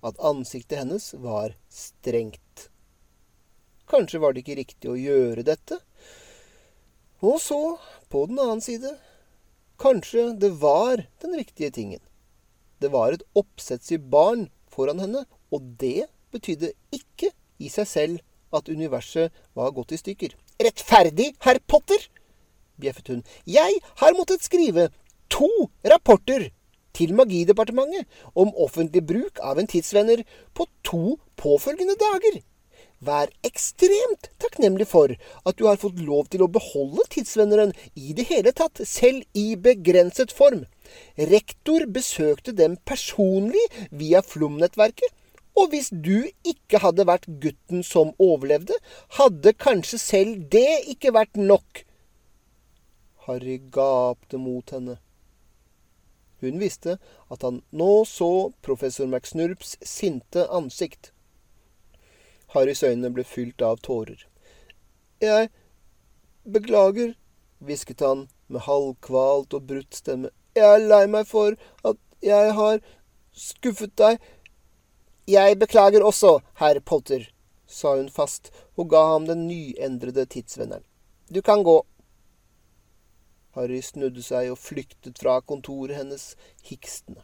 at 0.05 0.19
ansiktet 0.19 0.81
hennes 0.83 1.13
var 1.23 1.55
strengt. 1.71 2.69
Kanskje 3.89 4.19
var 4.21 4.33
det 4.33 4.43
ikke 4.43 4.59
riktig 4.59 4.91
å 4.91 4.97
gjøre 4.99 5.45
dette. 5.47 5.79
Og 7.25 7.39
så, 7.41 7.77
på 8.11 8.25
den 8.29 8.41
annen 8.41 8.63
side, 8.63 8.91
kanskje 9.81 10.33
det 10.41 10.51
var 10.61 11.05
den 11.23 11.37
riktige 11.39 11.71
tingen. 11.71 12.03
Det 12.79 12.91
var 12.93 13.15
et 13.15 13.23
oppsetsig 13.39 14.01
barn 14.11 14.49
foran 14.75 15.01
henne, 15.01 15.23
og 15.51 15.71
det 15.79 16.09
betydde 16.35 16.73
ikke 16.95 17.31
i 17.63 17.71
seg 17.71 17.87
selv 17.89 18.55
at 18.55 18.69
universet 18.69 19.33
var 19.55 19.73
gått 19.75 19.95
i 19.95 20.01
stykker. 20.01 20.35
Rettferdig, 20.61 21.33
herr 21.43 21.59
Potter! 21.67 22.09
bjeffet 22.79 23.07
hun. 23.11 23.23
Jeg 23.47 23.79
har 24.01 24.15
måttet 24.17 24.43
skrive 24.43 24.89
to 25.31 25.49
rapporter 25.87 26.49
til 26.95 27.13
Magidepartementet 27.15 28.07
om 28.35 28.53
offentlig 28.55 29.03
bruk 29.07 29.39
av 29.43 29.59
en 29.59 29.69
tidsvenner 29.71 30.23
på 30.55 30.67
to 30.87 31.17
påfølgende 31.39 31.97
dager. 31.99 32.41
Vær 33.05 33.31
ekstremt 33.47 34.29
takknemlig 34.39 34.87
for 34.87 35.11
at 35.11 35.57
du 35.59 35.65
har 35.67 35.79
fått 35.81 35.99
lov 35.99 36.29
til 36.31 36.45
å 36.45 36.51
beholde 36.51 37.03
tidsvenneren 37.11 37.73
i 37.95 38.15
det 38.17 38.27
hele 38.31 38.55
tatt, 38.55 38.79
selv 38.87 39.25
i 39.35 39.55
begrenset 39.59 40.31
form. 40.35 40.63
Rektor 41.17 41.87
besøkte 41.91 42.53
dem 42.55 42.77
personlig 42.85 43.63
via 43.91 44.21
Flom-nettverket, 44.25 45.11
og 45.55 45.71
hvis 45.71 45.89
du 45.89 46.27
ikke 46.43 46.81
hadde 46.83 47.07
vært 47.07 47.29
gutten 47.41 47.83
som 47.87 48.11
overlevde, 48.19 48.75
hadde 49.19 49.55
kanskje 49.55 49.99
selv 50.01 50.47
det 50.51 50.67
ikke 50.91 51.15
vært 51.15 51.39
nok 51.39 51.85
Harry 53.25 53.57
gapte 53.71 54.37
mot 54.37 54.69
henne. 54.69 54.99
Hun 56.41 56.59
visste 56.61 56.97
at 57.31 57.41
han 57.41 57.61
nå 57.71 58.03
så 58.05 58.51
professor 58.65 59.07
McSnurps 59.09 59.77
sinte 59.81 60.45
ansikt. 60.53 61.11
Harrys 62.53 62.83
øyne 62.83 63.09
ble 63.13 63.25
fylt 63.25 63.63
av 63.65 63.81
tårer. 63.81 64.27
Jeg 65.23 65.49
beklager, 66.45 67.15
hvisket 67.65 68.03
han 68.05 68.27
med 68.47 68.67
halvkvalt 68.67 69.55
og 69.57 69.67
brutt 69.71 69.97
stemme. 69.97 70.29
Jeg 70.55 70.65
er 70.71 70.85
lei 70.87 71.03
meg 71.11 71.27
for 71.27 71.57
at 71.83 71.97
jeg 72.23 72.51
har 72.55 72.77
skuffet 73.35 73.91
deg. 73.99 74.21
Jeg 75.27 75.57
beklager 75.59 76.05
også, 76.05 76.37
herr 76.61 76.79
Potter, 76.79 77.25
sa 77.67 77.95
hun 77.97 78.07
fast 78.13 78.53
og 78.77 78.87
ga 78.93 79.01
ham 79.11 79.25
den 79.27 79.47
nyendrede 79.49 80.23
tidsvenneren. 80.31 80.85
Du 81.27 81.41
kan 81.41 81.63
gå. 81.67 81.81
Harry 83.55 83.81
snudde 83.83 84.23
seg 84.23 84.51
og 84.53 84.59
flyktet 84.61 85.19
fra 85.19 85.41
kontoret 85.41 85.97
hennes, 85.97 86.35
hikstende. 86.63 87.23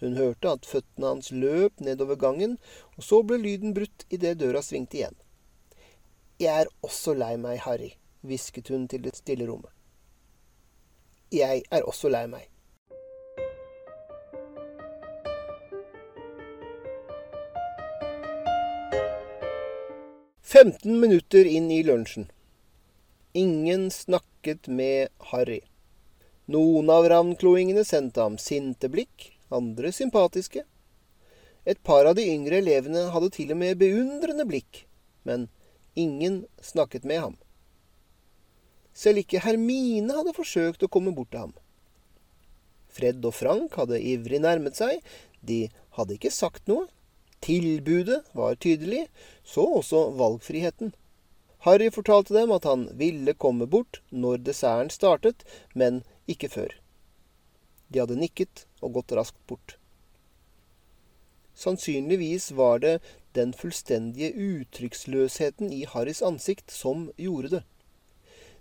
Hun 0.00 0.16
hørte 0.16 0.54
at 0.54 0.68
føttene 0.68 1.12
hans 1.12 1.30
løp 1.32 1.82
nedover 1.84 2.16
gangen, 2.16 2.56
og 2.96 3.04
så 3.04 3.20
ble 3.24 3.36
lyden 3.40 3.74
brutt 3.76 4.06
idet 4.08 4.38
døra 4.40 4.62
svingte 4.64 5.00
igjen. 5.00 5.16
Jeg 6.40 6.64
er 6.64 6.72
også 6.80 7.12
lei 7.12 7.34
meg, 7.36 7.60
Harry, 7.66 7.92
hvisket 8.24 8.72
hun 8.72 8.88
til 8.88 9.04
det 9.04 9.18
stille 9.18 9.48
rommet. 9.48 9.72
Jeg 11.32 11.66
er 11.70 11.84
også 11.84 12.08
lei 12.08 12.24
meg. 12.32 12.49
Femten 20.50 21.00
minutter 21.00 21.44
inn 21.44 21.70
i 21.70 21.82
lunsjen. 21.82 22.24
Ingen 23.32 23.90
snakket 23.90 24.66
med 24.66 25.08
Harry. 25.18 25.60
Noen 26.50 26.90
av 26.90 27.06
ravnkloingene 27.12 27.84
sendte 27.86 28.24
ham 28.24 28.34
sinte 28.34 28.90
blikk, 28.90 29.28
andre 29.54 29.92
sympatiske. 29.94 30.64
Et 31.62 31.78
par 31.86 32.10
av 32.10 32.18
de 32.18 32.26
yngre 32.32 32.58
elevene 32.64 33.04
hadde 33.14 33.30
til 33.36 33.54
og 33.54 33.60
med 33.62 33.78
beundrende 33.78 34.48
blikk, 34.50 34.88
men 35.22 35.46
ingen 35.94 36.42
snakket 36.58 37.06
med 37.06 37.22
ham. 37.28 37.38
Selv 38.90 39.22
ikke 39.22 39.46
Hermine 39.46 40.18
hadde 40.18 40.34
forsøkt 40.34 40.82
å 40.82 40.90
komme 40.90 41.14
bort 41.14 41.30
til 41.30 41.44
ham. 41.44 41.54
Fred 42.90 43.22
og 43.22 43.38
Frank 43.38 43.78
hadde 43.78 44.02
ivrig 44.02 44.42
nærmet 44.42 44.82
seg, 44.82 44.98
de 45.46 45.68
hadde 45.94 46.18
ikke 46.18 46.34
sagt 46.34 46.66
noe. 46.66 46.90
Tilbudet 47.40 48.22
var 48.32 48.54
tydelig, 48.54 49.06
så 49.44 49.64
også 49.80 50.10
valgfriheten. 50.18 50.94
Harry 51.64 51.90
fortalte 51.92 52.34
dem 52.34 52.52
at 52.52 52.64
han 52.64 52.86
ville 52.96 53.34
komme 53.34 53.66
bort 53.66 54.00
når 54.10 54.44
desserten 54.44 54.92
startet, 54.92 55.44
men 55.74 56.02
ikke 56.28 56.48
før. 56.48 56.72
De 57.88 58.00
hadde 58.00 58.16
nikket 58.20 58.64
og 58.80 58.94
gått 58.96 59.12
raskt 59.16 59.40
bort. 59.50 59.76
Sannsynligvis 61.60 62.52
var 62.56 62.78
det 62.80 63.00
den 63.36 63.52
fullstendige 63.52 64.32
uttrykksløsheten 64.32 65.72
i 65.72 65.84
Harrys 65.84 66.22
ansikt 66.24 66.72
som 66.72 67.10
gjorde 67.20 67.50
det. 67.56 67.62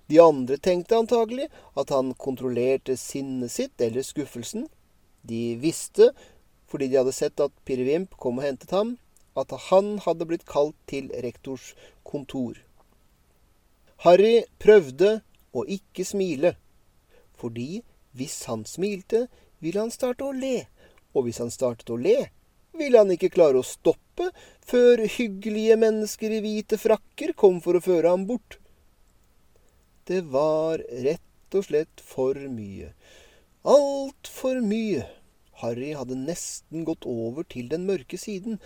De 0.10 0.20
andre 0.20 0.58
tenkte 0.58 0.98
antagelig 0.98 1.48
at 1.78 1.94
han 1.94 2.16
kontrollerte 2.18 2.98
sinnet 2.98 3.54
sitt 3.54 3.82
eller 3.82 4.04
skuffelsen. 4.04 4.68
De 5.22 5.56
visste, 5.62 6.10
fordi 6.70 6.90
de 6.90 7.00
hadde 7.02 7.16
sett 7.16 7.42
at 7.44 7.54
Pirrevimp 7.66 8.16
kom 8.22 8.40
og 8.40 8.46
hentet 8.46 8.74
ham, 8.76 8.96
at 9.38 9.54
han 9.70 9.98
hadde 10.06 10.28
blitt 10.30 10.46
kalt 10.50 10.78
til 10.90 11.10
rektors 11.24 11.74
kontor. 12.08 12.58
Harry 14.06 14.46
prøvde 14.62 15.20
å 15.52 15.66
ikke 15.68 16.06
smile 16.08 16.56
fordi 17.40 17.82
hvis 18.20 18.42
han 18.50 18.66
smilte, 18.68 19.28
ville 19.64 19.80
han 19.80 19.94
starte 19.94 20.26
å 20.28 20.36
le, 20.36 20.66
og 21.16 21.24
hvis 21.26 21.40
han 21.40 21.52
startet 21.54 21.92
å 21.94 21.96
le, 22.00 22.18
ville 22.76 23.00
han 23.00 23.12
ikke 23.14 23.32
klare 23.32 23.62
å 23.62 23.66
stoppe 23.66 24.30
før 24.68 25.06
hyggelige 25.08 25.78
mennesker 25.80 26.36
i 26.36 26.42
hvite 26.44 26.80
frakker 26.82 27.32
kom 27.40 27.62
for 27.64 27.80
å 27.80 27.84
føre 27.84 28.12
ham 28.12 28.26
bort. 28.28 28.60
Det 30.10 30.24
var 30.34 30.84
rett 31.06 31.56
og 31.56 31.68
slett 31.70 32.04
for 32.04 32.36
mye. 32.52 32.92
Altfor 33.68 34.60
mye. 34.66 35.06
Harry 35.62 35.92
hadde 35.98 36.18
nesten 36.18 36.86
gått 36.88 37.06
over 37.10 37.46
til 37.48 37.68
den 37.72 37.86
mørke 37.90 38.20
siden. 38.20 38.60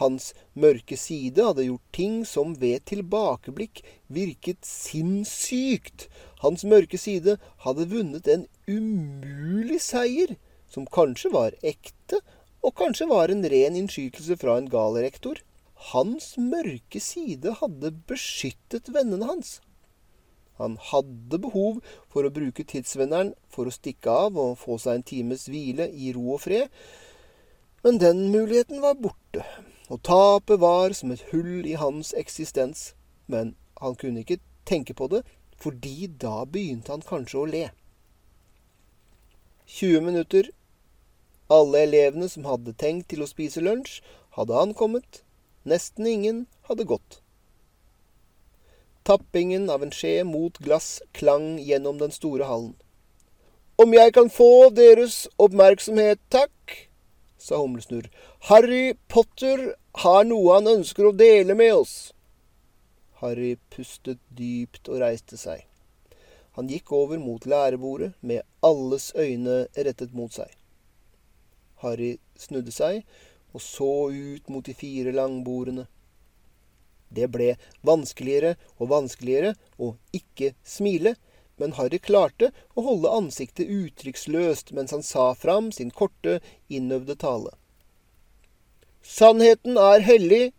Hans 0.00 0.30
mørke 0.54 0.96
side 0.98 1.44
hadde 1.46 1.66
gjort 1.66 1.92
ting 1.96 2.16
som 2.26 2.54
ved 2.62 2.84
tilbakeblikk 2.90 3.82
virket 4.10 4.66
sinnssykt. 4.66 6.08
Hans 6.42 6.64
mørke 6.64 6.98
side 6.98 7.36
hadde 7.64 7.88
vunnet 7.90 8.28
en 8.30 8.46
umulig 8.70 9.80
seier, 9.84 10.36
som 10.70 10.86
kanskje 10.86 11.32
var 11.34 11.56
ekte, 11.66 12.20
og 12.62 12.76
kanskje 12.78 13.08
var 13.10 13.32
en 13.32 13.46
ren 13.50 13.78
innskytelse 13.78 14.36
fra 14.40 14.58
en 14.60 14.68
gal 14.70 14.98
rektor. 15.00 15.40
Hans 15.90 16.34
mørke 16.36 17.00
side 17.00 17.56
hadde 17.62 17.94
beskyttet 18.10 18.90
vennene 18.94 19.26
hans. 19.30 19.58
Han 20.60 20.76
hadde 20.90 21.40
behov 21.42 21.80
for 22.12 22.28
å 22.28 22.34
bruke 22.36 22.66
tidsvenneren 22.68 23.32
for 23.50 23.66
å 23.66 23.74
stikke 23.74 24.12
av 24.26 24.38
og 24.38 24.58
få 24.60 24.76
seg 24.78 25.00
en 25.00 25.08
times 25.10 25.48
hvile 25.50 25.88
i 25.88 26.12
ro 26.16 26.36
og 26.36 26.44
fred, 26.44 26.68
men 27.80 27.98
den 27.98 28.26
muligheten 28.28 28.84
var 28.84 29.00
borte 29.00 29.46
og 29.90 30.02
tapet 30.06 30.60
var 30.62 30.92
som 30.94 31.10
et 31.10 31.22
hull 31.32 31.66
i 31.66 31.74
hans 31.74 32.12
eksistens. 32.16 32.94
Men 33.26 33.56
han 33.82 33.96
kunne 33.98 34.22
ikke 34.22 34.38
tenke 34.64 34.94
på 34.94 35.08
det, 35.10 35.24
fordi 35.58 36.06
da 36.06 36.44
begynte 36.44 36.94
han 36.94 37.02
kanskje 37.02 37.40
å 37.40 37.48
le. 37.50 37.64
20 39.66 40.06
minutter. 40.06 40.50
Alle 41.50 41.82
elevene 41.88 42.28
som 42.30 42.46
hadde 42.46 42.76
tenkt 42.78 43.08
til 43.10 43.24
å 43.24 43.30
spise 43.30 43.62
lunsj, 43.62 43.98
hadde 44.38 44.60
ankommet. 44.62 45.24
Nesten 45.66 46.06
ingen 46.06 46.46
hadde 46.70 46.86
gått. 46.86 47.18
Tappingen 49.10 49.64
av 49.70 49.82
en 49.82 49.90
skje 49.90 50.20
mot 50.22 50.58
glass 50.62 51.00
klang 51.18 51.56
gjennom 51.58 51.96
den 51.98 52.12
store 52.14 52.46
hallen. 52.46 52.76
Om 53.82 53.94
jeg 53.96 54.12
kan 54.14 54.28
få 54.30 54.68
deres 54.70 55.24
oppmerksomhet, 55.34 56.20
takk, 56.30 56.76
sa 57.34 57.58
Humlesnurr. 57.58 58.06
Harry 58.46 58.94
Potter 59.10 59.72
har 60.04 60.28
noe 60.28 60.54
han 60.54 60.70
ønsker 60.76 61.08
å 61.08 61.16
dele 61.24 61.58
med 61.58 61.74
oss. 61.80 61.96
Harry 63.18 63.56
pustet 63.74 64.22
dypt 64.30 64.86
og 64.86 65.02
reiste 65.02 65.40
seg. 65.40 65.66
Han 66.54 66.70
gikk 66.70 66.94
over 66.94 67.18
mot 67.18 67.50
lærebordet 67.50 68.12
med 68.22 68.46
alles 68.62 69.10
øyne 69.18 69.64
rettet 69.74 70.14
mot 70.14 70.38
seg. 70.38 70.54
Harry 71.82 72.20
snudde 72.38 72.70
seg 72.70 73.02
og 73.50 73.66
så 73.66 73.92
ut 74.14 74.54
mot 74.54 74.62
de 74.62 74.76
fire 74.86 75.18
langbordene. 75.18 75.90
Det 77.10 77.26
ble 77.34 77.54
vanskeligere 77.86 78.54
og 78.78 78.92
vanskeligere 78.92 79.54
å 79.78 79.94
ikke 80.16 80.52
smile, 80.64 81.16
men 81.60 81.74
Harry 81.76 81.98
klarte 81.98 82.52
å 82.78 82.84
holde 82.86 83.12
ansiktet 83.12 83.68
uttrykksløst 83.68 84.70
mens 84.76 84.94
han 84.94 85.02
sa 85.04 85.32
fram 85.34 85.68
sin 85.74 85.90
korte, 85.90 86.38
innøvde 86.68 87.18
tale. 87.20 87.52
Sannheten 89.02 89.76
er 89.80 90.04
hellig, 90.06 90.52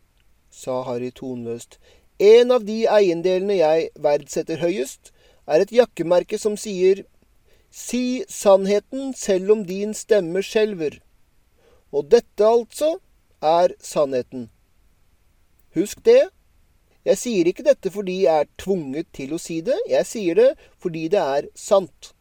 sa 0.52 0.82
Harry 0.86 1.12
tonløst. 1.16 1.80
En 2.22 2.52
av 2.54 2.68
de 2.68 2.84
eiendelene 2.86 3.58
jeg 3.58 3.90
verdsetter 3.98 4.62
høyest, 4.62 5.14
er 5.50 5.64
et 5.64 5.74
jakkemerke 5.74 6.38
som 6.38 6.58
sier 6.60 7.06
Si 7.72 8.26
sannheten 8.28 9.14
selv 9.16 9.54
om 9.54 9.62
din 9.64 9.94
stemme 9.96 10.42
skjelver. 10.44 10.98
Og 11.96 12.10
dette 12.12 12.44
altså 12.44 12.98
er 13.40 13.72
sannheten. 13.80 14.50
Husk 15.76 16.04
det. 16.04 16.28
Jeg 17.06 17.18
sier 17.18 17.48
ikke 17.50 17.66
dette 17.66 17.90
fordi 17.94 18.22
jeg 18.28 18.44
er 18.46 18.50
tvunget 18.62 19.08
til 19.16 19.34
å 19.34 19.42
si 19.42 19.62
det, 19.66 19.78
jeg 19.90 20.06
sier 20.06 20.38
det 20.38 20.50
fordi 20.82 21.08
det 21.10 21.22
er 21.22 21.48
sant. 21.58 22.12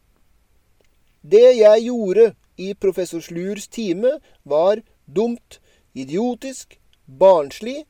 Det 1.21 1.51
jeg 1.59 1.83
gjorde 1.85 2.31
i 2.57 2.73
professor 2.73 3.21
Slurs 3.21 3.67
time, 3.67 4.17
var 4.43 4.81
dumt, 5.05 5.59
idiotisk, 5.93 6.79
barnslig 7.05 7.83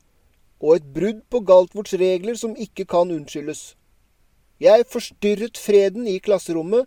og 0.60 0.76
et 0.76 0.90
brudd 0.94 1.22
på 1.30 1.40
Galtvorts 1.48 1.96
regler 1.98 2.36
som 2.38 2.56
ikke 2.56 2.84
kan 2.88 3.10
unnskyldes. 3.10 3.72
Jeg 4.62 4.86
forstyrret 4.86 5.58
freden 5.58 6.06
i 6.06 6.20
klasserommet 6.22 6.86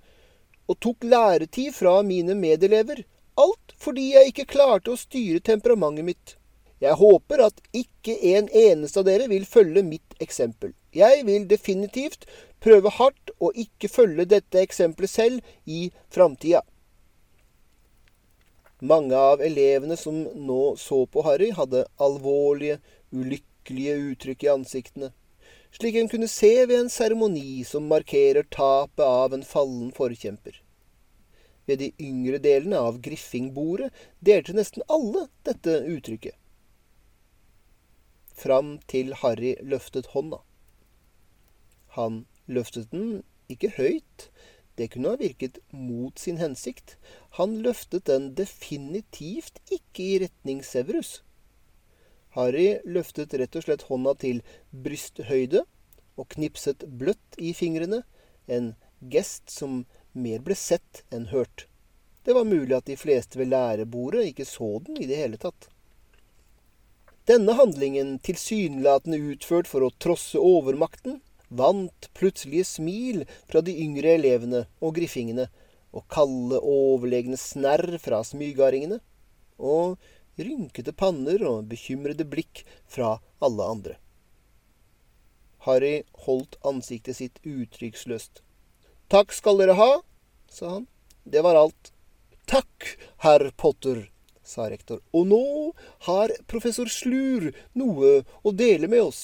og 0.70 0.80
tok 0.82 1.04
læretid 1.04 1.74
fra 1.76 2.00
mine 2.02 2.38
medelever. 2.38 3.04
Alt 3.38 3.76
fordi 3.82 4.14
jeg 4.14 4.32
ikke 4.32 4.52
klarte 4.54 4.94
å 4.94 5.00
styre 5.00 5.42
temperamentet 5.44 6.08
mitt. 6.08 6.36
Jeg 6.84 7.00
håper 7.00 7.46
at 7.46 7.62
ikke 7.74 8.18
en 8.36 8.50
eneste 8.52 9.00
av 9.00 9.08
dere 9.08 9.30
vil 9.32 9.46
følge 9.48 9.84
mitt 9.86 10.16
eksempel. 10.20 10.74
Jeg 10.96 11.24
vil 11.28 11.48
definitivt 11.48 12.28
prøve 12.64 12.92
hardt 12.98 13.32
å 13.40 13.52
ikke 13.56 13.90
følge 13.92 14.28
dette 14.36 14.60
eksempelet 14.60 15.12
selv 15.12 15.56
i 15.66 15.88
framtida. 16.12 16.62
Mange 18.84 19.16
av 19.16 19.42
elevene 19.42 19.96
som 19.98 20.18
nå 20.36 20.76
så 20.76 21.06
på 21.08 21.24
Harry, 21.24 21.54
hadde 21.56 21.86
alvorlige, 21.96 22.82
ulykkelige 23.16 23.96
uttrykk 24.12 24.44
i 24.44 24.52
ansiktene, 24.52 25.14
slik 25.72 25.96
en 26.00 26.12
kunne 26.12 26.28
se 26.32 26.54
ved 26.66 26.76
en 26.82 26.92
seremoni 26.92 27.64
som 27.68 27.88
markerer 27.88 28.44
tapet 28.52 29.04
av 29.06 29.34
en 29.34 29.48
fallen 29.48 29.94
forkjemper. 29.96 30.60
Ved 31.66 31.80
de 31.82 31.94
yngre 32.04 32.38
delene 32.44 32.84
av 32.84 33.00
griffingbordet 33.04 33.94
delte 34.20 34.54
nesten 34.54 34.84
alle 34.92 35.30
dette 35.48 35.80
uttrykket. 35.96 36.36
Fram 38.36 38.78
til 38.92 39.14
Harry 39.22 39.56
løftet 39.64 40.12
hånda. 40.14 40.42
Han 41.96 42.26
løftet 42.52 42.92
den 42.92 43.24
ikke 43.50 43.72
høyt, 43.78 44.30
det 44.76 44.90
kunne 44.92 45.14
ha 45.14 45.20
virket 45.20 45.62
mot 45.72 46.20
sin 46.20 46.38
hensikt. 46.42 46.98
Han 47.40 47.62
løftet 47.64 48.08
den 48.10 48.34
definitivt 48.36 49.62
ikke 49.72 50.04
i 50.04 50.18
retning 50.26 50.64
Severus. 50.68 51.22
Harry 52.36 52.82
løftet 52.84 53.34
rett 53.40 53.56
og 53.56 53.64
slett 53.64 53.86
hånda 53.88 54.12
til 54.20 54.42
brysthøyde 54.72 55.64
og 56.20 56.28
knipset 56.36 56.84
bløtt 57.00 57.40
i 57.40 57.54
fingrene, 57.56 58.02
en 58.52 58.74
gest 59.12 59.48
som 59.52 59.86
mer 60.12 60.44
ble 60.44 60.58
sett 60.60 61.06
enn 61.16 61.30
hørt. 61.32 61.68
Det 62.26 62.36
var 62.36 62.48
mulig 62.48 62.76
at 62.76 62.88
de 62.90 62.98
fleste 63.00 63.40
ved 63.40 63.54
lærebordet 63.54 64.28
ikke 64.32 64.48
så 64.50 64.68
den 64.84 65.00
i 65.00 65.08
det 65.08 65.20
hele 65.22 65.40
tatt. 65.40 65.70
Denne 67.26 67.56
handlingen, 67.58 68.20
tilsynelatende 68.22 69.18
utført 69.32 69.66
for 69.70 69.82
å 69.82 69.94
trosse 70.04 70.38
overmakten, 70.38 71.24
vant 71.50 72.10
plutselige 72.14 72.68
smil 72.70 73.24
fra 73.50 73.64
de 73.66 73.74
yngre 73.82 74.14
elevene 74.20 74.66
og 74.78 75.00
griffingene, 75.00 75.48
og 75.96 76.06
kalde, 76.12 76.60
overlegne 76.60 77.40
snerr 77.40 77.98
fra 78.04 78.22
smygardingene, 78.28 79.00
og 79.58 79.98
rynkete 80.38 80.94
panner 80.94 81.42
og 81.50 81.70
bekymrede 81.72 82.28
blikk 82.30 82.66
fra 82.86 83.16
alle 83.42 83.70
andre. 83.74 83.98
Harry 85.66 86.04
holdt 86.28 86.60
ansiktet 86.62 87.18
sitt 87.18 87.40
uttrykksløst. 87.42 88.44
Takk 89.10 89.34
skal 89.34 89.58
dere 89.64 89.80
ha, 89.80 89.92
sa 90.52 90.76
han. 90.78 90.90
Det 91.26 91.42
var 91.42 91.58
alt. 91.58 91.90
Takk, 92.46 92.92
herr 93.26 93.50
Potter, 93.58 94.12
sa 94.46 94.70
rektor. 94.70 95.02
Og 95.14 95.28
nå 95.30 95.42
har 96.08 96.34
professor 96.50 96.90
Slur 96.92 97.52
noe 97.78 98.22
å 98.46 98.54
dele 98.56 98.90
med 98.92 99.04
oss. 99.08 99.24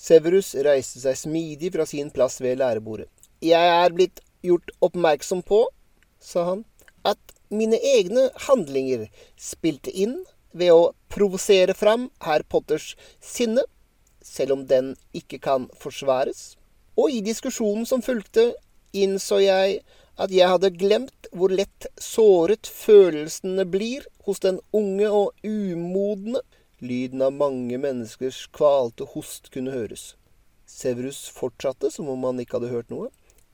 Severus 0.00 0.54
reiste 0.64 1.02
seg 1.02 1.18
smidig 1.18 1.72
fra 1.74 1.84
sin 1.88 2.08
plass 2.14 2.40
ved 2.40 2.60
lærebordet. 2.62 3.10
Jeg 3.44 3.72
er 3.74 3.92
blitt 3.92 4.22
gjort 4.44 4.72
oppmerksom 4.80 5.42
på, 5.44 5.66
sa 6.20 6.46
han, 6.52 6.64
at 7.04 7.20
mine 7.52 7.76
egne 7.96 8.28
handlinger 8.46 9.08
spilte 9.40 9.92
inn 9.92 10.22
ved 10.56 10.72
å 10.72 10.90
provosere 11.12 11.74
fram 11.76 12.08
herr 12.24 12.44
Potters 12.48 12.94
sinne, 13.20 13.64
selv 14.24 14.56
om 14.56 14.64
den 14.68 14.94
ikke 15.16 15.40
kan 15.42 15.68
forsvares. 15.80 16.54
Og 16.96 17.12
i 17.12 17.22
diskusjonen 17.24 17.86
som 17.88 18.04
fulgte, 18.04 18.52
innså 18.92 19.40
jeg 19.42 19.80
at 20.16 20.32
jeg 20.34 20.48
hadde 20.50 20.72
glemt 20.74 21.28
hvor 21.32 21.52
lett 21.52 21.86
såret 22.00 22.66
følelsene 22.66 23.66
blir 23.68 24.06
hos 24.26 24.42
den 24.42 24.58
unge 24.76 25.08
og 25.08 25.46
umodne 25.46 26.42
Lyden 26.80 27.20
av 27.20 27.34
mange 27.36 27.76
menneskers 27.76 28.46
kvalte 28.56 29.04
host 29.12 29.50
kunne 29.52 29.74
høres. 29.74 30.14
Severus 30.64 31.26
fortsatte 31.36 31.90
som 31.92 32.08
om 32.08 32.22
han 32.24 32.40
ikke 32.40 32.56
hadde 32.56 32.70
hørt 32.72 32.88
noe. 32.92 33.10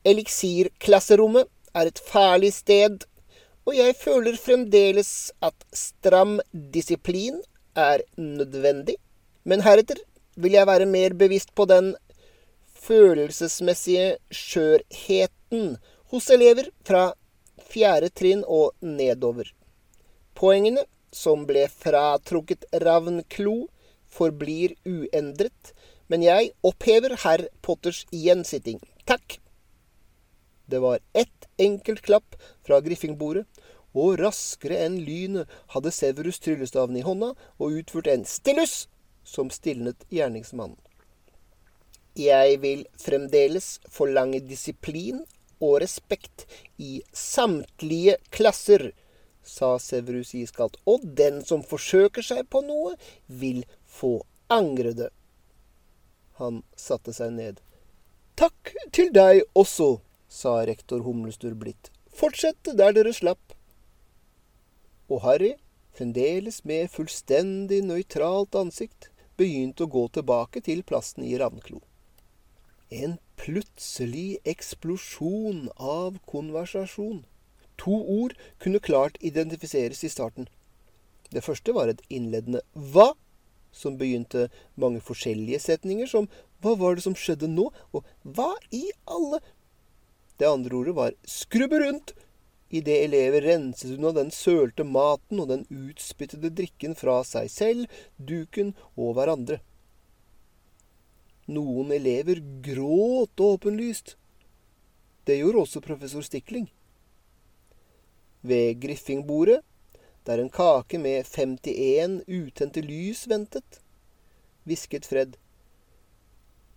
Eliksirklasserommet 0.07 1.49
er 1.75 1.89
et 1.89 1.99
farlig 1.99 2.53
sted, 2.55 3.03
og 3.67 3.75
jeg 3.75 3.97
føler 3.99 4.39
fremdeles 4.39 5.11
at 5.43 5.67
stram 5.75 6.37
disiplin 6.53 7.41
er 7.75 8.05
nødvendig. 8.15 8.95
Men 9.43 9.65
heretter 9.65 9.99
vil 10.39 10.55
jeg 10.55 10.69
være 10.71 10.87
mer 10.87 11.17
bevisst 11.19 11.51
på 11.51 11.67
den 11.67 11.97
følelsesmessige 12.87 14.13
skjørheten 14.31 15.75
hos 16.11 16.29
elever 16.33 16.69
fra 16.87 17.11
fjerde 17.69 18.09
trinn 18.15 18.43
og 18.47 18.75
nedover. 18.81 19.49
Poengene 20.37 20.85
som 21.13 21.45
ble 21.49 21.65
fratrukket 21.71 22.67
Ravnklo, 22.83 23.67
forblir 24.07 24.75
uendret, 24.87 25.73
men 26.07 26.23
jeg 26.23 26.53
opphever 26.65 27.17
herr 27.23 27.47
Potters 27.61 28.05
gjensitting. 28.13 28.79
Takk. 29.05 29.39
Det 30.67 30.79
var 30.83 30.99
ett 31.13 31.47
enkelt 31.59 32.01
klapp 32.05 32.37
fra 32.65 32.79
griffingbordet, 32.83 33.45
og 33.97 34.19
raskere 34.21 34.77
enn 34.85 34.99
lynet 35.01 35.49
hadde 35.73 35.93
Severus 35.95 36.37
tryllestaven 36.43 36.99
i 36.99 37.05
hånda 37.05 37.31
og 37.57 37.79
utført 37.79 38.09
en 38.11 38.27
stillus 38.29 38.85
som 39.25 39.49
stilnet 39.51 40.05
gjerningsmannen. 40.13 40.77
Jeg 42.17 42.59
vil 42.63 42.83
fremdeles 42.97 43.77
forlange 43.93 44.39
disiplin 44.45 45.23
og 45.63 45.79
respekt 45.83 46.45
i 46.77 47.01
samtlige 47.13 48.17
klasser, 48.33 48.91
sa 49.47 49.77
Severus 49.79 50.33
iskaldt, 50.35 50.77
og 50.85 51.05
den 51.17 51.39
som 51.45 51.63
forsøker 51.63 52.25
seg 52.25 52.47
på 52.51 52.61
noe, 52.67 52.95
vil 53.27 53.63
få 53.85 54.19
angre 54.51 54.93
det. 54.97 55.09
Han 56.41 56.61
satte 56.77 57.13
seg 57.15 57.33
ned. 57.37 57.61
Takk 58.37 58.73
til 58.93 59.09
deg 59.15 59.41
også, 59.57 59.97
sa 60.29 60.59
rektor 60.67 61.01
Humlestur 61.05 61.55
blidt. 61.57 61.89
Fortsett 62.13 62.69
der 62.77 62.93
dere 62.93 63.13
slapp. 63.15 63.55
Og 65.07 65.23
Harry, 65.23 65.55
fremdeles 65.97 66.63
med 66.67 66.91
fullstendig 66.93 67.79
nøytralt 67.87 68.57
ansikt, 68.59 69.09
begynte 69.37 69.85
å 69.85 69.91
gå 69.93 70.03
tilbake 70.17 70.61
til 70.65 70.83
plassen 70.85 71.25
i 71.25 71.37
Ravnklo. 71.39 71.79
En 72.89 73.17
plutselig 73.37 74.37
eksplosjon 74.43 75.69
av 75.77 76.17
konversasjon. 76.25 77.23
To 77.77 78.01
ord 78.21 78.33
kunne 78.59 78.81
klart 78.83 79.17
identifiseres 79.21 80.03
i 80.03 80.11
starten. 80.11 80.49
Det 81.29 81.43
første 81.45 81.73
var 81.75 81.87
et 81.91 82.01
innledende 82.09 82.61
'hva', 82.73 83.15
som 83.71 83.97
begynte 83.97 84.49
mange 84.75 85.01
forskjellige 85.01 85.59
setninger, 85.59 86.07
som 86.07 86.29
'hva 86.61 86.77
var 86.77 86.95
det 86.95 87.03
som 87.03 87.15
skjedde 87.15 87.47
nå', 87.47 87.71
og 87.93 88.03
'hva 88.25 88.55
i 88.71 88.91
alle'? 89.05 89.41
Det 90.39 90.47
andre 90.47 90.75
ordet 90.75 90.95
var 90.95 91.11
'skrubbe 91.25 91.79
rundt', 91.79 92.13
idet 92.69 93.03
elever 93.05 93.41
renset 93.41 93.91
unna 93.97 94.11
den 94.11 94.31
sølte 94.31 94.83
maten 94.83 95.39
og 95.39 95.47
den 95.47 95.65
utspyttede 95.71 96.49
drikken 96.49 96.95
fra 96.95 97.23
seg 97.23 97.49
selv, 97.51 97.87
duken 98.19 98.75
og 98.97 99.13
hverandre. 99.15 99.59
Noen 101.47 101.91
elever 101.95 102.41
gråt 102.61 103.39
åpenlyst, 103.39 104.17
Det 105.23 105.35
gjorde 105.41 105.59
også 105.59 105.81
professor 105.83 106.23
Stikling. 106.23 106.69
Ved 108.41 108.79
griffingbordet, 108.79 109.59
der 110.23 110.39
en 110.39 110.49
kake 110.49 110.99
med 110.99 111.25
51 111.27 112.21
utente 112.27 112.81
lys 112.81 113.25
ventet, 113.27 113.81
hvisket 114.63 115.07
Fred. 115.07 115.35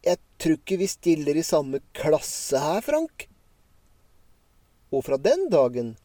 Jeg 0.03 0.19
tror 0.39 0.59
ikke 0.59 0.81
vi 0.81 0.89
stiller 0.91 1.39
i 1.39 1.47
samme 1.47 1.79
klasse 1.95 2.59
her, 2.59 2.83
Frank. 2.83 3.29
Og 4.91 5.05
fra 5.07 5.19
den 5.19 5.47
dagen, 5.51 5.97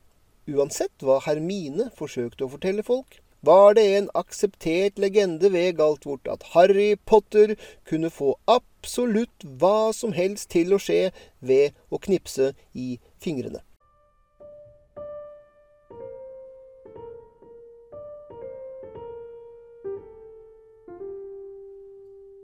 uansett 0.46 1.02
hva 1.02 1.18
Hermine 1.26 1.90
forsøkte 1.98 2.46
å 2.46 2.52
fortelle 2.54 2.86
folk, 2.86 3.22
var 3.46 3.76
det 3.78 3.86
en 3.98 4.10
akseptert 4.18 5.00
legende 5.02 5.52
ved 5.54 5.78
Galtvort 5.78 6.28
at 6.32 6.44
Harry 6.54 6.96
Potter 7.06 7.56
kunne 7.90 8.10
få 8.10 8.36
absolutt 8.48 9.46
hva 9.62 9.92
som 9.94 10.16
helst 10.18 10.50
til 10.56 10.74
å 10.74 10.82
skje 10.82 11.12
ved 11.40 11.78
å 11.90 12.02
knipse 12.02 12.54
i 12.74 12.96
fingrene. 13.22 13.62